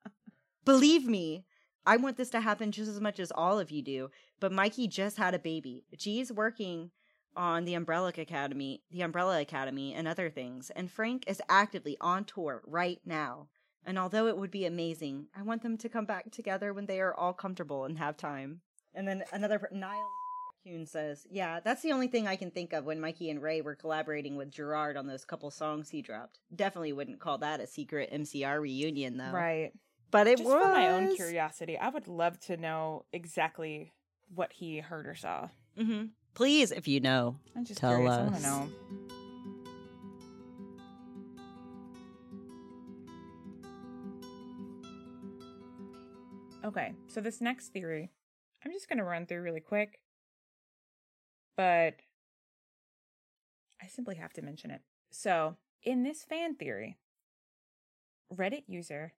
Believe 0.65 1.07
me, 1.07 1.45
I 1.85 1.95
want 1.95 2.17
this 2.17 2.29
to 2.31 2.41
happen 2.41 2.73
just 2.73 2.89
as 2.89 2.99
much 2.99 3.21
as 3.21 3.31
all 3.31 3.57
of 3.57 3.71
you 3.71 3.81
do. 3.81 4.09
But 4.41 4.51
Mikey 4.51 4.89
just 4.89 5.15
had 5.15 5.33
a 5.33 5.39
baby. 5.39 5.85
G's 5.95 6.29
working 6.29 6.91
on 7.37 7.63
the 7.63 7.75
Umbrella 7.75 8.11
Academy, 8.17 8.83
the 8.91 9.01
Umbrella 9.01 9.39
Academy, 9.39 9.93
and 9.93 10.09
other 10.09 10.29
things. 10.29 10.71
And 10.75 10.91
Frank 10.91 11.23
is 11.27 11.41
actively 11.47 11.95
on 12.01 12.25
tour 12.25 12.61
right 12.65 12.99
now. 13.05 13.47
And 13.85 13.99
although 13.99 14.27
it 14.27 14.37
would 14.37 14.51
be 14.51 14.65
amazing, 14.65 15.27
I 15.35 15.43
want 15.43 15.61
them 15.61 15.77
to 15.77 15.89
come 15.89 16.05
back 16.05 16.31
together 16.31 16.73
when 16.73 16.87
they 16.87 16.99
are 17.01 17.13
all 17.13 17.33
comfortable 17.33 17.85
and 17.85 17.97
have 17.99 18.17
time. 18.17 18.61
And 18.93 19.07
then 19.07 19.23
another 19.31 19.69
Niall 19.71 20.09
Kuhn 20.63 20.85
says, 20.87 21.27
"Yeah, 21.29 21.59
that's 21.59 21.81
the 21.83 21.91
only 21.91 22.07
thing 22.07 22.27
I 22.27 22.35
can 22.35 22.49
think 22.49 22.73
of 22.73 22.85
when 22.85 22.99
Mikey 22.99 23.29
and 23.29 23.41
Ray 23.41 23.61
were 23.61 23.75
collaborating 23.75 24.35
with 24.35 24.49
Gerard 24.49 24.97
on 24.97 25.05
those 25.05 25.23
couple 25.25 25.51
songs 25.51 25.89
he 25.89 26.01
dropped. 26.01 26.39
Definitely 26.55 26.93
wouldn't 26.93 27.19
call 27.19 27.37
that 27.39 27.59
a 27.59 27.67
secret 27.67 28.09
MCR 28.11 28.59
reunion, 28.59 29.17
though. 29.17 29.31
Right. 29.31 29.71
But 30.09 30.27
it 30.27 30.37
Just 30.37 30.49
was 30.49 30.63
for 30.63 30.71
my 30.71 30.87
own 30.89 31.15
curiosity, 31.15 31.77
I 31.77 31.89
would 31.89 32.07
love 32.07 32.39
to 32.41 32.57
know 32.57 33.05
exactly 33.11 33.91
what 34.33 34.53
he 34.53 34.79
heard 34.79 35.07
or 35.07 35.15
saw. 35.15 35.49
hmm 35.77 36.05
Please, 36.33 36.71
if 36.71 36.87
you 36.87 36.99
know, 36.99 37.37
I'm 37.55 37.63
just 37.65 37.79
Tell 37.79 37.91
curious. 37.95 38.13
I 38.13 38.23
want 38.23 38.35
us. 38.35 38.41
to 38.41 38.47
know. 38.47 38.69
Okay, 46.65 46.93
so 47.05 47.21
this 47.21 47.41
next 47.41 47.67
theory, 47.67 48.09
I'm 48.65 48.71
just 48.71 48.89
going 48.89 48.97
to 48.97 49.03
run 49.03 49.27
through 49.27 49.43
really 49.43 49.59
quick, 49.59 49.99
but 51.55 51.93
I 53.79 53.87
simply 53.87 54.15
have 54.15 54.33
to 54.33 54.41
mention 54.41 54.71
it. 54.71 54.81
So, 55.11 55.57
in 55.83 56.01
this 56.01 56.23
fan 56.23 56.55
theory, 56.55 56.97
Reddit 58.35 58.63
user 58.65 59.13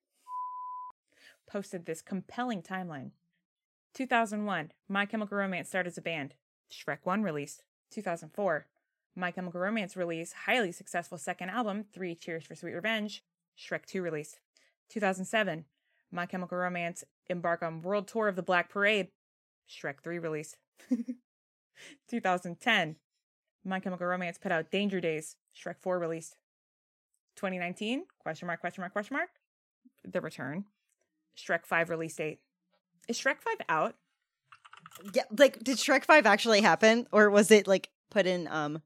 posted 1.50 1.86
this 1.86 2.02
compelling 2.02 2.62
timeline. 2.62 3.12
2001, 3.94 4.74
My 4.90 5.06
Chemical 5.06 5.38
Romance 5.38 5.70
started 5.70 5.92
as 5.92 5.98
a 5.98 6.02
band. 6.02 6.34
Shrek 6.70 7.00
1 7.04 7.24
released. 7.24 7.64
2004, 7.92 8.68
My 9.16 9.32
Chemical 9.32 9.62
Romance 9.62 9.96
release, 9.96 10.34
highly 10.34 10.74
successful 10.74 11.18
second 11.18 11.52
album, 11.52 11.86
Three 11.94 12.14
Cheers 12.14 12.44
for 12.44 12.56
Sweet 12.56 12.74
Revenge. 12.74 13.24
Shrek 13.58 13.86
2 13.86 14.02
released. 14.02 14.40
2007, 14.90 15.64
My 16.12 16.26
Chemical 16.26 16.58
Romance 16.58 17.06
embark 17.30 17.64
on 17.64 17.82
world 17.82 18.08
tour 18.08 18.28
of 18.28 18.36
the 18.36 18.44
Black 18.44 18.70
Parade. 18.70 19.10
Shrek 19.70 20.02
3 20.02 20.20
release. 20.20 20.56
2010, 22.10 22.96
My 23.66 23.80
Chemical 23.80 24.08
Romance 24.08 24.38
put 24.38 24.52
out 24.52 24.72
Danger 24.72 25.00
Days. 25.00 25.36
Shrek 25.56 25.80
4 25.80 26.00
released. 26.00 26.36
2019, 27.36 28.06
question 28.20 28.48
mark, 28.48 28.60
question 28.62 28.82
mark, 28.82 28.94
question 28.94 29.16
mark. 29.16 29.30
The 30.04 30.22
Return. 30.22 30.66
Shrek 31.38 31.66
5 31.66 31.90
release 31.90 32.16
date. 32.16 32.40
Is 33.08 33.20
Shrek 33.20 33.42
5 33.42 33.58
out? 33.70 33.96
yeah, 35.14 35.24
like 35.38 35.64
did 35.64 35.78
Shrek 35.78 36.06
Five 36.06 36.26
actually 36.26 36.62
happen, 36.62 37.08
or 37.12 37.30
was 37.30 37.52
it 37.52 37.68
like 37.68 37.90
put 38.10 38.26
in 38.26 38.48
um, 38.48 38.82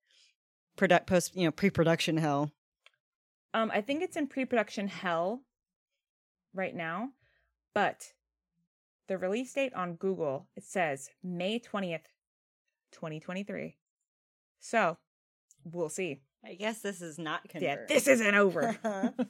product 0.75 1.07
post 1.07 1.35
you 1.35 1.45
know 1.45 1.51
pre 1.51 1.69
production 1.69 2.17
hell? 2.17 2.51
Um, 3.53 3.71
I 3.73 3.81
think 3.81 4.01
it's 4.01 4.15
in 4.15 4.27
pre-production 4.27 4.87
hell 4.87 5.41
right 6.53 6.73
now, 6.73 7.09
but 7.75 8.13
the 9.07 9.17
release 9.17 9.53
date 9.53 9.73
on 9.73 9.95
Google 9.95 10.47
it 10.55 10.63
says 10.63 11.09
May 11.23 11.59
twentieth, 11.59 12.01
twenty 12.91 13.19
twenty 13.19 13.43
three. 13.43 13.77
So 14.59 14.97
we'll 15.63 15.89
see. 15.89 16.21
I 16.45 16.55
guess 16.55 16.81
this 16.81 17.01
is 17.01 17.19
not 17.19 17.41
Yeah, 17.59 17.77
this 17.87 18.07
isn't 18.07 18.35
over. 18.35 18.77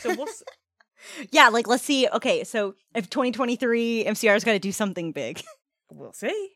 so 0.00 0.14
we'll. 0.16 0.28
s- 0.28 0.42
yeah, 1.30 1.48
like 1.48 1.66
let's 1.66 1.82
see. 1.84 2.08
Okay, 2.08 2.44
so 2.44 2.74
if 2.94 3.10
2023 3.10 4.04
MCR's 4.06 4.44
got 4.44 4.52
to 4.52 4.58
do 4.58 4.72
something 4.72 5.12
big, 5.12 5.42
We'll 5.90 6.12
see. 6.12 6.50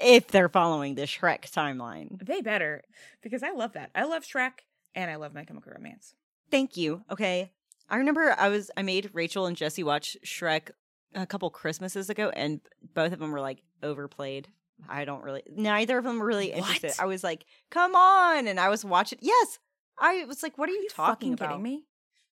if 0.00 0.28
they're 0.28 0.48
following 0.48 0.94
the 0.94 1.02
Shrek 1.02 1.50
timeline. 1.50 2.24
They 2.24 2.40
better 2.40 2.82
because 3.22 3.42
I 3.42 3.50
love 3.52 3.72
that. 3.72 3.90
I 3.94 4.04
love 4.04 4.24
Shrek 4.24 4.52
and 4.94 5.10
I 5.10 5.16
love 5.16 5.34
My 5.34 5.44
Chemical 5.44 5.72
Romance. 5.74 6.14
Thank 6.50 6.76
you. 6.76 7.02
Okay, 7.10 7.50
I 7.88 7.96
remember 7.96 8.34
I 8.38 8.48
was 8.48 8.70
I 8.76 8.82
made 8.82 9.10
Rachel 9.12 9.46
and 9.46 9.56
Jesse 9.56 9.82
watch 9.82 10.16
Shrek 10.24 10.70
a 11.14 11.26
couple 11.26 11.48
Christmases 11.50 12.10
ago, 12.10 12.30
and 12.30 12.60
both 12.94 13.12
of 13.12 13.18
them 13.18 13.30
were 13.32 13.40
like 13.40 13.62
overplayed. 13.82 14.48
I 14.88 15.04
don't 15.04 15.22
really. 15.22 15.42
Neither 15.48 15.98
of 15.98 16.04
them 16.04 16.18
were 16.18 16.26
really 16.26 16.52
interested. 16.52 16.88
What? 16.90 17.00
I 17.00 17.06
was 17.06 17.22
like, 17.24 17.44
"Come 17.70 17.94
on!" 17.94 18.46
and 18.48 18.58
I 18.58 18.68
was 18.68 18.84
watching. 18.84 19.18
Yes, 19.22 19.58
I 19.98 20.24
was 20.24 20.42
like, 20.42 20.58
"What 20.58 20.68
are 20.68 20.72
you, 20.72 20.82
you 20.82 20.88
talking 20.88 21.32
about?" 21.32 21.50
kidding 21.50 21.62
me? 21.62 21.84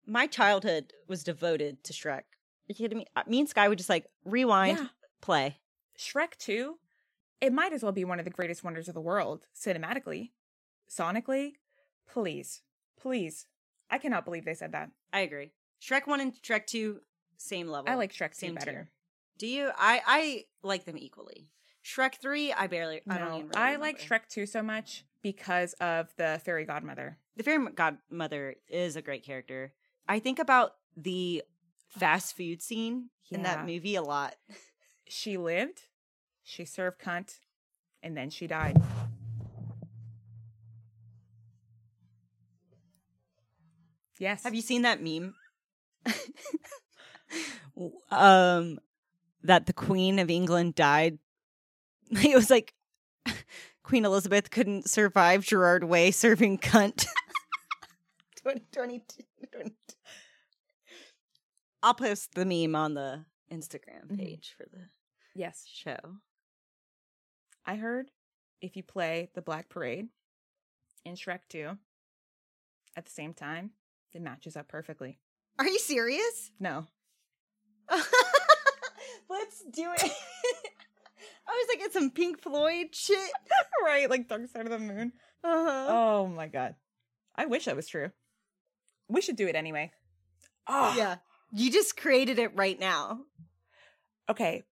My 0.06 0.26
childhood 0.26 0.92
was 1.08 1.22
devoted 1.24 1.82
to 1.84 1.92
Shrek. 1.92 2.18
Are 2.18 2.68
you 2.68 2.74
kidding 2.74 2.98
me? 2.98 3.06
Uh, 3.16 3.22
Me 3.26 3.40
and 3.40 3.48
Sky 3.48 3.68
would 3.68 3.78
just 3.78 3.88
like 3.90 4.06
rewind, 4.24 4.78
Yeah. 4.78 4.86
play. 5.20 5.58
Shrek 5.98 6.36
2, 6.38 6.76
it 7.40 7.52
might 7.52 7.72
as 7.72 7.82
well 7.82 7.92
be 7.92 8.04
one 8.04 8.18
of 8.18 8.24
the 8.24 8.30
greatest 8.30 8.64
wonders 8.64 8.88
of 8.88 8.94
the 8.94 9.00
world, 9.00 9.46
cinematically. 9.54 10.32
Sonically, 10.90 11.52
please, 12.10 12.62
please. 13.00 13.46
I 13.90 13.98
cannot 13.98 14.24
believe 14.24 14.44
they 14.44 14.54
said 14.54 14.72
that. 14.72 14.90
I 15.12 15.20
agree. 15.20 15.52
Shrek 15.80 16.06
one 16.06 16.20
and 16.20 16.34
Shrek 16.42 16.66
two, 16.66 17.00
same 17.36 17.68
level. 17.68 17.90
I 17.90 17.94
like 17.96 18.12
Shrek 18.12 18.30
2 18.30 18.34
same 18.34 18.54
better. 18.54 18.70
tier. 18.70 18.90
Do 19.38 19.46
you? 19.46 19.70
I 19.76 20.00
I 20.06 20.44
like 20.62 20.84
them 20.84 20.96
equally. 20.98 21.48
Shrek 21.84 22.14
three, 22.20 22.52
I 22.52 22.66
barely. 22.66 23.02
I 23.08 23.18
don't 23.18 23.34
even. 23.34 23.48
Really 23.48 23.56
I 23.56 23.76
like 23.76 23.96
remember. 23.98 24.14
Shrek 24.24 24.28
2 24.28 24.46
so 24.46 24.62
much 24.62 25.04
because 25.22 25.74
of 25.74 26.14
the 26.16 26.40
fairy 26.44 26.64
godmother. 26.64 27.18
The 27.36 27.42
fairy 27.42 27.66
godmother 27.74 28.54
is 28.68 28.96
a 28.96 29.02
great 29.02 29.24
character. 29.24 29.72
I 30.08 30.18
think 30.18 30.38
about 30.38 30.72
the 30.96 31.42
fast 31.88 32.36
food 32.36 32.62
scene 32.62 33.10
in 33.30 33.42
that 33.42 33.66
movie 33.66 33.96
a 33.96 34.02
lot. 34.02 34.36
She 35.06 35.36
lived, 35.36 35.82
she 36.42 36.64
served 36.64 36.98
cunt, 36.98 37.40
and 38.02 38.16
then 38.16 38.30
she 38.30 38.46
died. 38.46 38.80
Yes. 44.18 44.44
Have 44.44 44.54
you 44.54 44.62
seen 44.62 44.82
that 44.82 45.02
meme? 45.02 45.34
um, 48.10 48.78
that 49.42 49.66
the 49.66 49.72
Queen 49.72 50.18
of 50.18 50.30
England 50.30 50.74
died. 50.74 51.18
It 52.10 52.34
was 52.34 52.50
like 52.50 52.74
Queen 53.82 54.04
Elizabeth 54.04 54.50
couldn't 54.50 54.88
survive 54.88 55.44
Gerard 55.44 55.84
Way 55.84 56.10
serving 56.10 56.58
cunt. 56.58 57.06
2022. 58.36 59.22
I'll 61.82 61.94
post 61.94 62.34
the 62.34 62.44
meme 62.44 62.74
on 62.74 62.94
the 62.94 63.24
Instagram 63.50 64.06
Mhm. 64.10 64.18
page 64.18 64.54
for 64.56 64.64
the 64.70 64.88
Yes. 65.34 65.66
show. 65.66 66.18
I 67.66 67.76
heard 67.76 68.10
if 68.60 68.76
you 68.76 68.82
play 68.82 69.30
the 69.34 69.42
Black 69.42 69.68
Parade 69.68 70.08
in 71.04 71.14
Shrek 71.14 71.40
2 71.48 71.78
at 72.96 73.04
the 73.06 73.10
same 73.10 73.34
time, 73.34 73.72
it 74.12 74.22
matches 74.22 74.56
up 74.56 74.68
perfectly. 74.68 75.18
Are 75.58 75.66
you 75.68 75.78
serious? 75.78 76.50
No. 76.58 76.86
Let's 79.30 79.64
do 79.70 79.92
it. 79.92 80.02
I 81.46 81.50
was 81.50 81.66
like, 81.68 81.84
it's 81.84 81.94
some 81.94 82.10
Pink 82.10 82.40
Floyd 82.40 82.88
shit. 82.92 83.30
right, 83.84 84.08
like 84.08 84.28
Dark 84.28 84.48
Side 84.48 84.66
of 84.66 84.70
the 84.72 84.78
Moon. 84.78 85.12
Uh-huh. 85.42 85.86
Oh 85.88 86.26
my 86.26 86.48
god. 86.48 86.74
I 87.36 87.46
wish 87.46 87.66
that 87.66 87.76
was 87.76 87.88
true. 87.88 88.10
We 89.08 89.20
should 89.20 89.36
do 89.36 89.46
it 89.46 89.56
anyway. 89.56 89.92
Oh, 90.66 90.94
Yeah. 90.96 91.16
You 91.52 91.70
just 91.70 91.96
created 91.96 92.38
it 92.38 92.56
right 92.56 92.78
now. 92.80 93.20
Okay. 94.28 94.62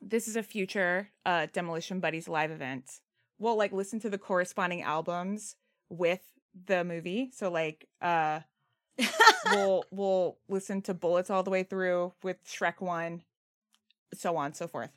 This 0.00 0.28
is 0.28 0.36
a 0.36 0.42
future 0.42 1.08
uh 1.26 1.46
Demolition 1.52 2.00
Buddies 2.00 2.28
live 2.28 2.50
event. 2.50 2.90
We'll 3.38 3.56
like 3.56 3.72
listen 3.72 3.98
to 4.00 4.10
the 4.10 4.18
corresponding 4.18 4.82
albums 4.82 5.56
with 5.88 6.20
the 6.66 6.84
movie. 6.84 7.30
So 7.34 7.50
like 7.50 7.88
uh 8.02 8.40
we'll 9.52 9.84
we'll 9.90 10.38
listen 10.48 10.82
to 10.82 10.94
Bullets 10.94 11.30
all 11.30 11.42
the 11.42 11.50
way 11.50 11.62
through 11.62 12.12
with 12.22 12.36
Shrek 12.46 12.80
1 12.80 13.22
so 14.14 14.36
on 14.36 14.46
and 14.46 14.56
so 14.56 14.66
forth. 14.66 14.90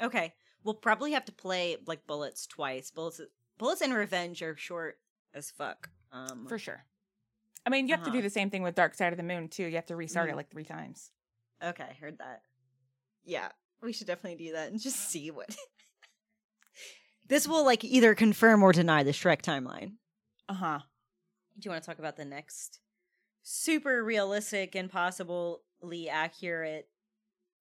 okay. 0.00 0.32
We'll 0.64 0.74
probably 0.74 1.12
have 1.12 1.24
to 1.26 1.32
play 1.32 1.76
like 1.86 2.06
Bullets 2.06 2.46
twice. 2.46 2.90
Bullets 2.90 3.20
Bullets 3.58 3.80
and 3.82 3.94
Revenge 3.94 4.42
are 4.42 4.56
short 4.56 4.98
as 5.34 5.50
fuck. 5.50 5.90
Um 6.12 6.46
For 6.48 6.58
sure. 6.58 6.84
I 7.64 7.70
mean, 7.70 7.86
you 7.88 7.94
have 7.94 8.02
to 8.04 8.10
Uh-huh. 8.10 8.18
do 8.18 8.22
the 8.22 8.30
same 8.30 8.48
thing 8.50 8.62
with 8.62 8.74
Dark 8.74 8.94
Side 8.94 9.12
of 9.12 9.16
the 9.16 9.22
Moon 9.22 9.48
too. 9.48 9.64
You 9.64 9.74
have 9.76 9.86
to 9.86 9.96
restart 9.96 10.28
Mhm. 10.28 10.32
it 10.32 10.36
like 10.36 10.50
3 10.50 10.64
times. 10.64 11.10
Okay, 11.62 11.96
heard 12.00 12.18
that. 12.18 12.42
Yeah, 13.24 13.50
we 13.82 13.92
should 13.92 14.06
definitely 14.06 14.44
do 14.46 14.52
that 14.52 14.70
and 14.70 14.80
just 14.80 14.96
see 15.10 15.30
what 15.30 15.54
This 17.28 17.48
will 17.48 17.64
like 17.64 17.82
either 17.84 18.14
confirm 18.14 18.62
or 18.62 18.72
deny 18.72 19.02
the 19.02 19.10
Shrek 19.10 19.42
timeline. 19.42 19.94
Uh-huh. 20.48 20.78
Do 21.58 21.66
you 21.66 21.70
want 21.72 21.82
to 21.82 21.86
talk 21.88 21.98
about 21.98 22.16
the 22.16 22.24
next 22.24 22.78
super 23.48 24.02
realistic 24.02 24.74
and 24.74 24.90
possibly 24.90 26.08
accurate 26.10 26.88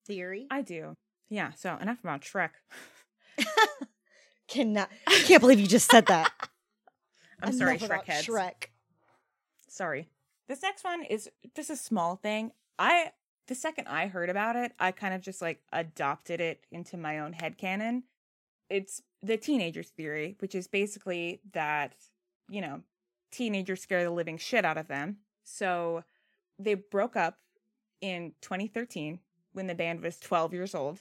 theory? 0.06 0.48
I 0.50 0.62
do. 0.64 0.96
Yeah, 1.30 1.52
so 1.52 1.78
enough 1.78 2.00
about 2.00 2.22
Shrek. 2.22 2.50
Cannot. 4.48 4.90
I 5.08 5.20
can't 5.26 5.42
believe 5.42 5.60
you 5.60 5.68
just 5.68 5.90
said 5.90 6.08
that. 6.08 6.32
I'm 7.42 7.54
sorry, 7.54 7.78
Enough 7.78 7.90
Shrek 7.90 8.04
heads. 8.06 8.28
Shrek. 8.28 8.66
Sorry. 9.68 10.10
This 10.48 10.64
next 10.64 10.84
one 10.84 11.04
is 11.04 11.30
just 11.56 11.70
a 11.70 11.76
small 11.76 12.16
thing. 12.16 12.52
I 12.80 13.12
the 13.48 13.56
second 13.56 13.88
I 13.88 14.08
heard 14.08 14.30
about 14.30 14.56
it, 14.56 14.72
I 14.80 14.92
kind 14.92 15.14
of 15.14 15.22
just 15.22 15.42
like 15.42 15.62
adopted 15.72 16.42
it 16.42 16.66
into 16.72 16.98
my 16.98 17.20
own 17.20 17.34
head 17.34 17.58
canon. 17.58 18.04
It's 18.70 19.04
the 19.22 19.38
teenagers 19.38 19.90
theory, 19.90 20.36
which 20.40 20.56
is 20.56 20.68
basically 20.68 21.42
that, 21.54 21.96
you 22.50 22.62
know, 22.62 22.82
teenagers 23.32 23.82
scare 23.82 24.04
the 24.04 24.10
living 24.10 24.38
shit 24.40 24.66
out 24.66 24.78
of 24.78 24.88
them. 24.88 25.18
So 25.46 26.04
they 26.60 26.74
broke 26.74 27.16
up 27.16 27.38
in 28.02 28.34
2013 28.41 29.20
when 29.54 29.68
the 29.68 29.76
band 29.76 30.02
was 30.02 30.20
12 30.20 30.54
years 30.54 30.76
old, 30.76 31.00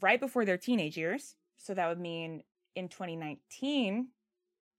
right 0.00 0.18
before 0.18 0.46
their 0.46 0.56
teenage 0.56 0.96
years. 0.96 1.34
So 1.58 1.74
that 1.74 1.88
would 1.88 2.00
mean 2.00 2.42
in 2.74 2.88
2019 2.88 4.08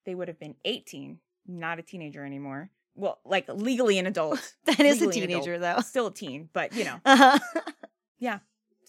they 0.03 0.15
would 0.15 0.27
have 0.27 0.39
been 0.39 0.55
18, 0.65 1.19
not 1.45 1.77
a 1.77 1.83
teenager 1.83 2.25
anymore. 2.25 2.71
Well, 2.95 3.19
like 3.23 3.45
legally 3.47 3.99
an 3.99 4.07
adult. 4.07 4.55
That 4.65 4.79
is 4.79 5.01
a 5.01 5.05
Legally 5.05 5.23
an 5.25 5.29
adult. 5.29 5.43
teenager, 5.43 5.59
though. 5.59 5.81
Still 5.81 6.07
a 6.07 6.13
teen, 6.13 6.49
but 6.53 6.73
you 6.73 6.85
know. 6.85 6.99
Uh-huh. 7.05 7.37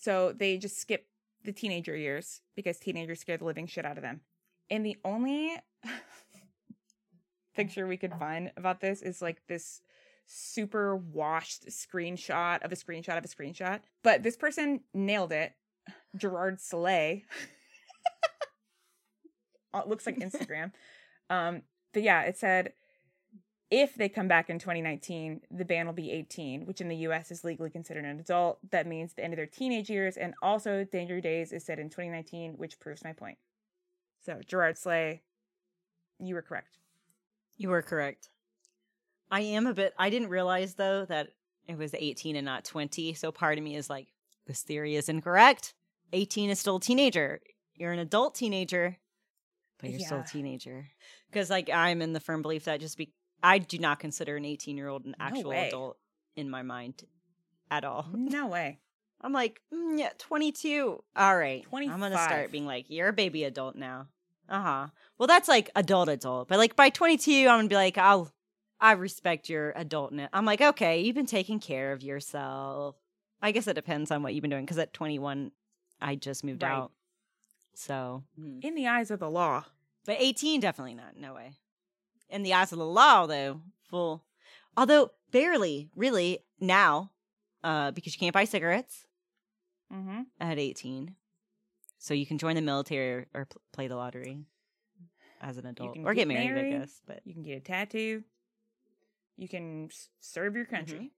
So 0.02 0.32
they 0.32 0.58
just 0.58 0.80
skip 0.80 1.06
the 1.44 1.52
teenager 1.52 1.96
years 1.96 2.40
because 2.56 2.78
teenagers 2.78 3.20
scare 3.20 3.36
the 3.36 3.44
living 3.44 3.68
shit 3.68 3.86
out 3.86 3.96
of 3.96 4.02
them. 4.02 4.20
And 4.68 4.84
the 4.84 4.96
only 5.04 5.52
picture 7.54 7.86
we 7.86 7.96
could 7.96 8.12
find 8.14 8.50
about 8.56 8.80
this 8.80 9.00
is 9.00 9.22
like 9.22 9.46
this 9.46 9.80
super 10.26 10.96
washed 10.96 11.66
screenshot 11.68 12.62
of 12.62 12.72
a 12.72 12.76
screenshot 12.76 13.18
of 13.18 13.24
a 13.24 13.28
screenshot. 13.28 13.80
But 14.02 14.22
this 14.22 14.36
person 14.36 14.80
nailed 14.94 15.32
it. 15.32 15.52
Gerard 16.16 16.60
Soleil. 16.60 17.20
Uh, 19.74 19.78
it 19.78 19.88
looks 19.88 20.04
like 20.04 20.18
Instagram. 20.18 20.70
Um, 21.30 21.62
but 21.94 22.02
yeah, 22.02 22.24
it 22.24 22.36
said 22.36 22.74
if 23.72 23.94
they 23.94 24.10
come 24.10 24.28
back 24.28 24.50
in 24.50 24.58
2019, 24.58 25.40
the 25.50 25.64
band 25.64 25.88
will 25.88 25.94
be 25.94 26.10
18, 26.10 26.66
which 26.66 26.82
in 26.82 26.88
the 26.88 26.96
US 26.96 27.30
is 27.30 27.42
legally 27.42 27.70
considered 27.70 28.04
an 28.04 28.20
adult. 28.20 28.58
That 28.70 28.86
means 28.86 29.14
the 29.14 29.24
end 29.24 29.32
of 29.32 29.38
their 29.38 29.46
teenage 29.46 29.88
years. 29.88 30.18
And 30.18 30.34
also, 30.42 30.84
Danger 30.84 31.22
Days 31.22 31.54
is 31.54 31.64
set 31.64 31.78
in 31.78 31.88
2019, 31.88 32.58
which 32.58 32.78
proves 32.78 33.02
my 33.02 33.14
point. 33.14 33.38
So, 34.26 34.40
Gerard 34.46 34.76
Slay, 34.76 35.22
you 36.18 36.34
were 36.34 36.42
correct. 36.42 36.76
You 37.56 37.70
were 37.70 37.80
correct. 37.80 38.28
I 39.32 39.40
am 39.40 39.66
a 39.66 39.74
bit. 39.74 39.94
I 39.98 40.10
didn't 40.10 40.28
realize 40.28 40.74
though 40.74 41.04
that 41.06 41.30
it 41.66 41.78
was 41.78 41.94
18 41.94 42.36
and 42.36 42.44
not 42.44 42.64
20. 42.64 43.14
So 43.14 43.32
part 43.32 43.58
of 43.58 43.64
me 43.64 43.74
is 43.76 43.88
like, 43.90 44.08
this 44.46 44.62
theory 44.62 44.94
is 44.94 45.08
incorrect. 45.08 45.74
18 46.12 46.50
is 46.50 46.60
still 46.60 46.76
a 46.76 46.80
teenager. 46.80 47.40
You're 47.74 47.92
an 47.92 47.98
adult 47.98 48.34
teenager, 48.34 48.98
but 49.80 49.90
you're 49.90 50.00
still 50.00 50.20
a 50.20 50.24
teenager. 50.24 50.86
Because 51.30 51.48
like 51.50 51.70
I'm 51.70 52.02
in 52.02 52.12
the 52.12 52.20
firm 52.20 52.42
belief 52.42 52.64
that 52.66 52.80
just 52.80 52.98
be, 52.98 53.12
I 53.42 53.58
do 53.58 53.78
not 53.78 53.98
consider 53.98 54.36
an 54.36 54.44
18 54.44 54.76
year 54.76 54.88
old 54.88 55.04
an 55.06 55.14
No 55.18 55.24
actual 55.24 55.50
way. 55.50 55.68
adult 55.68 55.96
in 56.36 56.50
my 56.50 56.62
mind 56.62 57.02
at 57.70 57.84
all. 57.84 58.06
No 58.14 58.46
way. 58.48 58.78
I'm 59.24 59.32
like, 59.32 59.60
mm, 59.72 59.98
yeah, 59.98 60.10
22. 60.18 61.02
All 61.16 61.36
right. 61.36 61.64
I'm 61.72 62.00
going 62.00 62.10
to 62.12 62.18
start 62.18 62.50
being 62.50 62.66
like, 62.66 62.86
you're 62.88 63.08
a 63.08 63.12
baby 63.12 63.44
adult 63.44 63.76
now. 63.76 64.08
Uh 64.48 64.60
huh. 64.62 64.86
Well, 65.16 65.28
that's 65.28 65.48
like 65.48 65.70
adult 65.76 66.08
adult. 66.08 66.48
But 66.48 66.58
like 66.58 66.74
by 66.74 66.90
22, 66.90 67.32
I'm 67.32 67.46
going 67.46 67.64
to 67.66 67.68
be 67.68 67.76
like, 67.76 67.96
I'll, 67.98 68.32
I 68.82 68.92
respect 68.92 69.48
your 69.48 69.72
adultness. 69.74 70.28
I'm 70.32 70.44
like, 70.44 70.60
okay, 70.60 71.00
you've 71.00 71.14
been 71.14 71.24
taking 71.24 71.60
care 71.60 71.92
of 71.92 72.02
yourself. 72.02 72.96
I 73.40 73.52
guess 73.52 73.66
it 73.68 73.74
depends 73.74 74.10
on 74.10 74.22
what 74.22 74.34
you've 74.34 74.42
been 74.42 74.50
doing. 74.50 74.66
Cause 74.66 74.76
at 74.78 74.92
21, 74.92 75.52
I 76.00 76.16
just 76.16 76.42
moved 76.44 76.62
Right. 76.64 76.72
out. 76.72 76.92
So, 77.74 78.24
mm. 78.38 78.62
In 78.62 78.74
the 78.74 78.88
eyes 78.88 79.10
of 79.10 79.20
the 79.20 79.30
law. 79.30 79.64
but 80.04 80.16
18, 80.18 80.60
definitely 80.60 80.94
not. 80.94 81.16
No 81.16 81.32
way. 81.34 81.52
In 82.28 82.42
the 82.42 82.52
eyes 82.54 82.72
of 82.72 82.78
the 82.78 82.84
law, 82.86 83.26
though, 83.26 83.60
full. 83.88 84.24
Although 84.76 85.12
barely, 85.30 85.88
really, 85.94 86.40
now, 86.60 87.12
uh, 87.62 87.92
because 87.92 88.14
you 88.14 88.18
can't 88.20 88.34
buy 88.34 88.44
cigarettes 88.44 89.06
Mm-hmm. 89.94 90.22
at 90.40 90.58
18. 90.58 91.14
So 91.98 92.14
you 92.14 92.26
can 92.26 92.38
join 92.38 92.56
the 92.56 92.62
military 92.62 93.12
or, 93.12 93.26
or 93.34 93.44
pl- 93.44 93.60
play 93.72 93.86
the 93.86 93.94
lottery 93.96 94.38
as 95.40 95.56
an 95.58 95.66
adult 95.66 95.98
or 95.98 96.14
get 96.14 96.22
get 96.22 96.28
married, 96.28 96.54
married. 96.54 96.74
I 96.74 96.78
guess. 96.78 97.00
But 97.06 97.20
You 97.24 97.34
can 97.34 97.42
get 97.42 97.58
a 97.58 97.60
tattoo. 97.60 98.24
You 99.42 99.48
can 99.48 99.88
serve 100.20 100.54
your 100.54 100.64
country. 100.66 101.10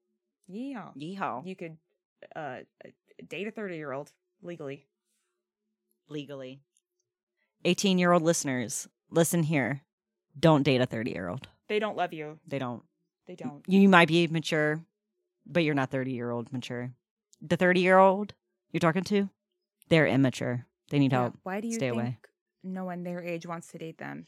Yeah. 0.48 0.88
yeehaw, 0.96 1.46
You 1.46 1.54
could 1.54 1.76
uh, 2.34 2.60
date 3.28 3.46
a 3.46 3.50
30 3.50 3.76
year 3.76 3.92
old 3.92 4.12
legally. 4.42 4.86
legally. 6.08 6.62
18 7.66 7.98
year 7.98 8.12
old 8.12 8.22
listeners, 8.22 8.88
listen 9.10 9.42
here. 9.42 9.82
Don't 10.40 10.62
date 10.62 10.80
a 10.80 10.86
30 10.86 11.10
year 11.10 11.28
old. 11.28 11.48
They 11.68 11.78
don't 11.78 11.96
love 11.98 12.14
you. 12.14 12.38
They 12.46 12.58
don't. 12.58 12.82
They 13.26 13.34
don't. 13.34 13.62
You 13.66 13.88
might 13.90 14.08
be 14.08 14.26
mature, 14.26 14.80
but 15.46 15.62
you're 15.62 15.74
not 15.74 15.90
30 15.90 16.12
year 16.12 16.30
old 16.30 16.50
mature. 16.50 16.92
The 17.42 17.56
30 17.56 17.80
year 17.80 17.98
old 17.98 18.32
you're 18.72 18.80
talking 18.80 19.04
to, 19.04 19.28
they're 19.90 20.06
immature. 20.06 20.64
They 20.90 20.98
need 20.98 21.12
Yeah, 21.12 21.20
help. 21.20 21.34
Why 21.42 21.60
do 21.60 21.68
you 21.68 21.74
Stay 21.74 21.90
think 21.90 21.94
away. 21.94 22.18
no 22.62 22.84
one 22.86 23.02
their 23.02 23.22
age 23.22 23.46
wants 23.46 23.68
to 23.68 23.78
date 23.78 23.98
them? 23.98 24.26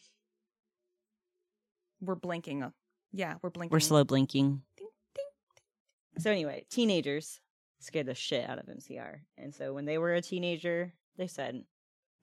We're 2.02 2.14
blinking. 2.14 2.72
Yeah, 3.12 3.34
we're 3.42 3.50
blinking. 3.50 3.74
We're 3.74 3.80
slow 3.80 4.04
blinking. 4.04 4.62
Ding, 4.76 4.88
ding, 5.14 5.24
So 6.22 6.30
anyway, 6.30 6.66
teenagers 6.70 7.40
scared 7.78 8.06
the 8.06 8.14
shit 8.14 8.48
out 8.48 8.58
of 8.58 8.66
MCR, 8.66 9.20
and 9.38 9.54
so 9.54 9.72
when 9.72 9.84
they 9.84 9.98
were 9.98 10.14
a 10.14 10.22
teenager, 10.22 10.92
they 11.16 11.26
said, 11.26 11.64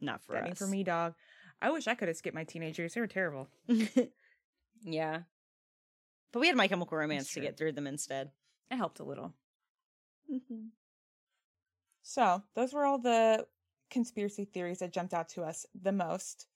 "Not 0.01 0.21
for 0.23 0.34
That 0.34 0.51
us." 0.51 0.57
for 0.57 0.67
me, 0.67 0.84
dog. 0.84 1.15
I 1.61 1.71
wish 1.71 1.88
I 1.88 1.95
could 1.95 2.09
have 2.09 2.17
skipped 2.17 2.36
my 2.36 2.43
teenagers. 2.43 2.93
They 2.93 3.01
were 3.01 3.07
terrible. 3.07 3.47
yeah, 4.84 5.21
but 6.31 6.39
we 6.39 6.47
had 6.47 6.57
My 6.57 6.67
Chemical 6.67 6.97
Romance 6.97 7.31
to 7.34 7.39
get 7.39 7.57
through 7.57 7.71
them 7.73 7.88
instead. 7.88 8.31
It 8.69 8.77
helped 8.77 8.99
a 8.99 9.03
little. 9.03 9.34
Mm-hmm. 10.31 10.67
So 12.01 12.43
those 12.55 12.73
were 12.73 12.86
all 12.86 12.97
the 12.97 13.45
conspiracy 13.89 14.45
theories 14.45 14.79
that 14.79 14.91
jumped 14.91 15.13
out 15.13 15.29
to 15.29 15.43
us 15.43 15.65
the 15.79 15.91
most, 15.91 16.47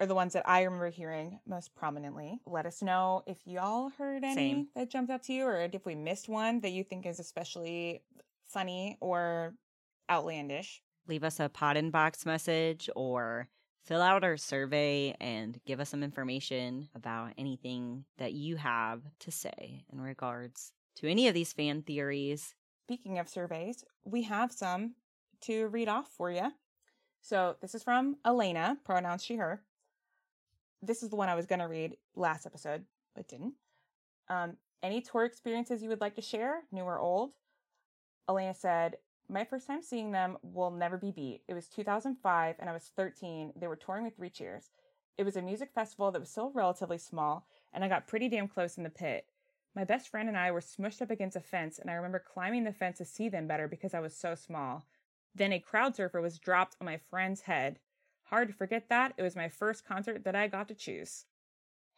or 0.00 0.06
the 0.06 0.14
ones 0.14 0.32
that 0.32 0.48
I 0.48 0.62
remember 0.62 0.90
hearing 0.90 1.38
most 1.46 1.74
prominently. 1.74 2.40
Let 2.46 2.66
us 2.66 2.82
know 2.82 3.22
if 3.26 3.38
y'all 3.44 3.90
heard 3.90 4.24
any 4.24 4.34
Same. 4.34 4.68
that 4.74 4.90
jumped 4.90 5.10
out 5.10 5.22
to 5.24 5.32
you, 5.32 5.44
or 5.44 5.60
if 5.60 5.86
we 5.86 5.94
missed 5.94 6.28
one 6.28 6.60
that 6.60 6.72
you 6.72 6.84
think 6.84 7.06
is 7.06 7.20
especially 7.20 8.02
funny 8.44 8.96
or 9.00 9.54
outlandish. 10.10 10.82
Leave 11.08 11.24
us 11.24 11.40
a 11.40 11.48
pot 11.48 11.76
in 11.76 11.90
box 11.90 12.26
message 12.26 12.88
or 12.94 13.48
fill 13.84 14.02
out 14.02 14.24
our 14.24 14.36
survey 14.36 15.14
and 15.20 15.60
give 15.66 15.80
us 15.80 15.88
some 15.88 16.02
information 16.02 16.88
about 16.94 17.32
anything 17.36 18.04
that 18.18 18.32
you 18.32 18.56
have 18.56 19.02
to 19.18 19.30
say 19.30 19.84
in 19.92 20.00
regards 20.00 20.72
to 20.96 21.10
any 21.10 21.28
of 21.28 21.34
these 21.34 21.52
fan 21.52 21.82
theories. 21.82 22.54
Speaking 22.86 23.18
of 23.18 23.28
surveys, 23.28 23.84
we 24.04 24.22
have 24.22 24.52
some 24.52 24.94
to 25.42 25.68
read 25.68 25.88
off 25.88 26.08
for 26.08 26.30
you. 26.30 26.52
So 27.20 27.56
this 27.60 27.74
is 27.74 27.82
from 27.82 28.16
Elena, 28.24 28.78
pronouns 28.84 29.24
she, 29.24 29.36
her. 29.36 29.62
This 30.82 31.02
is 31.02 31.10
the 31.10 31.16
one 31.16 31.28
I 31.28 31.36
was 31.36 31.46
going 31.46 31.60
to 31.60 31.68
read 31.68 31.96
last 32.16 32.44
episode, 32.44 32.84
but 33.14 33.28
didn't. 33.28 33.54
Um, 34.28 34.56
any 34.82 35.00
tour 35.00 35.24
experiences 35.24 35.82
you 35.82 35.88
would 35.88 36.00
like 36.00 36.16
to 36.16 36.22
share, 36.22 36.62
new 36.72 36.82
or 36.82 36.98
old? 36.98 37.34
Elena 38.28 38.52
said, 38.52 38.96
My 39.28 39.44
first 39.44 39.66
time 39.66 39.82
seeing 39.82 40.10
them 40.10 40.38
will 40.42 40.72
never 40.72 40.96
be 40.96 41.12
beat. 41.12 41.42
It 41.48 41.54
was 41.54 41.68
2005 41.68 42.56
and 42.58 42.68
I 42.68 42.72
was 42.72 42.90
13. 42.96 43.52
They 43.54 43.68
were 43.68 43.76
touring 43.76 44.04
with 44.04 44.16
Three 44.16 44.30
Cheers. 44.30 44.70
It 45.16 45.24
was 45.24 45.36
a 45.36 45.42
music 45.42 45.70
festival 45.72 46.10
that 46.10 46.20
was 46.20 46.30
still 46.30 46.50
relatively 46.52 46.98
small, 46.98 47.46
and 47.72 47.84
I 47.84 47.88
got 47.88 48.08
pretty 48.08 48.28
damn 48.28 48.48
close 48.48 48.76
in 48.76 48.82
the 48.82 48.90
pit. 48.90 49.26
My 49.74 49.84
best 49.84 50.08
friend 50.08 50.28
and 50.28 50.36
I 50.36 50.50
were 50.50 50.60
smushed 50.60 51.00
up 51.00 51.10
against 51.10 51.36
a 51.36 51.40
fence, 51.40 51.78
and 51.78 51.90
I 51.90 51.94
remember 51.94 52.18
climbing 52.18 52.64
the 52.64 52.72
fence 52.72 52.98
to 52.98 53.04
see 53.04 53.28
them 53.28 53.46
better 53.46 53.68
because 53.68 53.94
I 53.94 54.00
was 54.00 54.16
so 54.16 54.34
small. 54.34 54.84
Then 55.34 55.52
a 55.52 55.60
crowd 55.60 55.96
surfer 55.96 56.20
was 56.20 56.38
dropped 56.38 56.76
on 56.80 56.86
my 56.86 56.98
friend's 56.98 57.42
head. 57.42 57.78
Hard 58.32 58.48
to 58.48 58.54
forget 58.54 58.88
that. 58.88 59.12
It 59.18 59.22
was 59.22 59.36
my 59.36 59.50
first 59.50 59.84
concert 59.84 60.24
that 60.24 60.34
I 60.34 60.48
got 60.48 60.68
to 60.68 60.74
choose. 60.74 61.26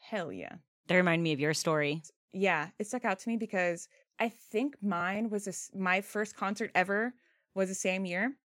Hell 0.00 0.32
yeah. 0.32 0.56
They 0.88 0.96
remind 0.96 1.22
me 1.22 1.32
of 1.32 1.38
your 1.38 1.54
story. 1.54 2.02
Yeah, 2.32 2.70
it 2.80 2.88
stuck 2.88 3.04
out 3.04 3.20
to 3.20 3.28
me 3.28 3.36
because 3.36 3.88
I 4.18 4.30
think 4.30 4.74
mine 4.82 5.30
was 5.30 5.46
a 5.46 5.78
my 5.78 6.00
first 6.00 6.34
concert 6.36 6.72
ever 6.74 7.14
was 7.54 7.68
the 7.68 7.74
same 7.76 8.04
year. 8.04 8.36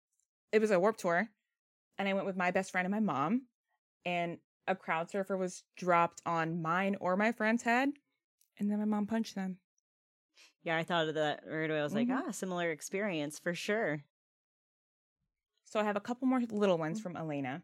It 0.52 0.62
was 0.62 0.70
a 0.70 0.80
Warped 0.80 1.00
Tour, 1.00 1.30
and 1.98 2.08
I 2.08 2.14
went 2.14 2.28
with 2.28 2.38
my 2.38 2.52
best 2.52 2.70
friend 2.70 2.86
and 2.86 2.94
my 2.94 3.00
mom, 3.00 3.48
and 4.06 4.38
a 4.68 4.76
crowd 4.76 5.10
surfer 5.10 5.36
was 5.36 5.64
dropped 5.76 6.22
on 6.28 6.62
mine 6.62 6.96
or 7.02 7.18
my 7.18 7.32
friend's 7.32 7.64
head, 7.64 7.90
and 8.60 8.70
then 8.70 8.78
my 8.78 8.86
mom 8.86 9.08
punched 9.08 9.34
them. 9.34 9.58
Yeah, 10.62 10.78
I 10.78 10.84
thought 10.84 11.08
of 11.08 11.16
that 11.16 11.42
right 11.48 11.68
away. 11.72 11.80
I 11.80 11.84
was 11.84 11.96
like, 11.96 12.08
Mhm. 12.08 12.22
ah, 12.28 12.32
similar 12.32 12.70
experience 12.70 13.40
for 13.40 13.56
sure. 13.56 14.04
So 15.66 15.80
I 15.80 15.84
have 15.86 15.96
a 15.96 16.02
couple 16.02 16.28
more 16.28 16.42
little 16.42 16.78
ones 16.78 17.02
from 17.02 17.18
Elena 17.18 17.64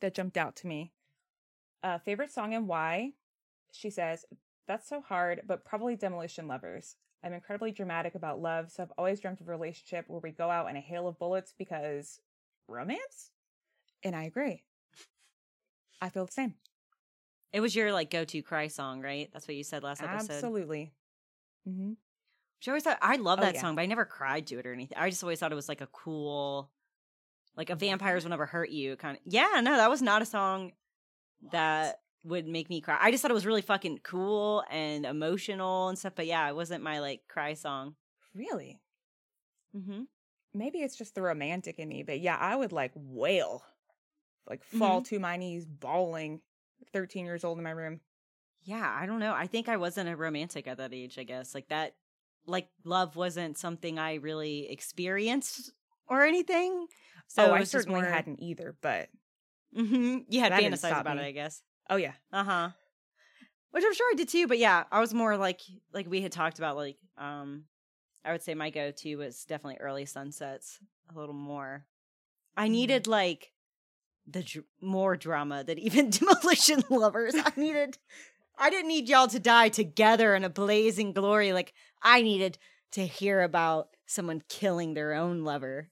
that 0.00 0.14
jumped 0.14 0.36
out 0.36 0.56
to 0.56 0.66
me. 0.66 0.92
Uh, 1.82 1.98
favorite 1.98 2.32
song 2.32 2.54
and 2.54 2.66
why? 2.68 3.12
She 3.72 3.90
says, 3.90 4.24
That's 4.66 4.88
so 4.88 5.00
hard, 5.00 5.42
but 5.46 5.64
probably 5.64 5.96
Demolition 5.96 6.48
Lovers. 6.48 6.96
I'm 7.22 7.32
incredibly 7.32 7.72
dramatic 7.72 8.14
about 8.14 8.40
love, 8.42 8.70
so 8.70 8.82
I've 8.82 8.92
always 8.98 9.18
dreamt 9.20 9.40
of 9.40 9.48
a 9.48 9.50
relationship 9.50 10.04
where 10.08 10.20
we 10.22 10.30
go 10.30 10.50
out 10.50 10.68
in 10.68 10.76
a 10.76 10.80
hail 10.80 11.08
of 11.08 11.18
bullets 11.18 11.54
because 11.56 12.20
romance? 12.68 13.30
And 14.02 14.14
I 14.14 14.24
agree. 14.24 14.62
I 16.02 16.10
feel 16.10 16.26
the 16.26 16.32
same. 16.32 16.54
It 17.52 17.60
was 17.60 17.74
your 17.74 17.92
like 17.92 18.10
go 18.10 18.24
to 18.24 18.42
cry 18.42 18.66
song, 18.68 19.00
right? 19.00 19.30
That's 19.32 19.48
what 19.48 19.56
you 19.56 19.64
said 19.64 19.82
last 19.82 20.02
episode. 20.02 20.32
Absolutely. 20.34 20.92
Mm-hmm. 21.68 21.90
Which 21.90 22.68
I 22.68 22.70
always 22.70 22.82
thought 22.82 22.98
I 23.00 23.16
love 23.16 23.38
Oh, 23.38 23.42
that 23.42 23.54
yeah. 23.54 23.60
song, 23.60 23.74
but 23.74 23.82
I 23.82 23.86
never 23.86 24.04
cried 24.04 24.46
to 24.48 24.58
it 24.58 24.66
or 24.66 24.72
anything. 24.72 24.98
I 24.98 25.08
just 25.08 25.22
always 25.22 25.38
thought 25.38 25.52
it 25.52 25.56
was 25.56 25.68
like 25.68 25.80
a 25.80 25.86
cool, 25.86 26.70
like 27.56 27.70
a 27.70 27.74
vampires 27.74 28.24
will 28.24 28.30
never 28.30 28.46
hurt 28.46 28.70
you 28.70 28.96
kind 28.96 29.16
of. 29.16 29.22
Yeah, 29.24 29.60
no, 29.62 29.76
that 29.76 29.90
was 29.90 30.02
not 30.02 30.22
a 30.22 30.26
song 30.26 30.72
that 31.52 32.00
would 32.24 32.46
make 32.46 32.70
me 32.70 32.80
cry. 32.80 32.98
I 33.00 33.10
just 33.10 33.22
thought 33.22 33.30
it 33.30 33.34
was 33.34 33.46
really 33.46 33.62
fucking 33.62 34.00
cool 34.02 34.64
and 34.70 35.04
emotional 35.04 35.88
and 35.88 35.98
stuff. 35.98 36.14
But 36.16 36.26
yeah, 36.26 36.48
it 36.48 36.56
wasn't 36.56 36.82
my 36.82 37.00
like 37.00 37.22
cry 37.28 37.54
song. 37.54 37.94
Really? 38.34 38.80
Mm-hmm. 39.76 40.02
Maybe 40.54 40.78
it's 40.78 40.96
just 40.96 41.14
the 41.14 41.22
romantic 41.22 41.78
in 41.78 41.88
me, 41.88 42.02
but 42.02 42.20
yeah, 42.20 42.36
I 42.36 42.54
would 42.54 42.72
like 42.72 42.92
wail, 42.94 43.62
like 44.48 44.62
fall 44.64 45.02
to 45.02 45.18
my 45.18 45.36
knees, 45.36 45.66
bawling. 45.66 46.40
13 46.92 47.24
years 47.24 47.44
old 47.44 47.58
in 47.58 47.64
my 47.64 47.70
room. 47.70 48.00
Yeah, 48.62 48.96
I 48.98 49.06
don't 49.06 49.18
know. 49.18 49.34
I 49.34 49.46
think 49.46 49.68
I 49.68 49.76
wasn't 49.76 50.08
a 50.08 50.16
romantic 50.16 50.66
at 50.66 50.78
that 50.78 50.94
age. 50.94 51.18
I 51.18 51.24
guess 51.24 51.54
like 51.54 51.68
that, 51.68 51.94
like 52.46 52.68
love 52.84 53.16
wasn't 53.16 53.58
something 53.58 53.98
I 53.98 54.14
really 54.14 54.70
experienced 54.70 55.72
or 56.08 56.24
anything. 56.24 56.86
So 57.28 57.50
oh, 57.50 57.54
I 57.54 57.64
certainly 57.64 58.02
more- 58.02 58.10
hadn't 58.10 58.40
either, 58.40 58.76
but 58.80 59.08
Mm-hmm. 59.76 60.18
You 60.28 60.40
had 60.40 60.52
fantasized 60.52 61.00
about 61.00 61.16
me. 61.16 61.22
it, 61.24 61.26
I 61.26 61.30
guess. 61.32 61.62
oh 61.90 61.96
yeah. 61.96 62.12
Uh 62.32 62.44
huh. 62.44 62.68
Which 63.72 63.82
I'm 63.84 63.92
sure 63.94 64.06
I 64.12 64.14
did 64.16 64.28
too, 64.28 64.46
but 64.46 64.58
yeah, 64.58 64.84
I 64.92 65.00
was 65.00 65.12
more 65.12 65.36
like 65.36 65.60
like 65.92 66.08
we 66.08 66.20
had 66.22 66.30
talked 66.30 66.58
about. 66.58 66.76
Like, 66.76 66.96
um, 67.18 67.64
I 68.24 68.30
would 68.32 68.42
say 68.42 68.54
my 68.54 68.70
go 68.70 68.92
to 68.92 69.16
was 69.16 69.44
definitely 69.44 69.78
early 69.80 70.06
sunsets. 70.06 70.78
A 71.14 71.18
little 71.18 71.34
more. 71.34 71.84
I 72.56 72.68
Mhm. 72.68 72.70
needed 72.70 73.06
like 73.08 73.50
the 74.28 74.42
dr- 74.44 74.64
more 74.80 75.16
drama 75.16 75.64
than 75.64 75.78
even 75.80 76.10
demolition 76.10 76.84
lovers. 76.88 77.34
I 77.36 77.52
needed. 77.56 77.98
I 78.56 78.70
didn't 78.70 78.86
need 78.88 79.08
y'all 79.08 79.26
to 79.26 79.40
die 79.40 79.70
together 79.70 80.36
in 80.36 80.44
a 80.44 80.48
blazing 80.48 81.12
glory. 81.12 81.52
Like 81.52 81.74
I 82.00 82.22
needed 82.22 82.58
to 82.92 83.04
hear 83.04 83.42
about 83.42 83.88
someone 84.06 84.40
killing 84.48 84.94
their 84.94 85.14
own 85.14 85.42
lover, 85.42 85.90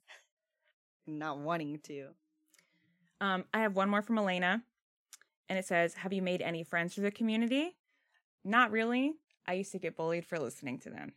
not 1.07 1.39
wanting 1.39 1.79
to. 1.85 2.09
Um, 3.21 3.45
I 3.55 3.61
have 3.61 3.77
one 3.77 3.89
more 3.89 4.03
from 4.03 4.19
Elena, 4.19 4.63
and 5.49 5.59
it 5.59 5.65
says, 5.65 5.95
"Have 5.95 6.13
you 6.13 6.23
made 6.23 6.43
any 6.43 6.65
friends 6.65 6.95
through 6.95 7.05
the 7.05 7.11
community?" 7.11 7.77
Not 8.45 8.71
really. 8.71 9.15
I 9.47 9.55
used 9.55 9.73
to 9.73 9.79
get 9.79 9.97
bullied 9.97 10.27
for 10.27 10.39
listening 10.39 10.79
to 10.81 10.91
them. 10.91 11.13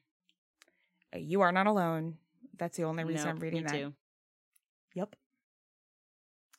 Uh, 1.13 1.17
You 1.19 1.41
are 1.41 1.51
not 1.51 1.67
alone. 1.67 2.17
That's 2.57 2.77
the 2.77 2.83
only 2.83 3.03
reason 3.03 3.29
I'm 3.29 3.39
reading 3.39 3.63
me 3.63 3.63
that. 3.63 3.71
too. 3.71 3.93
Yep. 4.93 5.15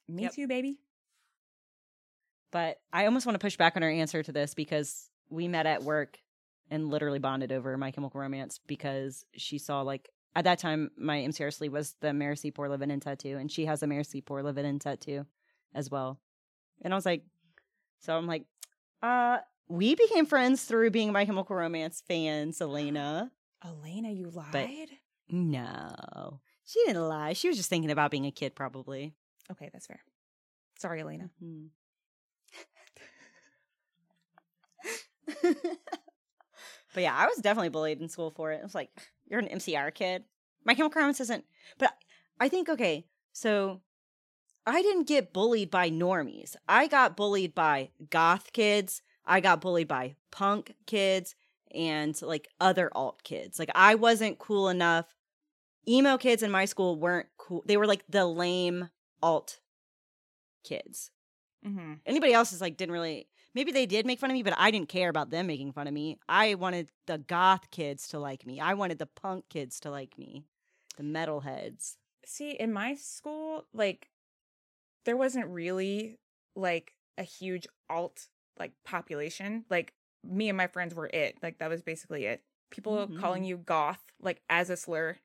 Me 0.08 0.22
Yep. 0.24 0.32
too, 0.32 0.46
baby. 0.46 0.78
But 2.50 2.80
I 2.92 3.06
almost 3.06 3.26
want 3.26 3.34
to 3.34 3.44
push 3.44 3.56
back 3.56 3.76
on 3.76 3.82
our 3.82 3.90
answer 3.90 4.22
to 4.22 4.32
this 4.32 4.54
because 4.54 5.10
we 5.28 5.48
met 5.48 5.66
at 5.66 5.82
work 5.82 6.18
and 6.70 6.88
literally 6.88 7.18
bonded 7.18 7.52
over 7.52 7.76
My 7.76 7.90
Chemical 7.90 8.20
Romance 8.20 8.60
because 8.66 9.24
she 9.34 9.58
saw 9.58 9.82
like 9.82 10.10
at 10.36 10.44
that 10.44 10.58
time 10.60 10.90
my 10.96 11.16
MCR 11.18 11.52
sleeve 11.52 11.72
was 11.72 11.96
the 12.00 12.12
Marcy 12.12 12.50
Poor 12.52 12.68
Living 12.68 12.90
In 12.90 13.00
tattoo 13.00 13.36
and 13.38 13.50
she 13.50 13.64
has 13.66 13.82
a 13.82 13.86
Marcy 13.86 14.20
Poor 14.20 14.42
Living 14.42 14.64
In 14.66 14.78
tattoo 14.78 15.26
as 15.74 15.90
well. 15.90 16.20
And 16.82 16.92
I 16.92 16.96
was 16.96 17.06
like, 17.06 17.24
so 18.00 18.16
I'm 18.16 18.26
like, 18.26 18.44
uh, 19.02 19.38
we 19.68 19.94
became 19.94 20.26
friends 20.26 20.64
through 20.64 20.90
being 20.90 21.10
My 21.10 21.24
Chemical 21.24 21.56
Romance 21.56 22.02
fans, 22.06 22.60
Elena. 22.60 23.32
Elena, 23.64 24.10
you 24.12 24.30
lied. 24.30 24.90
No, 25.30 26.40
she 26.64 26.80
didn't 26.86 27.08
lie. 27.08 27.32
She 27.32 27.48
was 27.48 27.56
just 27.56 27.68
thinking 27.70 27.90
about 27.90 28.10
being 28.10 28.26
a 28.26 28.30
kid, 28.30 28.54
probably. 28.54 29.14
Okay, 29.50 29.70
that's 29.72 29.86
fair. 29.86 30.00
Sorry, 30.78 31.00
Elena. 31.00 31.30
Mhm. 31.42 31.68
But 36.96 37.02
yeah, 37.02 37.14
I 37.14 37.26
was 37.26 37.36
definitely 37.36 37.68
bullied 37.68 38.00
in 38.00 38.08
school 38.08 38.30
for 38.30 38.52
it. 38.52 38.56
It 38.56 38.62
was 38.62 38.74
like, 38.74 38.90
you're 39.28 39.38
an 39.38 39.48
MCR 39.48 39.92
kid. 39.94 40.24
My 40.64 40.74
Chemical 40.74 40.98
Romance 40.98 41.20
isn't. 41.20 41.44
But 41.78 41.92
I 42.40 42.48
think, 42.48 42.70
okay, 42.70 43.04
so 43.34 43.82
I 44.66 44.80
didn't 44.80 45.06
get 45.06 45.34
bullied 45.34 45.70
by 45.70 45.90
normies. 45.90 46.56
I 46.66 46.86
got 46.86 47.14
bullied 47.14 47.54
by 47.54 47.90
goth 48.08 48.50
kids. 48.54 49.02
I 49.26 49.40
got 49.40 49.60
bullied 49.60 49.88
by 49.88 50.16
punk 50.30 50.74
kids 50.86 51.34
and 51.74 52.20
like 52.22 52.48
other 52.60 52.90
alt 52.94 53.22
kids. 53.22 53.58
Like 53.58 53.70
I 53.74 53.94
wasn't 53.94 54.38
cool 54.38 54.70
enough. 54.70 55.04
Emo 55.86 56.16
kids 56.16 56.42
in 56.42 56.50
my 56.50 56.64
school 56.64 56.98
weren't 56.98 57.28
cool. 57.36 57.62
They 57.66 57.76
were 57.76 57.86
like 57.86 58.04
the 58.08 58.24
lame 58.24 58.88
alt 59.22 59.58
kids. 60.64 61.10
Mm-hmm. 61.66 61.94
Anybody 62.06 62.32
else 62.32 62.54
is 62.54 62.62
like 62.62 62.78
didn't 62.78 62.94
really 62.94 63.28
maybe 63.56 63.72
they 63.72 63.86
did 63.86 64.06
make 64.06 64.20
fun 64.20 64.30
of 64.30 64.34
me, 64.34 64.42
but 64.42 64.54
I 64.56 64.70
didn't 64.70 64.90
care 64.90 65.08
about 65.08 65.30
them 65.30 65.46
making 65.46 65.72
fun 65.72 65.88
of 65.88 65.94
me. 65.94 66.18
I 66.28 66.54
wanted 66.54 66.90
the 67.06 67.18
goth 67.18 67.70
kids 67.70 68.06
to 68.08 68.18
like 68.20 68.46
me. 68.46 68.60
I 68.60 68.74
wanted 68.74 68.98
the 68.98 69.06
punk 69.06 69.48
kids 69.48 69.80
to 69.80 69.90
like 69.90 70.16
me. 70.18 70.44
The 70.98 71.02
metalheads. 71.02 71.96
See, 72.24 72.50
in 72.50 72.72
my 72.72 72.94
school, 72.94 73.64
like 73.72 74.10
there 75.06 75.16
wasn't 75.16 75.46
really 75.46 76.18
like 76.54 76.92
a 77.16 77.22
huge 77.22 77.66
alt 77.88 78.28
like 78.58 78.72
population. 78.84 79.64
Like 79.70 79.94
me 80.22 80.50
and 80.50 80.56
my 80.56 80.66
friends 80.66 80.94
were 80.94 81.10
it. 81.12 81.38
Like 81.42 81.58
that 81.58 81.70
was 81.70 81.82
basically 81.82 82.26
it. 82.26 82.42
People 82.70 83.08
calling 83.20 83.44
you 83.44 83.56
goth 83.56 84.04
like 84.20 84.42
as 84.50 84.68
a 84.68 84.76
slur. 84.76 85.16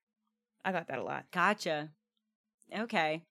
I 0.63 0.71
got 0.71 0.87
that 0.87 0.99
a 0.99 1.03
lot. 1.03 1.25
Gotcha. 1.31 1.89
Okay. 2.77 3.23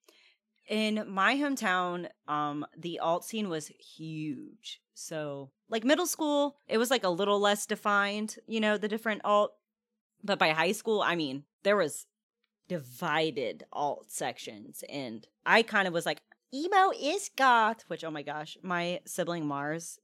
In 0.69 1.05
my 1.09 1.37
hometown, 1.37 2.09
um, 2.29 2.67
the 2.77 2.99
alt 2.99 3.25
scene 3.25 3.49
was 3.49 3.69
huge. 3.69 4.81
So, 5.01 5.51
like 5.71 5.83
middle 5.83 6.07
school, 6.07 6.57
it 6.69 6.77
was 6.77 6.91
like 6.91 7.05
a 7.05 7.09
little 7.09 7.41
less 7.41 7.65
defined, 7.65 8.37
you 8.47 8.61
know, 8.61 8.77
the 8.77 8.89
different 8.89 9.23
alt. 9.25 9.55
But 10.23 10.39
by 10.39 10.51
high 10.51 10.73
school, 10.73 11.01
I 11.01 11.17
mean, 11.17 11.45
there 11.63 11.77
was 11.77 12.07
divided 12.69 13.65
alt 13.73 14.11
sections. 14.11 14.85
And 14.91 15.27
I 15.47 15.63
kind 15.63 15.89
of 15.89 15.95
was 15.95 16.05
like, 16.05 16.21
emo 16.53 16.91
is 17.01 17.31
goth, 17.35 17.85
which, 17.89 18.05
oh 18.05 18.11
my 18.11 18.23
gosh, 18.23 18.59
my 18.63 19.01
sibling 19.07 19.47
Mars 19.47 19.99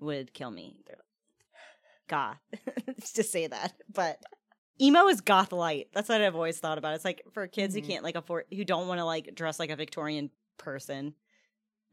would 0.00 0.32
kill 0.32 0.50
me. 0.50 0.76
They're 0.86 0.96
like, 0.96 2.08
goth, 2.08 3.04
to 3.14 3.22
say 3.22 3.48
that. 3.48 3.74
But 3.92 4.18
emo 4.80 5.08
is 5.08 5.20
goth 5.20 5.52
light. 5.52 5.88
That's 5.92 6.08
what 6.08 6.22
I've 6.22 6.34
always 6.34 6.58
thought 6.58 6.78
about. 6.78 6.94
It's 6.94 7.04
like 7.04 7.22
for 7.32 7.46
kids 7.46 7.74
Mhm. 7.74 7.80
who 7.82 7.86
can't 7.86 8.04
like 8.04 8.16
afford, 8.16 8.46
who 8.50 8.64
don't 8.64 8.88
want 8.88 8.98
to 8.98 9.04
like 9.04 9.34
dress 9.34 9.58
like 9.58 9.70
a 9.70 9.76
Victorian 9.76 10.30
person 10.56 11.14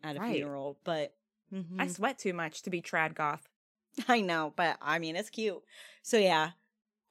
at 0.01 0.15
a 0.15 0.19
Right. 0.21 0.35
funeral. 0.35 0.79
But 0.85 1.13
I 1.51 1.55
Mhm. 1.87 1.91
sweat 1.91 2.19
too 2.19 2.33
much 2.33 2.61
to 2.63 2.69
be 2.69 2.81
trad 2.81 3.15
goth. 3.15 3.47
I 4.07 4.21
know, 4.21 4.53
but 4.55 4.77
I 4.81 4.99
mean, 4.99 5.15
it's 5.15 5.29
cute. 5.29 5.61
So 6.03 6.17
yeah, 6.17 6.51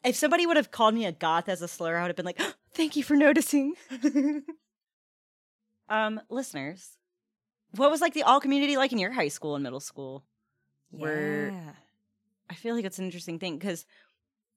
if 0.04 0.16
somebody 0.16 0.46
would 0.46 0.56
have 0.56 0.70
called 0.70 0.94
me 0.94 1.06
a 1.06 1.12
goth 1.12 1.48
as 1.48 1.62
a 1.62 1.68
slur, 1.68 1.96
I 1.96 2.02
would 2.02 2.08
have 2.08 2.16
been 2.16 2.26
like, 2.26 2.40
"Thank 2.74 2.96
you 2.96 3.02
for 3.02 3.16
noticing." 3.16 3.74
um, 5.88 6.20
listeners, 6.28 6.96
what 7.76 7.90
was 7.90 8.00
like 8.00 8.14
the 8.14 8.22
all 8.22 8.40
community 8.40 8.76
like 8.76 8.92
in 8.92 8.98
your 8.98 9.12
high 9.12 9.28
school 9.28 9.54
and 9.54 9.62
middle 9.62 9.80
school? 9.80 10.24
Yeah. 10.92 11.72
I 12.50 12.54
feel 12.54 12.74
like 12.74 12.84
it's 12.84 12.98
an 12.98 13.06
interesting 13.06 13.38
thing 13.38 13.58
because 13.58 13.86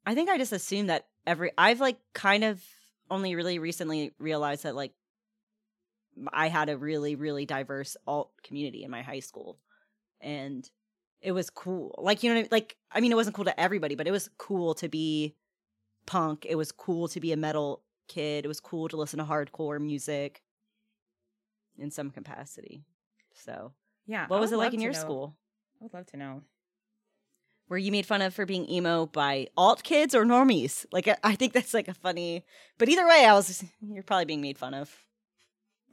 I 0.06 0.14
think 0.14 0.30
I 0.30 0.38
just 0.38 0.52
assumed 0.52 0.90
that 0.90 1.08
every 1.26 1.52
I've 1.58 1.80
like 1.80 1.98
kind 2.14 2.44
of 2.44 2.62
only 3.10 3.36
really 3.36 3.60
recently 3.60 4.14
realized 4.20 4.64
that 4.64 4.76
like 4.76 4.94
I 6.34 6.50
had 6.50 6.70
a 6.70 6.78
really 6.78 7.16
really 7.16 7.46
diverse 7.46 7.96
alt 8.06 8.32
community 8.44 8.84
in 8.84 8.92
my 8.92 9.02
high 9.02 9.20
school, 9.22 9.58
and 10.22 10.70
it 11.22 11.32
was 11.32 11.50
cool. 11.50 11.96
Like 11.98 12.24
you 12.24 12.30
know, 12.30 12.36
what 12.36 12.40
I 12.40 12.44
mean? 12.44 12.50
like 12.52 12.78
I 12.92 13.00
mean, 13.02 13.12
it 13.12 13.16
wasn't 13.16 13.36
cool 13.36 13.46
to 13.46 13.60
everybody, 13.60 13.96
but 13.96 14.08
it 14.08 14.12
was 14.12 14.30
cool 14.38 14.74
to 14.76 14.88
be 14.90 15.36
punk. 16.06 16.46
It 16.48 16.56
was 16.56 16.72
cool 16.72 17.08
to 17.10 17.20
be 17.20 17.32
a 17.34 17.38
metal 17.38 17.84
kid. 18.08 18.46
It 18.46 18.48
was 18.48 18.60
cool 18.60 18.88
to 18.90 18.98
listen 18.98 19.20
to 19.20 19.26
hardcore 19.26 19.80
music 19.82 20.42
in 21.78 21.92
some 21.92 22.10
capacity. 22.12 22.84
So, 23.34 23.74
Yeah. 24.08 24.28
what 24.28 24.40
was 24.40 24.52
it 24.52 24.58
like 24.58 24.74
in 24.74 24.80
your 24.80 24.94
know- 24.94 25.00
school? 25.00 25.38
I 25.80 25.84
would 25.84 25.94
love 25.94 26.06
to 26.08 26.18
know. 26.18 26.44
were 27.70 27.78
you 27.78 27.92
made 27.92 28.06
fun 28.06 28.22
of 28.22 28.34
for 28.34 28.46
being 28.46 28.70
emo 28.72 29.06
by 29.08 29.46
alt 29.58 29.84
kids 29.84 30.16
or 30.16 30.24
normies? 30.24 30.86
Like, 30.94 31.08
I- 31.10 31.18
I 31.22 31.36
think 31.36 31.52
that's 31.52 31.74
like 31.74 31.90
a 31.90 31.94
funny, 31.94 32.46
but 32.78 32.88
either 32.88 33.06
way, 33.06 33.26
I 33.26 33.34
was, 33.34 33.62
you're 33.82 34.04
probably 34.04 34.24
being 34.24 34.40
made 34.42 34.58
fun 34.58 34.74
of. 34.74 34.90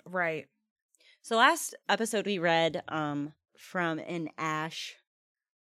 Right. 0.07 0.47
So 1.23 1.37
last 1.37 1.75
episode 1.89 2.27
we 2.27 2.39
read 2.39 2.85
um 2.89 3.33
from 3.59 3.99
an 3.99 4.31
Ash, 4.37 4.97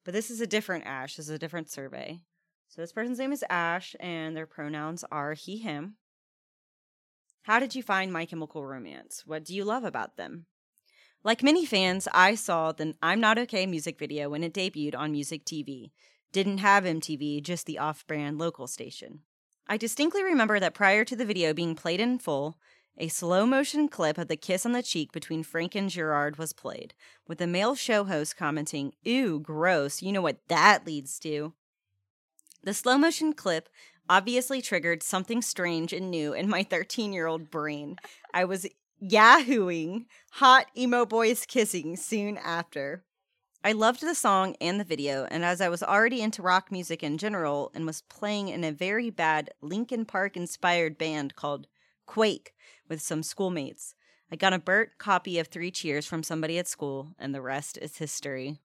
but 0.05 0.15
this 0.15 0.31
is 0.31 0.41
a 0.41 0.47
different 0.47 0.87
Ash. 0.87 1.17
This 1.17 1.29
is 1.29 1.35
a 1.35 1.39
different 1.39 1.71
survey. 1.71 2.21
So 2.69 2.81
this 2.81 2.93
person's 2.93 3.19
name 3.19 3.33
is 3.33 3.45
Ash, 3.51 3.95
and 4.01 4.37
their 4.37 4.47
pronouns 4.47 5.05
are 5.13 5.35
he, 5.35 5.59
him. 5.59 5.97
How 7.43 7.59
did 7.59 7.75
you 7.75 7.83
find 7.83 8.13
My 8.13 8.25
Chemical 8.25 8.65
Romance? 8.65 9.25
What 9.27 9.45
do 9.45 9.55
you 9.55 9.65
love 9.65 9.85
about 9.85 10.17
them? 10.17 10.47
Like 11.25 11.43
many 11.43 11.67
fans, 11.67 12.09
I 12.13 12.35
saw 12.35 12.73
the 12.73 12.95
I'm 13.03 13.21
Not 13.21 13.39
Okay 13.39 13.67
music 13.67 13.99
video 13.99 14.31
when 14.31 14.43
it 14.43 14.55
debuted 14.55 14.97
on 14.97 15.13
Music 15.13 15.45
TV. 15.45 15.91
Didn't 16.33 16.59
have 16.59 16.85
MTV, 16.85 17.43
just 17.43 17.67
the 17.67 17.79
off 17.79 18.07
brand 18.07 18.39
local 18.39 18.67
station. 18.67 19.21
I 19.69 19.77
distinctly 19.77 20.25
remember 20.25 20.59
that 20.59 20.75
prior 20.75 21.05
to 21.05 21.15
the 21.15 21.25
video 21.25 21.53
being 21.53 21.75
played 21.75 22.01
in 22.01 22.19
full, 22.19 22.59
a 22.99 23.09
slow 23.09 23.47
motion 23.47 23.89
clip 23.89 24.19
of 24.19 24.29
the 24.29 24.37
kiss 24.37 24.67
on 24.67 24.73
the 24.73 24.83
cheek 24.83 25.13
between 25.13 25.43
Frank 25.43 25.75
and 25.75 25.89
Gerard 25.89 26.37
was 26.37 26.53
played, 26.53 26.95
with 27.27 27.39
the 27.39 27.47
male 27.47 27.75
show 27.75 28.05
host 28.05 28.37
commenting, 28.37 28.93
Ew, 29.03 29.41
gross, 29.41 30.03
you 30.03 30.13
know 30.13 30.23
what 30.23 30.47
that 30.49 30.87
leads 30.87 31.19
to. 31.21 31.55
The 32.63 32.75
slow 32.75 32.99
motion 32.99 33.33
clip 33.33 33.69
obviously 34.09 34.61
triggered 34.61 35.03
something 35.03 35.43
strange 35.43 35.93
and 35.93 36.11
new 36.11 36.33
in 36.33 36.49
my 36.49 36.63
13 36.71 37.13
year 37.13 37.27
old 37.27 37.51
brain. 37.51 37.97
I 38.35 38.45
was 38.45 38.67
yahooing 39.03 40.05
hot 40.33 40.67
emo 40.77 41.05
boys 41.05 41.47
kissing 41.47 41.97
soon 41.97 42.39
after. 42.39 43.05
I 43.65 43.73
loved 43.73 44.01
the 44.01 44.15
song 44.17 44.57
and 44.61 44.81
the 44.81 44.85
video, 44.85 45.25
and 45.31 45.45
as 45.45 45.61
I 45.61 45.69
was 45.69 45.85
already 45.85 46.21
into 46.21 46.43
rock 46.43 46.73
music 46.73 47.03
in 47.03 47.17
general 47.17 47.71
and 47.75 47.87
was 47.87 48.03
playing 48.03 48.49
in 48.49 48.65
a 48.65 48.73
very 48.73 49.09
bad 49.09 49.51
Linkin 49.61 50.05
Park 50.05 50.37
inspired 50.37 50.99
band 50.99 51.37
called 51.37 51.69
Quake 52.07 52.53
with 52.89 53.01
some 53.01 53.23
schoolmates, 53.23 53.95
I 54.33 54.37
got 54.37 54.55
a 54.55 54.59
burnt 54.59 54.97
copy 54.97 55.39
of 55.39 55.49
Three 55.49 55.71
Cheers 55.71 56.07
from 56.07 56.23
somebody 56.23 56.59
at 56.59 56.67
school, 56.67 57.15
and 57.19 57.35
the 57.35 57.43
rest 57.43 57.77
is 57.77 57.99
history. 57.99 58.61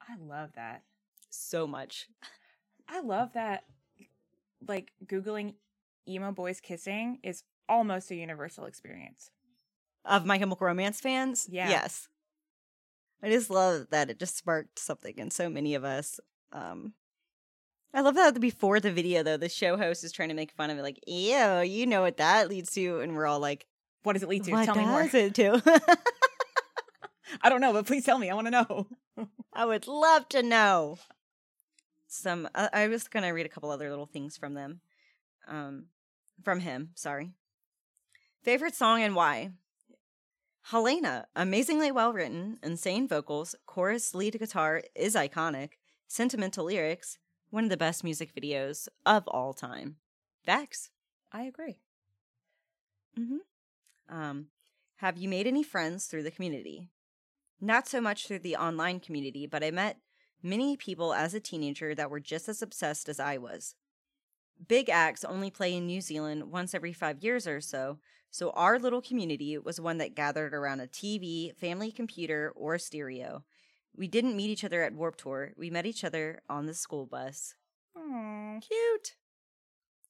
I 0.00 0.14
love 0.16 0.50
that. 0.54 0.82
So 1.28 1.66
much. 1.66 2.08
I 2.88 3.00
love 3.00 3.32
that. 3.32 3.64
Like 4.68 4.92
Googling 5.04 5.54
emo 6.08 6.30
boys 6.30 6.60
kissing 6.60 7.18
is 7.24 7.42
almost 7.68 8.12
a 8.12 8.14
universal 8.14 8.66
experience. 8.66 9.30
Of 10.04 10.24
My 10.24 10.38
Chemical 10.38 10.66
Romance 10.66 11.00
fans? 11.00 11.48
Yeah. 11.50 11.68
Yes. 11.68 12.08
I 13.24 13.30
just 13.30 13.50
love 13.50 13.86
that 13.90 14.10
it 14.10 14.20
just 14.20 14.36
sparked 14.36 14.78
something 14.78 15.14
in 15.16 15.30
so 15.30 15.48
many 15.48 15.74
of 15.74 15.84
us. 15.84 16.20
Um, 16.52 16.94
I 17.94 18.00
love 18.00 18.14
that 18.14 18.40
before 18.40 18.80
the 18.80 18.90
video, 18.90 19.22
though, 19.22 19.36
the 19.36 19.48
show 19.48 19.76
host 19.76 20.02
is 20.02 20.12
trying 20.12 20.30
to 20.30 20.34
make 20.34 20.52
fun 20.52 20.70
of 20.70 20.78
it, 20.78 20.82
like, 20.82 20.98
ew, 21.06 21.60
you 21.60 21.86
know 21.86 22.00
what 22.00 22.16
that 22.16 22.48
leads 22.48 22.72
to. 22.72 23.00
And 23.00 23.14
we're 23.14 23.26
all 23.26 23.40
like, 23.40 23.66
What 24.02 24.14
does 24.14 24.22
it 24.22 24.28
lead 24.28 24.44
to? 24.44 24.52
what 24.52 24.64
tell 24.64 24.74
me 24.76 24.86
more. 24.86 25.08
it 25.12 25.34
to? 25.34 25.62
I 27.42 27.48
don't 27.48 27.60
know, 27.60 27.72
but 27.72 27.86
please 27.86 28.04
tell 28.04 28.18
me. 28.18 28.30
I 28.30 28.34
want 28.34 28.46
to 28.46 28.50
know. 28.50 28.86
I 29.52 29.64
would 29.66 29.86
love 29.86 30.28
to 30.30 30.42
know. 30.42 30.98
Some, 32.06 32.48
uh, 32.54 32.68
I 32.72 32.88
was 32.88 33.08
going 33.08 33.22
to 33.24 33.30
read 33.30 33.46
a 33.46 33.50
couple 33.50 33.70
other 33.70 33.88
little 33.90 34.06
things 34.06 34.36
from 34.36 34.54
them. 34.54 34.80
Um, 35.48 35.86
from 36.42 36.60
him, 36.60 36.90
sorry. 36.94 37.30
Favorite 38.42 38.74
song 38.74 39.02
and 39.02 39.14
why? 39.14 39.52
Helena, 40.66 41.26
amazingly 41.34 41.90
well 41.90 42.12
written, 42.12 42.58
insane 42.62 43.08
vocals, 43.08 43.54
chorus, 43.66 44.14
lead 44.14 44.38
guitar 44.38 44.82
is 44.94 45.14
iconic, 45.14 45.70
sentimental 46.06 46.66
lyrics, 46.66 47.18
one 47.52 47.64
of 47.64 47.70
the 47.70 47.76
best 47.76 48.02
music 48.02 48.34
videos 48.34 48.88
of 49.04 49.28
all 49.28 49.52
time. 49.52 49.96
Facts. 50.44 50.90
I 51.30 51.42
agree. 51.42 51.80
Mm-hmm. 53.18 54.14
Um, 54.14 54.46
have 54.96 55.18
you 55.18 55.28
made 55.28 55.46
any 55.46 55.62
friends 55.62 56.06
through 56.06 56.22
the 56.22 56.30
community? 56.30 56.88
Not 57.60 57.86
so 57.86 58.00
much 58.00 58.26
through 58.26 58.38
the 58.38 58.56
online 58.56 59.00
community, 59.00 59.46
but 59.46 59.62
I 59.62 59.70
met 59.70 59.98
many 60.42 60.78
people 60.78 61.12
as 61.12 61.34
a 61.34 61.40
teenager 61.40 61.94
that 61.94 62.10
were 62.10 62.20
just 62.20 62.48
as 62.48 62.62
obsessed 62.62 63.08
as 63.08 63.20
I 63.20 63.36
was. 63.36 63.74
Big 64.66 64.88
acts 64.88 65.22
only 65.22 65.50
play 65.50 65.74
in 65.74 65.86
New 65.86 66.00
Zealand 66.00 66.50
once 66.50 66.74
every 66.74 66.94
five 66.94 67.22
years 67.22 67.46
or 67.46 67.60
so, 67.60 67.98
so 68.30 68.50
our 68.52 68.78
little 68.78 69.02
community 69.02 69.58
was 69.58 69.78
one 69.78 69.98
that 69.98 70.14
gathered 70.14 70.54
around 70.54 70.80
a 70.80 70.86
TV, 70.86 71.54
family 71.54 71.92
computer, 71.92 72.50
or 72.56 72.78
stereo. 72.78 73.44
We 73.96 74.08
didn't 74.08 74.36
meet 74.36 74.50
each 74.50 74.64
other 74.64 74.82
at 74.82 74.94
Warped 74.94 75.20
Tour. 75.20 75.52
We 75.56 75.70
met 75.70 75.86
each 75.86 76.02
other 76.04 76.40
on 76.48 76.66
the 76.66 76.74
school 76.74 77.06
bus. 77.06 77.54
Aww. 77.96 78.60
Cute. 78.62 79.14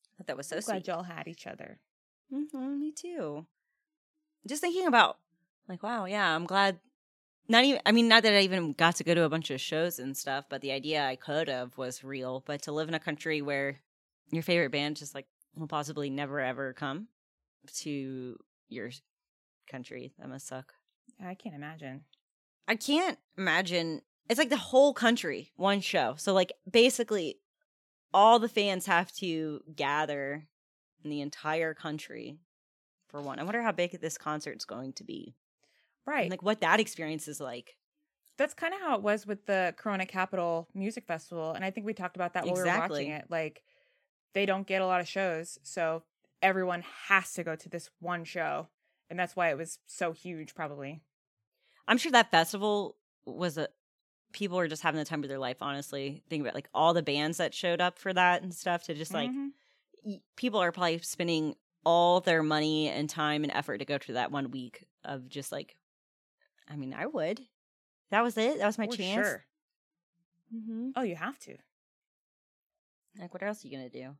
I 0.08 0.18
thought 0.18 0.26
that 0.28 0.36
was 0.36 0.46
so 0.46 0.56
I'm 0.56 0.62
glad 0.62 0.84
sweet. 0.84 0.88
y'all 0.88 1.02
had 1.02 1.26
each 1.28 1.46
other. 1.46 1.78
hmm 2.30 2.80
me 2.80 2.92
too. 2.92 3.46
Just 4.46 4.60
thinking 4.60 4.86
about, 4.86 5.18
like, 5.68 5.82
wow, 5.82 6.04
yeah, 6.04 6.34
I'm 6.34 6.46
glad. 6.46 6.78
not 7.48 7.64
even 7.64 7.80
i 7.86 7.92
mean 7.92 8.06
not 8.08 8.22
that 8.22 8.34
i 8.34 8.40
even 8.40 8.72
got 8.72 8.96
to 8.96 9.04
go 9.04 9.14
to 9.14 9.24
a 9.24 9.28
bunch 9.28 9.50
of 9.50 9.60
shows 9.60 9.98
and 9.98 10.16
stuff 10.16 10.44
but 10.48 10.60
the 10.60 10.70
idea 10.72 11.04
i 11.04 11.16
could 11.16 11.48
have 11.48 11.76
was 11.76 12.04
real 12.04 12.42
but 12.46 12.62
to 12.62 12.72
live 12.72 12.88
in 12.88 12.94
a 12.94 13.00
country 13.00 13.42
where 13.42 13.80
your 14.30 14.42
favorite 14.44 14.70
band 14.70 14.96
just 14.96 15.12
like 15.14 15.26
will 15.56 15.66
possibly 15.66 16.08
never 16.08 16.38
ever 16.40 16.72
come 16.72 17.08
to 17.74 18.38
your 18.68 18.90
country 19.68 20.12
that 20.18 20.28
must 20.28 20.46
suck 20.46 20.72
I 21.24 21.34
can't 21.34 21.54
imagine. 21.54 22.04
I 22.72 22.76
can't 22.76 23.18
imagine 23.38 24.00
it's 24.28 24.38
like 24.38 24.50
the 24.50 24.56
whole 24.56 24.92
country 24.94 25.50
one 25.56 25.80
show 25.80 26.14
so 26.16 26.32
like 26.32 26.52
basically 26.70 27.36
all 28.14 28.38
the 28.38 28.48
fans 28.48 28.86
have 28.86 29.12
to 29.12 29.60
gather 29.74 30.46
in 31.04 31.10
the 31.10 31.20
entire 31.20 31.74
country 31.74 32.38
for 33.08 33.20
one 33.20 33.38
i 33.38 33.42
wonder 33.42 33.62
how 33.62 33.72
big 33.72 34.00
this 34.00 34.18
concert's 34.18 34.64
going 34.64 34.92
to 34.92 35.04
be 35.04 35.34
Right. 36.06 36.22
and 36.22 36.30
like 36.30 36.42
what 36.42 36.60
that 36.62 36.80
experience 36.80 37.28
is 37.28 37.40
like 37.40 37.76
That's 38.38 38.54
kind 38.54 38.74
of 38.74 38.80
how 38.80 38.96
it 38.96 39.02
was 39.02 39.24
with 39.26 39.46
the 39.46 39.72
Corona 39.76 40.04
Capital 40.06 40.66
Music 40.74 41.04
Festival. 41.06 41.52
And 41.52 41.64
I 41.64 41.70
think 41.70 41.86
we 41.86 41.94
talked 41.94 42.16
about 42.16 42.32
that 42.34 42.44
while 42.44 42.54
we 42.54 42.60
were 42.60 42.66
watching 42.66 43.10
it. 43.10 43.26
Like, 43.28 43.62
they 44.34 44.46
don't 44.46 44.66
get 44.66 44.82
a 44.82 44.86
lot 44.86 45.00
of 45.00 45.06
shows. 45.06 45.58
So 45.62 46.02
everyone 46.40 46.82
has 47.08 47.34
to 47.34 47.44
go 47.44 47.54
to 47.54 47.68
this 47.68 47.90
one 48.00 48.24
show. 48.24 48.68
And 49.10 49.18
that's 49.18 49.36
why 49.36 49.50
it 49.50 49.58
was 49.58 49.78
so 49.86 50.10
huge, 50.12 50.54
probably. 50.54 51.02
I'm 51.88 51.98
sure 51.98 52.12
that 52.12 52.30
festival 52.30 52.96
was 53.26 53.58
a 53.58 53.68
people 54.32 54.56
were 54.56 54.68
just 54.68 54.82
having 54.82 54.98
the 54.98 55.04
time 55.04 55.22
of 55.22 55.28
their 55.28 55.38
life. 55.38 55.58
Honestly, 55.60 56.22
think 56.30 56.40
about 56.42 56.54
like 56.54 56.68
all 56.72 56.94
the 56.94 57.02
bands 57.02 57.38
that 57.38 57.52
showed 57.54 57.80
up 57.80 57.98
for 57.98 58.12
that 58.12 58.42
and 58.42 58.54
stuff. 58.54 58.84
To 58.84 58.94
just 58.94 59.12
like 59.12 59.30
Mhm. 59.30 59.50
y- 60.04 60.20
people 60.36 60.60
are 60.60 60.72
probably 60.72 60.98
spending 60.98 61.54
all 61.84 62.20
their 62.20 62.42
money 62.42 62.88
and 62.88 63.10
time 63.10 63.42
and 63.42 63.52
effort 63.52 63.78
to 63.78 63.84
go 63.84 63.98
to 63.98 64.12
that 64.14 64.30
one 64.30 64.50
week 64.50 64.86
of 65.04 65.28
just 65.28 65.52
like. 65.52 65.76
I 66.68 66.76
mean, 66.76 66.94
I 66.94 67.06
would. 67.06 67.40
That 68.10 68.22
was 68.22 68.38
it. 68.38 68.58
That 68.58 68.66
was 68.66 68.78
my 68.78 68.86
For 68.86 68.96
chance. 68.96 69.26
Sure. 69.26 69.44
Mm-hmm. 70.54 70.90
Oh, 70.96 71.02
you 71.02 71.16
have 71.16 71.38
to. 71.40 71.56
Like, 73.18 73.34
what 73.34 73.42
else 73.42 73.64
are 73.64 73.68
you 73.68 73.76
gonna 73.76 73.90
do? 73.90 74.16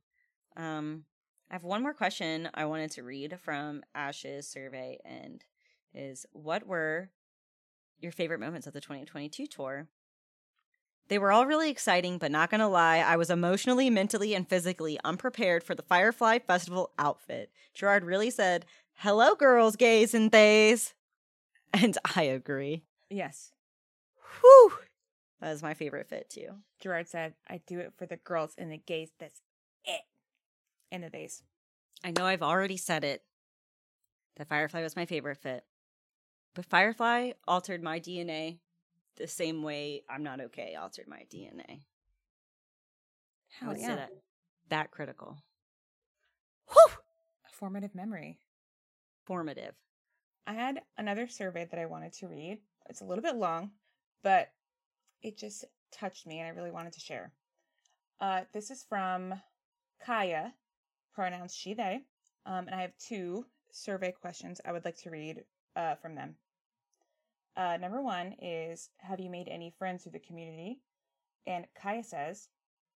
Um, 0.55 1.05
I 1.49 1.55
have 1.55 1.63
one 1.63 1.81
more 1.81 1.93
question 1.93 2.49
I 2.53 2.65
wanted 2.65 2.91
to 2.91 3.03
read 3.03 3.39
from 3.39 3.83
Ash's 3.95 4.47
survey, 4.47 4.99
and 5.05 5.43
is 5.93 6.25
what 6.31 6.65
were 6.67 7.09
your 8.03 8.11
favorite 8.11 8.39
moments 8.39 8.67
of 8.67 8.73
the 8.73 8.81
2022 8.81 9.47
tour? 9.47 9.87
They 11.09 11.19
were 11.19 11.31
all 11.31 11.45
really 11.45 11.69
exciting, 11.69 12.17
but 12.17 12.31
not 12.31 12.49
gonna 12.49 12.69
lie, 12.69 12.99
I 12.99 13.17
was 13.17 13.29
emotionally, 13.29 13.89
mentally, 13.89 14.33
and 14.33 14.47
physically 14.47 14.99
unprepared 15.03 15.63
for 15.63 15.75
the 15.75 15.81
Firefly 15.81 16.39
Festival 16.39 16.91
outfit. 16.97 17.51
Gerard 17.73 18.05
really 18.05 18.29
said, 18.29 18.65
"Hello, 18.93 19.35
girls, 19.35 19.75
gays, 19.75 20.13
and 20.13 20.31
theys," 20.31 20.93
and 21.73 21.97
I 22.15 22.23
agree. 22.23 22.83
Yes. 23.09 23.51
Whew, 24.41 24.73
that 25.43 25.51
is 25.51 25.61
my 25.61 25.73
favorite 25.73 26.07
fit 26.07 26.29
too. 26.29 26.49
Gerard 26.79 27.07
said, 27.09 27.33
I 27.49 27.61
do 27.67 27.79
it 27.79 27.93
for 27.97 28.05
the 28.05 28.17
girls 28.17 28.55
and 28.57 28.71
the 28.71 28.77
gays. 28.77 29.11
That's 29.19 29.41
it. 29.85 30.01
And 30.91 31.03
the 31.03 31.09
days. 31.09 31.43
I 32.03 32.11
know 32.11 32.25
I've 32.25 32.41
already 32.41 32.77
said 32.77 33.03
it 33.03 33.23
The 34.35 34.45
Firefly 34.45 34.81
was 34.81 34.95
my 34.95 35.05
favorite 35.05 35.37
fit, 35.37 35.65
but 36.53 36.65
Firefly 36.65 37.31
altered 37.47 37.83
my 37.83 37.99
DNA 37.99 38.59
the 39.17 39.27
same 39.27 39.63
way 39.63 40.03
I'm 40.09 40.23
not 40.23 40.41
okay 40.41 40.75
altered 40.75 41.07
my 41.07 41.25
DNA. 41.33 41.81
Would 43.61 43.79
yeah. 43.79 43.95
that 43.95 44.09
that 44.69 44.91
critical. 44.91 45.37
Whew! 46.71 46.93
A 47.47 47.51
formative 47.51 47.93
memory. 47.93 48.39
Formative. 49.25 49.75
I 50.47 50.53
had 50.53 50.81
another 50.97 51.27
survey 51.27 51.67
that 51.69 51.79
I 51.79 51.85
wanted 51.85 52.13
to 52.13 52.27
read. 52.27 52.59
It's 52.89 53.01
a 53.01 53.05
little 53.05 53.21
bit 53.21 53.35
long, 53.35 53.71
but 54.23 54.49
it 55.21 55.37
just 55.37 55.65
touched 55.91 56.27
me 56.27 56.39
and 56.39 56.47
I 56.47 56.51
really 56.51 56.71
wanted 56.71 56.93
to 56.93 56.99
share. 56.99 57.31
Uh, 58.19 58.41
this 58.53 58.71
is 58.71 58.83
from 58.87 59.33
Kaya, 60.05 60.53
pronouns 61.13 61.53
she, 61.53 61.73
they. 61.73 62.01
Um, 62.45 62.67
and 62.67 62.75
I 62.75 62.81
have 62.81 62.97
two 62.97 63.45
survey 63.71 64.11
questions 64.11 64.59
I 64.65 64.71
would 64.71 64.83
like 64.83 64.97
to 65.03 65.09
read 65.09 65.43
uh, 65.75 65.95
from 65.95 66.15
them. 66.15 66.35
Uh, 67.55 67.77
number 67.77 68.01
one 68.01 68.33
is 68.41 68.89
Have 68.99 69.19
you 69.19 69.29
made 69.29 69.47
any 69.47 69.69
friends 69.69 70.03
through 70.03 70.13
the 70.13 70.19
community? 70.19 70.81
And 71.45 71.67
Kaya 71.75 72.03
says, 72.03 72.49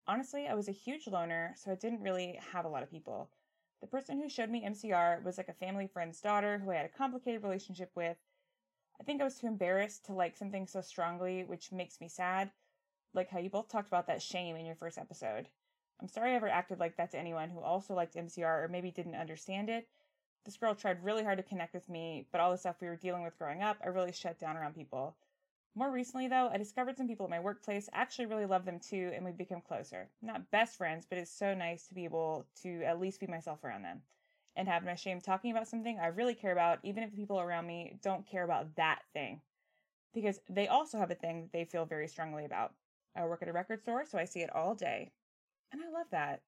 Honestly, 0.05 0.47
I 0.47 0.53
was 0.53 0.67
a 0.67 0.73
huge 0.73 1.07
loner, 1.07 1.55
so 1.57 1.71
I 1.71 1.75
didn't 1.75 2.01
really 2.01 2.39
have 2.51 2.65
a 2.65 2.69
lot 2.69 2.83
of 2.83 2.91
people. 2.91 3.31
The 3.81 3.87
person 3.87 4.21
who 4.21 4.29
showed 4.29 4.49
me 4.49 4.63
MCR 4.65 5.21
was 5.23 5.37
like 5.37 5.49
a 5.49 5.53
family 5.53 5.87
friend's 5.87 6.21
daughter 6.21 6.59
who 6.59 6.71
I 6.71 6.75
had 6.75 6.85
a 6.85 6.89
complicated 6.89 7.43
relationship 7.43 7.91
with. 7.95 8.17
I 8.99 9.03
think 9.03 9.21
I 9.21 9.25
was 9.25 9.39
too 9.39 9.47
embarrassed 9.47 10.05
to 10.05 10.13
like 10.13 10.37
something 10.37 10.67
so 10.67 10.81
strongly, 10.81 11.43
which 11.43 11.71
makes 11.71 11.99
me 11.99 12.07
sad. 12.07 12.51
Like 13.13 13.29
how 13.29 13.39
you 13.39 13.49
both 13.49 13.69
talked 13.69 13.87
about 13.87 14.07
that 14.07 14.21
shame 14.21 14.55
in 14.55 14.65
your 14.65 14.75
first 14.75 14.97
episode. 14.97 15.49
I'm 16.01 16.07
sorry 16.07 16.31
I 16.31 16.35
ever 16.35 16.49
acted 16.49 16.79
like 16.79 16.97
that 16.97 17.11
to 17.11 17.17
anyone 17.19 17.49
who 17.49 17.61
also 17.61 17.93
liked 17.93 18.15
MCR 18.15 18.63
or 18.63 18.67
maybe 18.67 18.91
didn't 18.91 19.15
understand 19.15 19.69
it. 19.69 19.87
This 20.45 20.57
girl 20.57 20.75
tried 20.75 21.03
really 21.03 21.23
hard 21.23 21.37
to 21.37 21.43
connect 21.43 21.73
with 21.73 21.87
me, 21.87 22.27
but 22.31 22.41
all 22.41 22.51
the 22.51 22.57
stuff 22.57 22.81
we 22.81 22.87
were 22.87 22.97
dealing 22.97 23.23
with 23.23 23.37
growing 23.37 23.61
up, 23.61 23.77
I 23.83 23.87
really 23.87 24.11
shut 24.11 24.39
down 24.39 24.57
around 24.57 24.75
people. 24.75 25.15
More 25.75 25.89
recently, 25.89 26.27
though, 26.27 26.49
I 26.53 26.57
discovered 26.57 26.97
some 26.97 27.07
people 27.07 27.25
at 27.25 27.31
my 27.31 27.39
workplace 27.39 27.89
actually 27.93 28.27
really 28.27 28.45
love 28.45 28.65
them 28.65 28.79
too, 28.79 29.11
and 29.15 29.25
we've 29.25 29.37
become 29.37 29.61
closer. 29.61 30.09
Not 30.21 30.51
best 30.51 30.77
friends, 30.77 31.05
but 31.07 31.17
it's 31.17 31.31
so 31.31 31.53
nice 31.53 31.87
to 31.87 31.95
be 31.95 32.03
able 32.03 32.45
to 32.61 32.83
at 32.83 32.99
least 32.99 33.19
be 33.19 33.27
myself 33.27 33.63
around 33.63 33.83
them 33.83 34.01
and 34.55 34.67
have 34.67 34.83
no 34.83 34.95
shame 34.95 35.19
talking 35.19 35.49
about 35.49 35.67
something 35.67 35.97
I 35.97 36.07
really 36.07 36.35
care 36.35 36.51
about, 36.51 36.79
even 36.83 37.03
if 37.03 37.09
the 37.09 37.17
people 37.17 37.39
around 37.39 37.65
me 37.65 37.97
don't 38.03 38.27
care 38.27 38.43
about 38.43 38.75
that 38.75 39.01
thing. 39.13 39.41
Because 40.13 40.39
they 40.47 40.67
also 40.67 40.99
have 40.99 41.09
a 41.09 41.15
thing 41.15 41.41
that 41.41 41.51
they 41.53 41.65
feel 41.65 41.85
very 41.85 42.07
strongly 42.07 42.45
about. 42.45 42.73
I 43.15 43.25
work 43.25 43.41
at 43.41 43.47
a 43.47 43.53
record 43.53 43.81
store, 43.81 44.05
so 44.05 44.17
I 44.19 44.25
see 44.25 44.41
it 44.41 44.53
all 44.53 44.75
day. 44.75 45.11
And 45.71 45.81
I 45.81 45.89
love 45.89 46.07
that. 46.11 46.41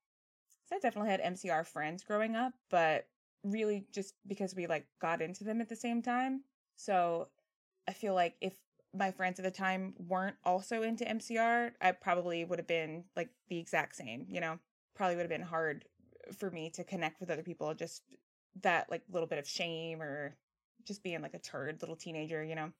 So 0.65 0.75
I 0.75 0.79
definitely 0.79 1.09
had 1.09 1.21
MCR 1.21 1.65
friends 1.65 2.03
growing 2.03 2.35
up, 2.35 2.53
but 2.69 3.07
really 3.45 3.85
just 3.91 4.13
because 4.27 4.55
we 4.55 4.67
like 4.67 4.85
got 5.01 5.21
into 5.21 5.43
them 5.43 5.61
at 5.61 5.69
the 5.69 5.75
same 5.75 6.01
time. 6.01 6.41
So 6.75 7.29
I 7.87 7.93
feel 7.93 8.13
like 8.13 8.35
if 8.41 8.53
my 8.93 9.11
friends 9.11 9.39
at 9.39 9.43
the 9.43 9.51
time 9.51 9.93
weren't 10.07 10.35
also 10.43 10.81
into 10.81 11.05
MCR, 11.05 11.71
I 11.81 11.91
probably 11.91 12.43
would 12.45 12.59
have 12.59 12.67
been 12.67 13.05
like 13.15 13.29
the 13.49 13.59
exact 13.59 13.95
same, 13.95 14.25
you 14.29 14.41
know? 14.41 14.57
Probably 14.95 15.15
would 15.15 15.23
have 15.23 15.29
been 15.29 15.41
hard 15.41 15.85
for 16.37 16.49
me 16.49 16.69
to 16.71 16.83
connect 16.83 17.19
with 17.19 17.29
other 17.29 17.43
people 17.43 17.73
just 17.73 18.01
that 18.61 18.89
like 18.89 19.03
little 19.11 19.27
bit 19.27 19.37
of 19.37 19.47
shame 19.47 20.01
or 20.01 20.35
just 20.85 21.03
being 21.03 21.21
like 21.21 21.33
a 21.33 21.39
turd 21.39 21.81
little 21.81 21.95
teenager 21.95 22.43
you 22.43 22.55
know 22.55 22.71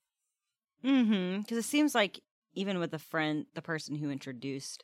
Mm-hmm. 0.86 1.42
Because 1.42 1.58
it 1.58 1.66
seems 1.66 1.96
like 1.96 2.20
even 2.54 2.80
with 2.80 2.92
the 2.92 3.00
friend, 3.00 3.46
the 3.54 3.62
person 3.62 3.96
who 3.96 4.10
introduced 4.10 4.84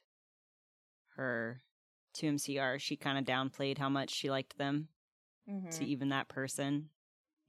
her 1.15 1.61
to 2.15 2.27
MCR, 2.27 2.79
she 2.79 2.95
kind 2.95 3.17
of 3.17 3.25
downplayed 3.25 3.77
how 3.77 3.89
much 3.89 4.09
she 4.09 4.29
liked 4.29 4.57
them 4.57 4.87
to 5.71 5.85
even 5.85 6.09
that 6.09 6.27
person. 6.27 6.89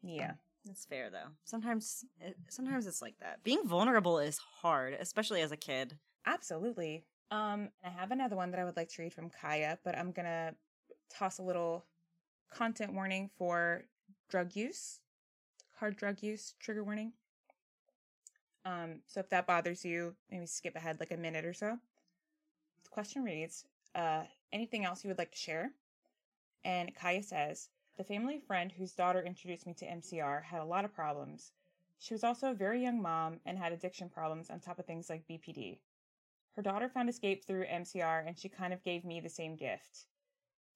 yeah 0.03 0.33
That's 0.65 0.85
fair 0.85 1.11
though. 1.11 1.29
Sometimes, 1.45 2.05
it, 2.21 2.37
sometimes 2.49 2.87
it's 2.87 3.03
like 3.03 3.19
that. 3.21 3.43
Being 3.43 3.67
vulnerable 3.67 4.19
is 4.19 4.39
hard, 4.39 4.95
especially 4.99 5.41
as 5.43 5.53
a 5.53 5.57
kid. 5.57 5.99
absolutely 6.27 7.05
um 7.31 7.69
i 7.85 7.89
have 7.89 8.11
another 8.13 8.37
one 8.37 8.51
that 8.51 8.61
i 8.61 8.65
would 8.65 8.77
like 8.77 8.89
to 8.91 9.03
read 9.03 9.13
from 9.13 9.31
kaya 9.41 9.79
but 9.85 9.97
i'm 9.99 10.13
gonna 10.13 10.55
toss 11.11 11.39
a 11.39 11.43
little 11.43 11.85
content 12.53 12.93
warning 12.95 13.31
for 13.39 13.85
drug 14.29 14.55
use 14.55 15.01
hard 15.81 15.97
drug 15.97 16.23
use 16.23 16.55
trigger 16.61 16.85
warning 16.85 17.13
um 18.65 19.01
so 19.07 19.19
if 19.21 19.29
that 19.31 19.47
bothers 19.47 19.85
you 19.85 20.15
maybe 20.31 20.47
skip 20.47 20.77
ahead 20.77 21.01
like 21.01 21.11
a 21.11 21.17
minute 21.17 21.45
or 21.45 21.55
so 21.55 21.79
the 22.85 22.91
question 22.91 23.25
reads 23.25 23.65
uh 23.95 24.23
anything 24.53 24.85
else 24.85 25.03
you 25.03 25.09
would 25.09 25.19
like 25.19 25.33
to 25.33 25.39
share 25.39 25.71
and 26.65 26.95
kaya 26.95 27.23
says 27.23 27.69
the 27.97 28.05
family 28.05 28.39
friend 28.39 28.73
whose 28.73 28.93
daughter 28.93 29.23
introduced 29.23 29.67
me 29.67 29.75
to 29.75 29.87
mcr 29.87 30.43
had 30.43 30.61
a 30.61 30.65
lot 30.65 30.85
of 30.85 30.95
problems 30.95 31.53
she 31.99 32.15
was 32.15 32.25
also 32.25 32.51
a 32.51 32.55
very 32.55 32.83
young 32.83 33.01
mom 33.01 33.41
and 33.47 33.59
had 33.59 33.73
addiction 33.73 34.09
problems 34.09 34.51
on 34.51 34.61
top 34.61 34.79
of 34.79 34.87
things 34.87 35.09
like 35.11 35.27
bpd 35.29 35.79
her 36.55 36.63
daughter 36.63 36.91
found 36.91 37.09
escape 37.09 37.47
through 37.47 37.65
MCR 37.65 38.27
and 38.27 38.39
she 38.39 38.51
kind 38.51 38.75
of 38.75 38.85
gave 38.85 39.07
me 39.07 39.21
the 39.21 39.31
same 39.31 39.57
gift. 39.57 40.05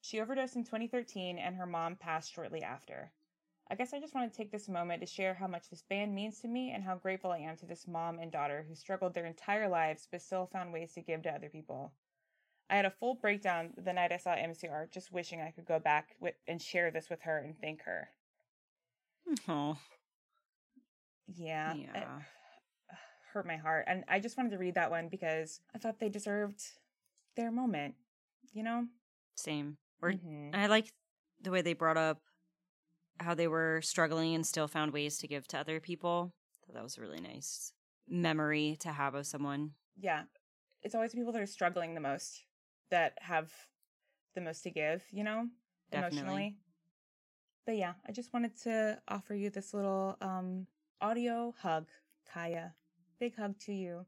She 0.00 0.20
overdosed 0.20 0.56
in 0.56 0.64
2013 0.64 1.36
and 1.36 1.54
her 1.54 1.66
mom 1.66 1.96
passed 1.96 2.32
shortly 2.32 2.62
after. 2.62 3.12
I 3.68 3.74
guess 3.74 3.92
I 3.92 4.00
just 4.00 4.14
want 4.14 4.32
to 4.32 4.36
take 4.36 4.50
this 4.50 4.70
moment 4.70 5.02
to 5.02 5.06
share 5.06 5.34
how 5.34 5.46
much 5.46 5.68
this 5.68 5.82
band 5.82 6.14
means 6.14 6.40
to 6.40 6.48
me 6.48 6.70
and 6.70 6.82
how 6.82 6.94
grateful 6.94 7.32
I 7.32 7.40
am 7.40 7.58
to 7.58 7.66
this 7.66 7.86
mom 7.86 8.18
and 8.18 8.32
daughter 8.32 8.64
who 8.66 8.74
struggled 8.74 9.12
their 9.12 9.26
entire 9.26 9.68
lives 9.68 10.08
but 10.10 10.22
still 10.22 10.46
found 10.46 10.72
ways 10.72 10.94
to 10.94 11.02
give 11.02 11.22
to 11.24 11.34
other 11.34 11.50
people. 11.50 11.92
I 12.68 12.76
had 12.76 12.84
a 12.84 12.90
full 12.90 13.14
breakdown 13.14 13.72
the 13.76 13.92
night 13.92 14.12
I 14.12 14.16
saw 14.16 14.34
MCR, 14.34 14.90
just 14.90 15.12
wishing 15.12 15.40
I 15.40 15.50
could 15.52 15.66
go 15.66 15.78
back 15.78 16.16
with, 16.20 16.34
and 16.48 16.60
share 16.60 16.90
this 16.90 17.08
with 17.08 17.22
her 17.22 17.38
and 17.38 17.54
thank 17.60 17.82
her. 17.82 18.08
Oh, 19.48 19.76
Yeah. 21.28 21.74
it 21.74 22.06
hurt 23.32 23.46
my 23.46 23.56
heart. 23.56 23.84
And 23.86 24.04
I 24.08 24.20
just 24.20 24.36
wanted 24.36 24.50
to 24.50 24.58
read 24.58 24.74
that 24.74 24.90
one 24.90 25.08
because 25.08 25.60
I 25.74 25.78
thought 25.78 25.98
they 25.98 26.08
deserved 26.08 26.62
their 27.36 27.50
moment, 27.50 27.94
you 28.52 28.62
know? 28.62 28.86
Same. 29.36 29.78
Or 30.02 30.12
Mhm. 30.12 30.54
I 30.54 30.66
like 30.66 30.92
the 31.40 31.50
way 31.50 31.62
they 31.62 31.74
brought 31.74 31.96
up 31.96 32.22
how 33.20 33.34
they 33.34 33.48
were 33.48 33.80
struggling 33.82 34.34
and 34.34 34.46
still 34.46 34.68
found 34.68 34.92
ways 34.92 35.18
to 35.18 35.28
give 35.28 35.46
to 35.48 35.58
other 35.58 35.80
people. 35.80 36.32
That 36.72 36.82
was 36.82 36.98
a 36.98 37.00
really 37.00 37.20
nice. 37.20 37.72
memory 38.08 38.76
to 38.78 38.92
have 38.92 39.14
of 39.16 39.26
someone. 39.26 39.74
Yeah. 39.96 40.26
It's 40.82 40.94
always 40.94 41.12
people 41.12 41.32
that 41.32 41.42
are 41.42 41.46
struggling 41.46 41.94
the 41.94 42.00
most 42.00 42.44
that 42.91 43.14
have 43.20 43.53
the 44.34 44.41
most 44.41 44.62
to 44.62 44.70
give, 44.70 45.03
you 45.11 45.24
know, 45.24 45.49
Definitely. 45.91 46.18
emotionally. 46.18 46.57
But 47.64 47.76
yeah, 47.76 47.95
I 48.07 48.12
just 48.12 48.32
wanted 48.32 48.57
to 48.62 49.01
offer 49.09 49.34
you 49.34 49.51
this 49.51 49.74
little 49.74 50.16
um 50.20 50.66
audio 51.01 51.55
hug, 51.61 51.89
Kaya. 52.32 52.74
Big 53.18 53.37
hug 53.37 53.59
to 53.61 53.72
you. 53.72 54.07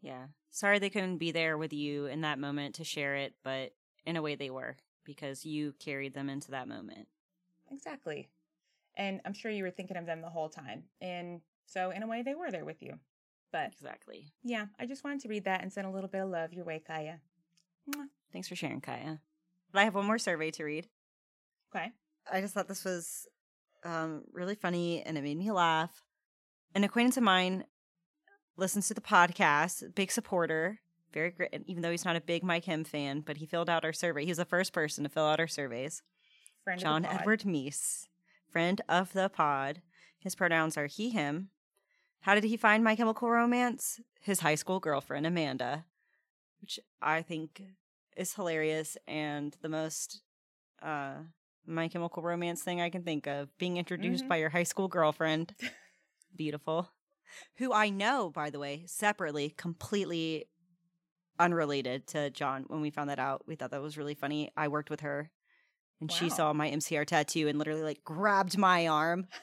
Yeah. 0.00 0.26
Sorry 0.50 0.78
they 0.78 0.90
couldn't 0.90 1.18
be 1.18 1.30
there 1.32 1.56
with 1.58 1.72
you 1.72 2.06
in 2.06 2.22
that 2.22 2.38
moment 2.38 2.76
to 2.76 2.84
share 2.84 3.16
it, 3.16 3.34
but 3.42 3.72
in 4.06 4.16
a 4.16 4.22
way 4.22 4.34
they 4.34 4.50
were 4.50 4.76
because 5.04 5.44
you 5.44 5.74
carried 5.78 6.14
them 6.14 6.28
into 6.28 6.50
that 6.52 6.68
moment. 6.68 7.08
Exactly. 7.70 8.28
And 8.96 9.20
I'm 9.24 9.32
sure 9.32 9.50
you 9.50 9.62
were 9.62 9.70
thinking 9.70 9.96
of 9.96 10.06
them 10.06 10.20
the 10.20 10.28
whole 10.28 10.48
time. 10.48 10.84
And 11.00 11.40
so 11.66 11.90
in 11.90 12.02
a 12.02 12.06
way 12.06 12.22
they 12.22 12.34
were 12.34 12.50
there 12.50 12.64
with 12.64 12.82
you. 12.82 12.98
But 13.52 13.72
Exactly. 13.72 14.26
yeah, 14.44 14.66
I 14.78 14.86
just 14.86 15.04
wanted 15.04 15.20
to 15.20 15.28
read 15.28 15.44
that 15.44 15.62
and 15.62 15.72
send 15.72 15.86
a 15.86 15.90
little 15.90 16.08
bit 16.08 16.20
of 16.20 16.28
love 16.28 16.52
your 16.52 16.64
way, 16.64 16.80
Kaya. 16.84 17.20
Mwah. 17.88 18.06
Thanks 18.32 18.48
for 18.48 18.56
sharing, 18.56 18.80
Kaya. 18.80 19.20
But 19.72 19.80
I 19.80 19.84
have 19.84 19.94
one 19.94 20.06
more 20.06 20.18
survey 20.18 20.50
to 20.52 20.64
read. 20.64 20.88
Okay. 21.74 21.92
I 22.30 22.40
just 22.40 22.54
thought 22.54 22.68
this 22.68 22.84
was 22.84 23.26
um, 23.84 24.22
really 24.32 24.54
funny 24.54 25.02
and 25.02 25.16
it 25.16 25.22
made 25.22 25.38
me 25.38 25.50
laugh. 25.50 26.02
An 26.74 26.84
acquaintance 26.84 27.16
of 27.16 27.22
mine 27.22 27.64
listens 28.56 28.88
to 28.88 28.94
the 28.94 29.00
podcast, 29.00 29.94
big 29.94 30.12
supporter, 30.12 30.80
very 31.12 31.30
great. 31.30 31.50
Even 31.66 31.82
though 31.82 31.90
he's 31.90 32.04
not 32.04 32.16
a 32.16 32.20
big 32.20 32.44
My 32.44 32.60
Chem 32.60 32.84
fan, 32.84 33.20
but 33.20 33.38
he 33.38 33.46
filled 33.46 33.70
out 33.70 33.84
our 33.84 33.92
survey. 33.92 34.24
He 34.24 34.30
was 34.30 34.38
the 34.38 34.44
first 34.44 34.72
person 34.72 35.04
to 35.04 35.10
fill 35.10 35.26
out 35.26 35.40
our 35.40 35.48
surveys. 35.48 36.02
Friend 36.62 36.78
of 36.78 36.80
the 36.80 36.84
John. 36.84 37.04
Edward 37.04 37.42
Meese, 37.42 38.06
friend 38.52 38.80
of 38.88 39.12
the 39.12 39.28
pod. 39.28 39.80
His 40.18 40.34
pronouns 40.34 40.76
are 40.76 40.86
he, 40.86 41.10
him. 41.10 41.48
How 42.20 42.34
did 42.34 42.44
he 42.44 42.56
find 42.56 42.84
My 42.84 42.94
Chemical 42.94 43.30
Romance? 43.30 44.00
His 44.20 44.40
high 44.40 44.54
school 44.54 44.78
girlfriend, 44.78 45.26
Amanda, 45.26 45.86
which 46.60 46.78
I 47.00 47.22
think 47.22 47.62
is 48.20 48.34
hilarious 48.34 48.98
and 49.08 49.56
the 49.62 49.68
most 49.68 50.20
uh, 50.82 51.14
My 51.66 51.88
Chemical 51.88 52.22
Romance 52.22 52.62
thing 52.62 52.80
I 52.80 52.90
can 52.90 53.02
think 53.02 53.26
of. 53.26 53.56
Being 53.58 53.78
introduced 53.78 54.24
Mhm. 54.24 54.28
by 54.28 54.36
your 54.36 54.50
high 54.50 54.62
school 54.64 54.88
girlfriend. 54.88 55.54
Beautiful. 56.36 56.90
Who 57.56 57.72
I 57.72 57.88
know, 57.88 58.30
by 58.30 58.50
the 58.50 58.58
way, 58.58 58.84
separately, 58.86 59.50
completely 59.56 60.46
unrelated 61.38 62.06
to 62.08 62.28
John. 62.30 62.64
When 62.66 62.80
we 62.82 62.90
found 62.90 63.08
that 63.08 63.18
out, 63.18 63.44
we 63.46 63.56
thought 63.56 63.70
that 63.70 63.80
was 63.82 63.96
really 63.96 64.14
funny. 64.14 64.50
I 64.56 64.68
worked 64.68 64.90
with 64.90 65.00
her 65.00 65.30
and 66.00 66.10
she 66.12 66.28
saw 66.28 66.52
my 66.52 66.70
MCR 66.70 67.06
tattoo 67.06 67.48
and 67.48 67.58
literally 67.58 67.82
like 67.82 68.04
grabbed 68.04 68.58
my 68.58 68.86
arm. 68.86 69.26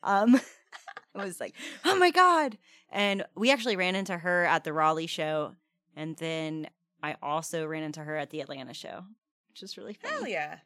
Um, 0.00 0.40
I 1.16 1.24
was 1.24 1.40
like, 1.40 1.56
"Oh 1.84 1.96
my 1.98 2.12
god!" 2.12 2.56
And 2.88 3.24
we 3.34 3.50
actually 3.50 3.74
ran 3.74 3.96
into 3.96 4.16
her 4.16 4.44
at 4.44 4.62
the 4.62 4.72
Raleigh 4.72 5.08
show, 5.08 5.56
and 5.96 6.16
then 6.18 6.68
I 7.02 7.16
also 7.22 7.66
ran 7.66 7.82
into 7.82 8.00
her 8.00 8.16
at 8.16 8.30
the 8.30 8.40
Atlanta 8.40 8.74
show, 8.74 9.04
which 9.48 9.62
is 9.62 9.76
really 9.76 9.94
funny. 9.94 10.14
Hell 10.14 10.28
yeah. 10.28 10.58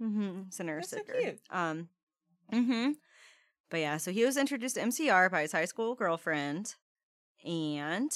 Mm-hmm. 0.00 0.42
Senator 0.50 0.78
That's 0.78 0.90
so 0.90 1.00
cute. 1.02 1.40
Um, 1.50 1.88
mm-hmm. 2.52 2.92
But 3.70 3.80
yeah, 3.80 3.96
so 3.96 4.10
he 4.10 4.24
was 4.24 4.36
introduced 4.36 4.76
to 4.76 4.82
MCR 4.82 5.30
by 5.30 5.42
his 5.42 5.52
high 5.52 5.64
school 5.64 5.94
girlfriend, 5.94 6.74
and 7.44 8.10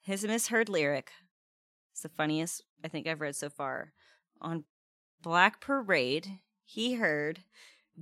his 0.00 0.24
misheard 0.24 0.68
lyric 0.68 1.10
is 1.94 2.02
the 2.02 2.08
funniest 2.08 2.62
I 2.84 2.88
think 2.88 3.06
I've 3.06 3.20
read 3.20 3.36
so 3.36 3.48
far. 3.48 3.92
On 4.40 4.64
Black 5.22 5.60
Parade, 5.60 6.38
he 6.64 6.94
heard 6.94 7.40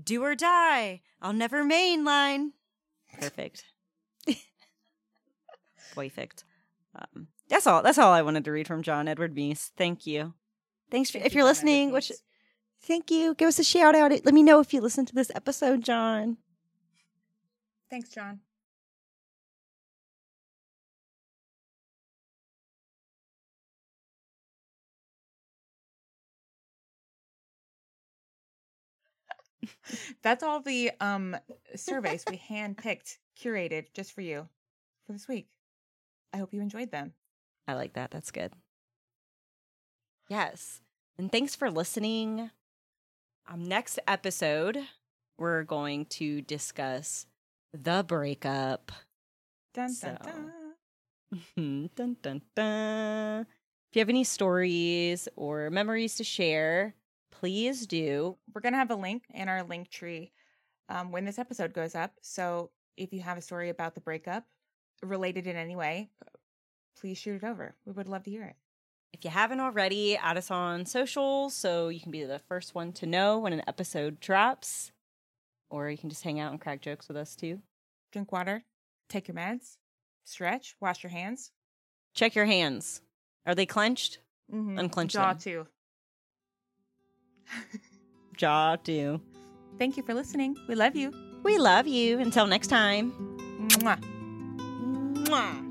"Do 0.03 0.23
or 0.25 0.35
Die." 0.35 1.03
I'll 1.21 1.33
never 1.33 1.65
mainline. 1.65 2.51
Perfect. 3.21 3.65
Perfect. 5.95 6.45
Um, 6.95 7.29
that's 7.49 7.67
all. 7.67 7.83
That's 7.83 7.99
all 7.99 8.13
I 8.13 8.23
wanted 8.23 8.45
to 8.45 8.53
read 8.53 8.67
from 8.67 8.83
John 8.83 9.09
Edward 9.09 9.35
Meese. 9.35 9.71
Thank 9.77 10.07
you. 10.07 10.35
Thanks 10.91 11.11
for, 11.11 11.19
Thank 11.19 11.27
if 11.27 11.35
you, 11.35 11.41
Edward 11.41 11.51
listening. 11.51 11.93
Which 11.93 12.11
Meese. 12.11 12.23
Thank 12.83 13.11
you. 13.11 13.35
Give 13.35 13.49
us 13.49 13.59
a 13.59 13.65
shout 13.65 13.95
out. 13.95 14.11
Let 14.11 14.35
me 14.35 14.43
know 14.43 14.61
if 14.61 14.75
you 14.75 14.81
listen 14.81 15.07
to 15.07 15.15
this 15.15 15.31
episode, 15.35 15.83
John. 15.85 16.39
Thanks, 17.89 18.09
John. 18.09 18.41
That's 30.23 30.43
all 30.43 30.61
the 30.61 30.91
um 31.01 31.37
surveys 31.75 32.25
we 32.29 32.39
handpicked, 32.39 33.19
curated 33.41 33.87
just 33.95 34.13
for 34.13 34.21
you 34.23 34.49
for 35.07 35.13
this 35.13 35.29
week. 35.29 35.49
I 36.33 36.39
hope 36.39 36.53
you 36.53 36.61
enjoyed 36.61 36.91
them. 36.91 37.13
I 37.69 37.75
like 37.75 37.95
that. 37.95 38.11
That's 38.11 38.31
good. 38.31 38.53
Yes. 40.29 40.81
And 41.19 41.31
thanks 41.31 41.55
for 41.55 41.71
listening. 41.71 42.51
Um, 43.49 43.65
next 43.65 43.99
episode, 44.07 44.79
we're 45.39 45.65
going 45.65 46.07
to 46.07 46.43
discuss 46.43 47.27
the 47.73 48.05
breakup. 48.07 48.93
Dun 49.75 49.95
dun 50.01 50.19
dun. 50.23 50.53
dun, 51.97 52.17
dun, 52.23 52.43
dun. 52.55 53.47
If 53.91 53.97
you 53.97 54.01
have 54.01 54.09
any 54.09 54.25
stories 54.25 55.29
or 55.37 55.71
memories 55.71 56.15
to 56.17 56.25
share, 56.25 56.95
please 57.31 57.87
do. 57.87 58.37
We're 58.55 58.61
gonna 58.61 58.77
have 58.77 58.91
a 58.91 58.97
link 58.97 59.25
in 59.35 59.49
our 59.49 59.63
link 59.63 59.91
tree 59.91 60.33
um, 60.89 61.11
when 61.11 61.25
this 61.25 61.39
episode 61.39 61.73
goes 61.73 61.95
up. 61.95 62.13
So 62.23 62.71
if 62.97 63.13
you 63.13 63.21
have 63.21 63.39
a 63.39 63.43
story 63.43 63.69
about 63.69 63.95
the 63.95 64.01
breakup 64.01 64.45
related 65.03 65.47
in 65.47 65.57
any 65.57 65.77
way, 65.77 66.11
please 66.99 67.19
shoot 67.19 67.43
it 67.43 67.47
over. 67.47 67.75
We 67.85 67.93
would 67.93 68.09
love 68.09 68.25
to 68.25 68.31
hear 68.31 68.45
it. 68.45 68.57
If 69.13 69.25
you 69.25 69.31
haven't 69.31 69.61
already, 69.61 70.17
add 70.17 70.37
us 70.39 70.51
on 70.51 70.87
social 70.87 71.51
so 71.51 71.89
you 71.89 72.01
can 72.01 72.11
be 72.11 72.25
the 72.25 72.39
first 72.39 72.75
one 72.75 72.93
to 72.95 73.07
know 73.07 73.39
when 73.39 73.53
an 73.53 73.63
episode 73.67 74.21
drops. 74.21 74.93
Or 75.71 75.91
you 75.91 75.99
can 75.99 76.11
just 76.11 76.25
hang 76.25 76.41
out 76.41 76.51
and 76.53 76.61
crack 76.61 76.81
jokes 76.81 77.09
with 77.09 77.17
us 77.17 77.37
too. 77.37 77.61
Drink 78.13 78.33
water, 78.33 78.65
take 79.09 79.29
your 79.29 79.35
meds, 79.37 79.77
stretch, 80.25 80.77
wash 80.81 81.03
your 81.03 81.11
hands. 81.11 81.51
Check 82.15 82.35
your 82.35 82.45
hands. 82.45 83.01
Are 83.47 83.55
they 83.55 83.67
clenched? 83.67 84.19
Mm-hmm. 84.53 84.79
Unclench 84.79 85.13
Jaw 85.13 85.33
them. 85.33 85.39
too. 85.39 85.67
Jaw 88.37 88.77
too. 88.77 89.21
Thank 89.79 89.97
you 89.97 90.03
for 90.03 90.15
listening. 90.15 90.57
We 90.69 90.75
love 90.75 90.95
you. 90.95 91.13
We 91.43 91.59
love 91.59 91.87
you. 91.87 92.19
Until 92.19 92.47
next 92.47 92.69
time. 92.69 93.13
Mwah. 93.69 94.22
Mwah. 95.33 95.69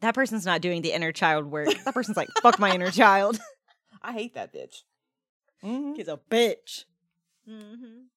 That 0.00 0.14
person's 0.14 0.44
not 0.44 0.60
doing 0.60 0.82
the 0.82 0.92
inner 0.92 1.10
child 1.10 1.46
work. 1.46 1.68
That 1.84 1.94
person's 1.94 2.16
like, 2.16 2.28
fuck 2.40 2.60
my 2.60 2.72
inner 2.72 2.90
child. 2.90 3.40
I 4.02 4.12
hate 4.12 4.34
that 4.34 4.54
bitch. 4.54 4.82
Mm-hmm. 5.64 5.94
He's 5.94 6.08
a 6.08 6.20
bitch. 6.30 6.84
Mm-hmm. 7.48 8.13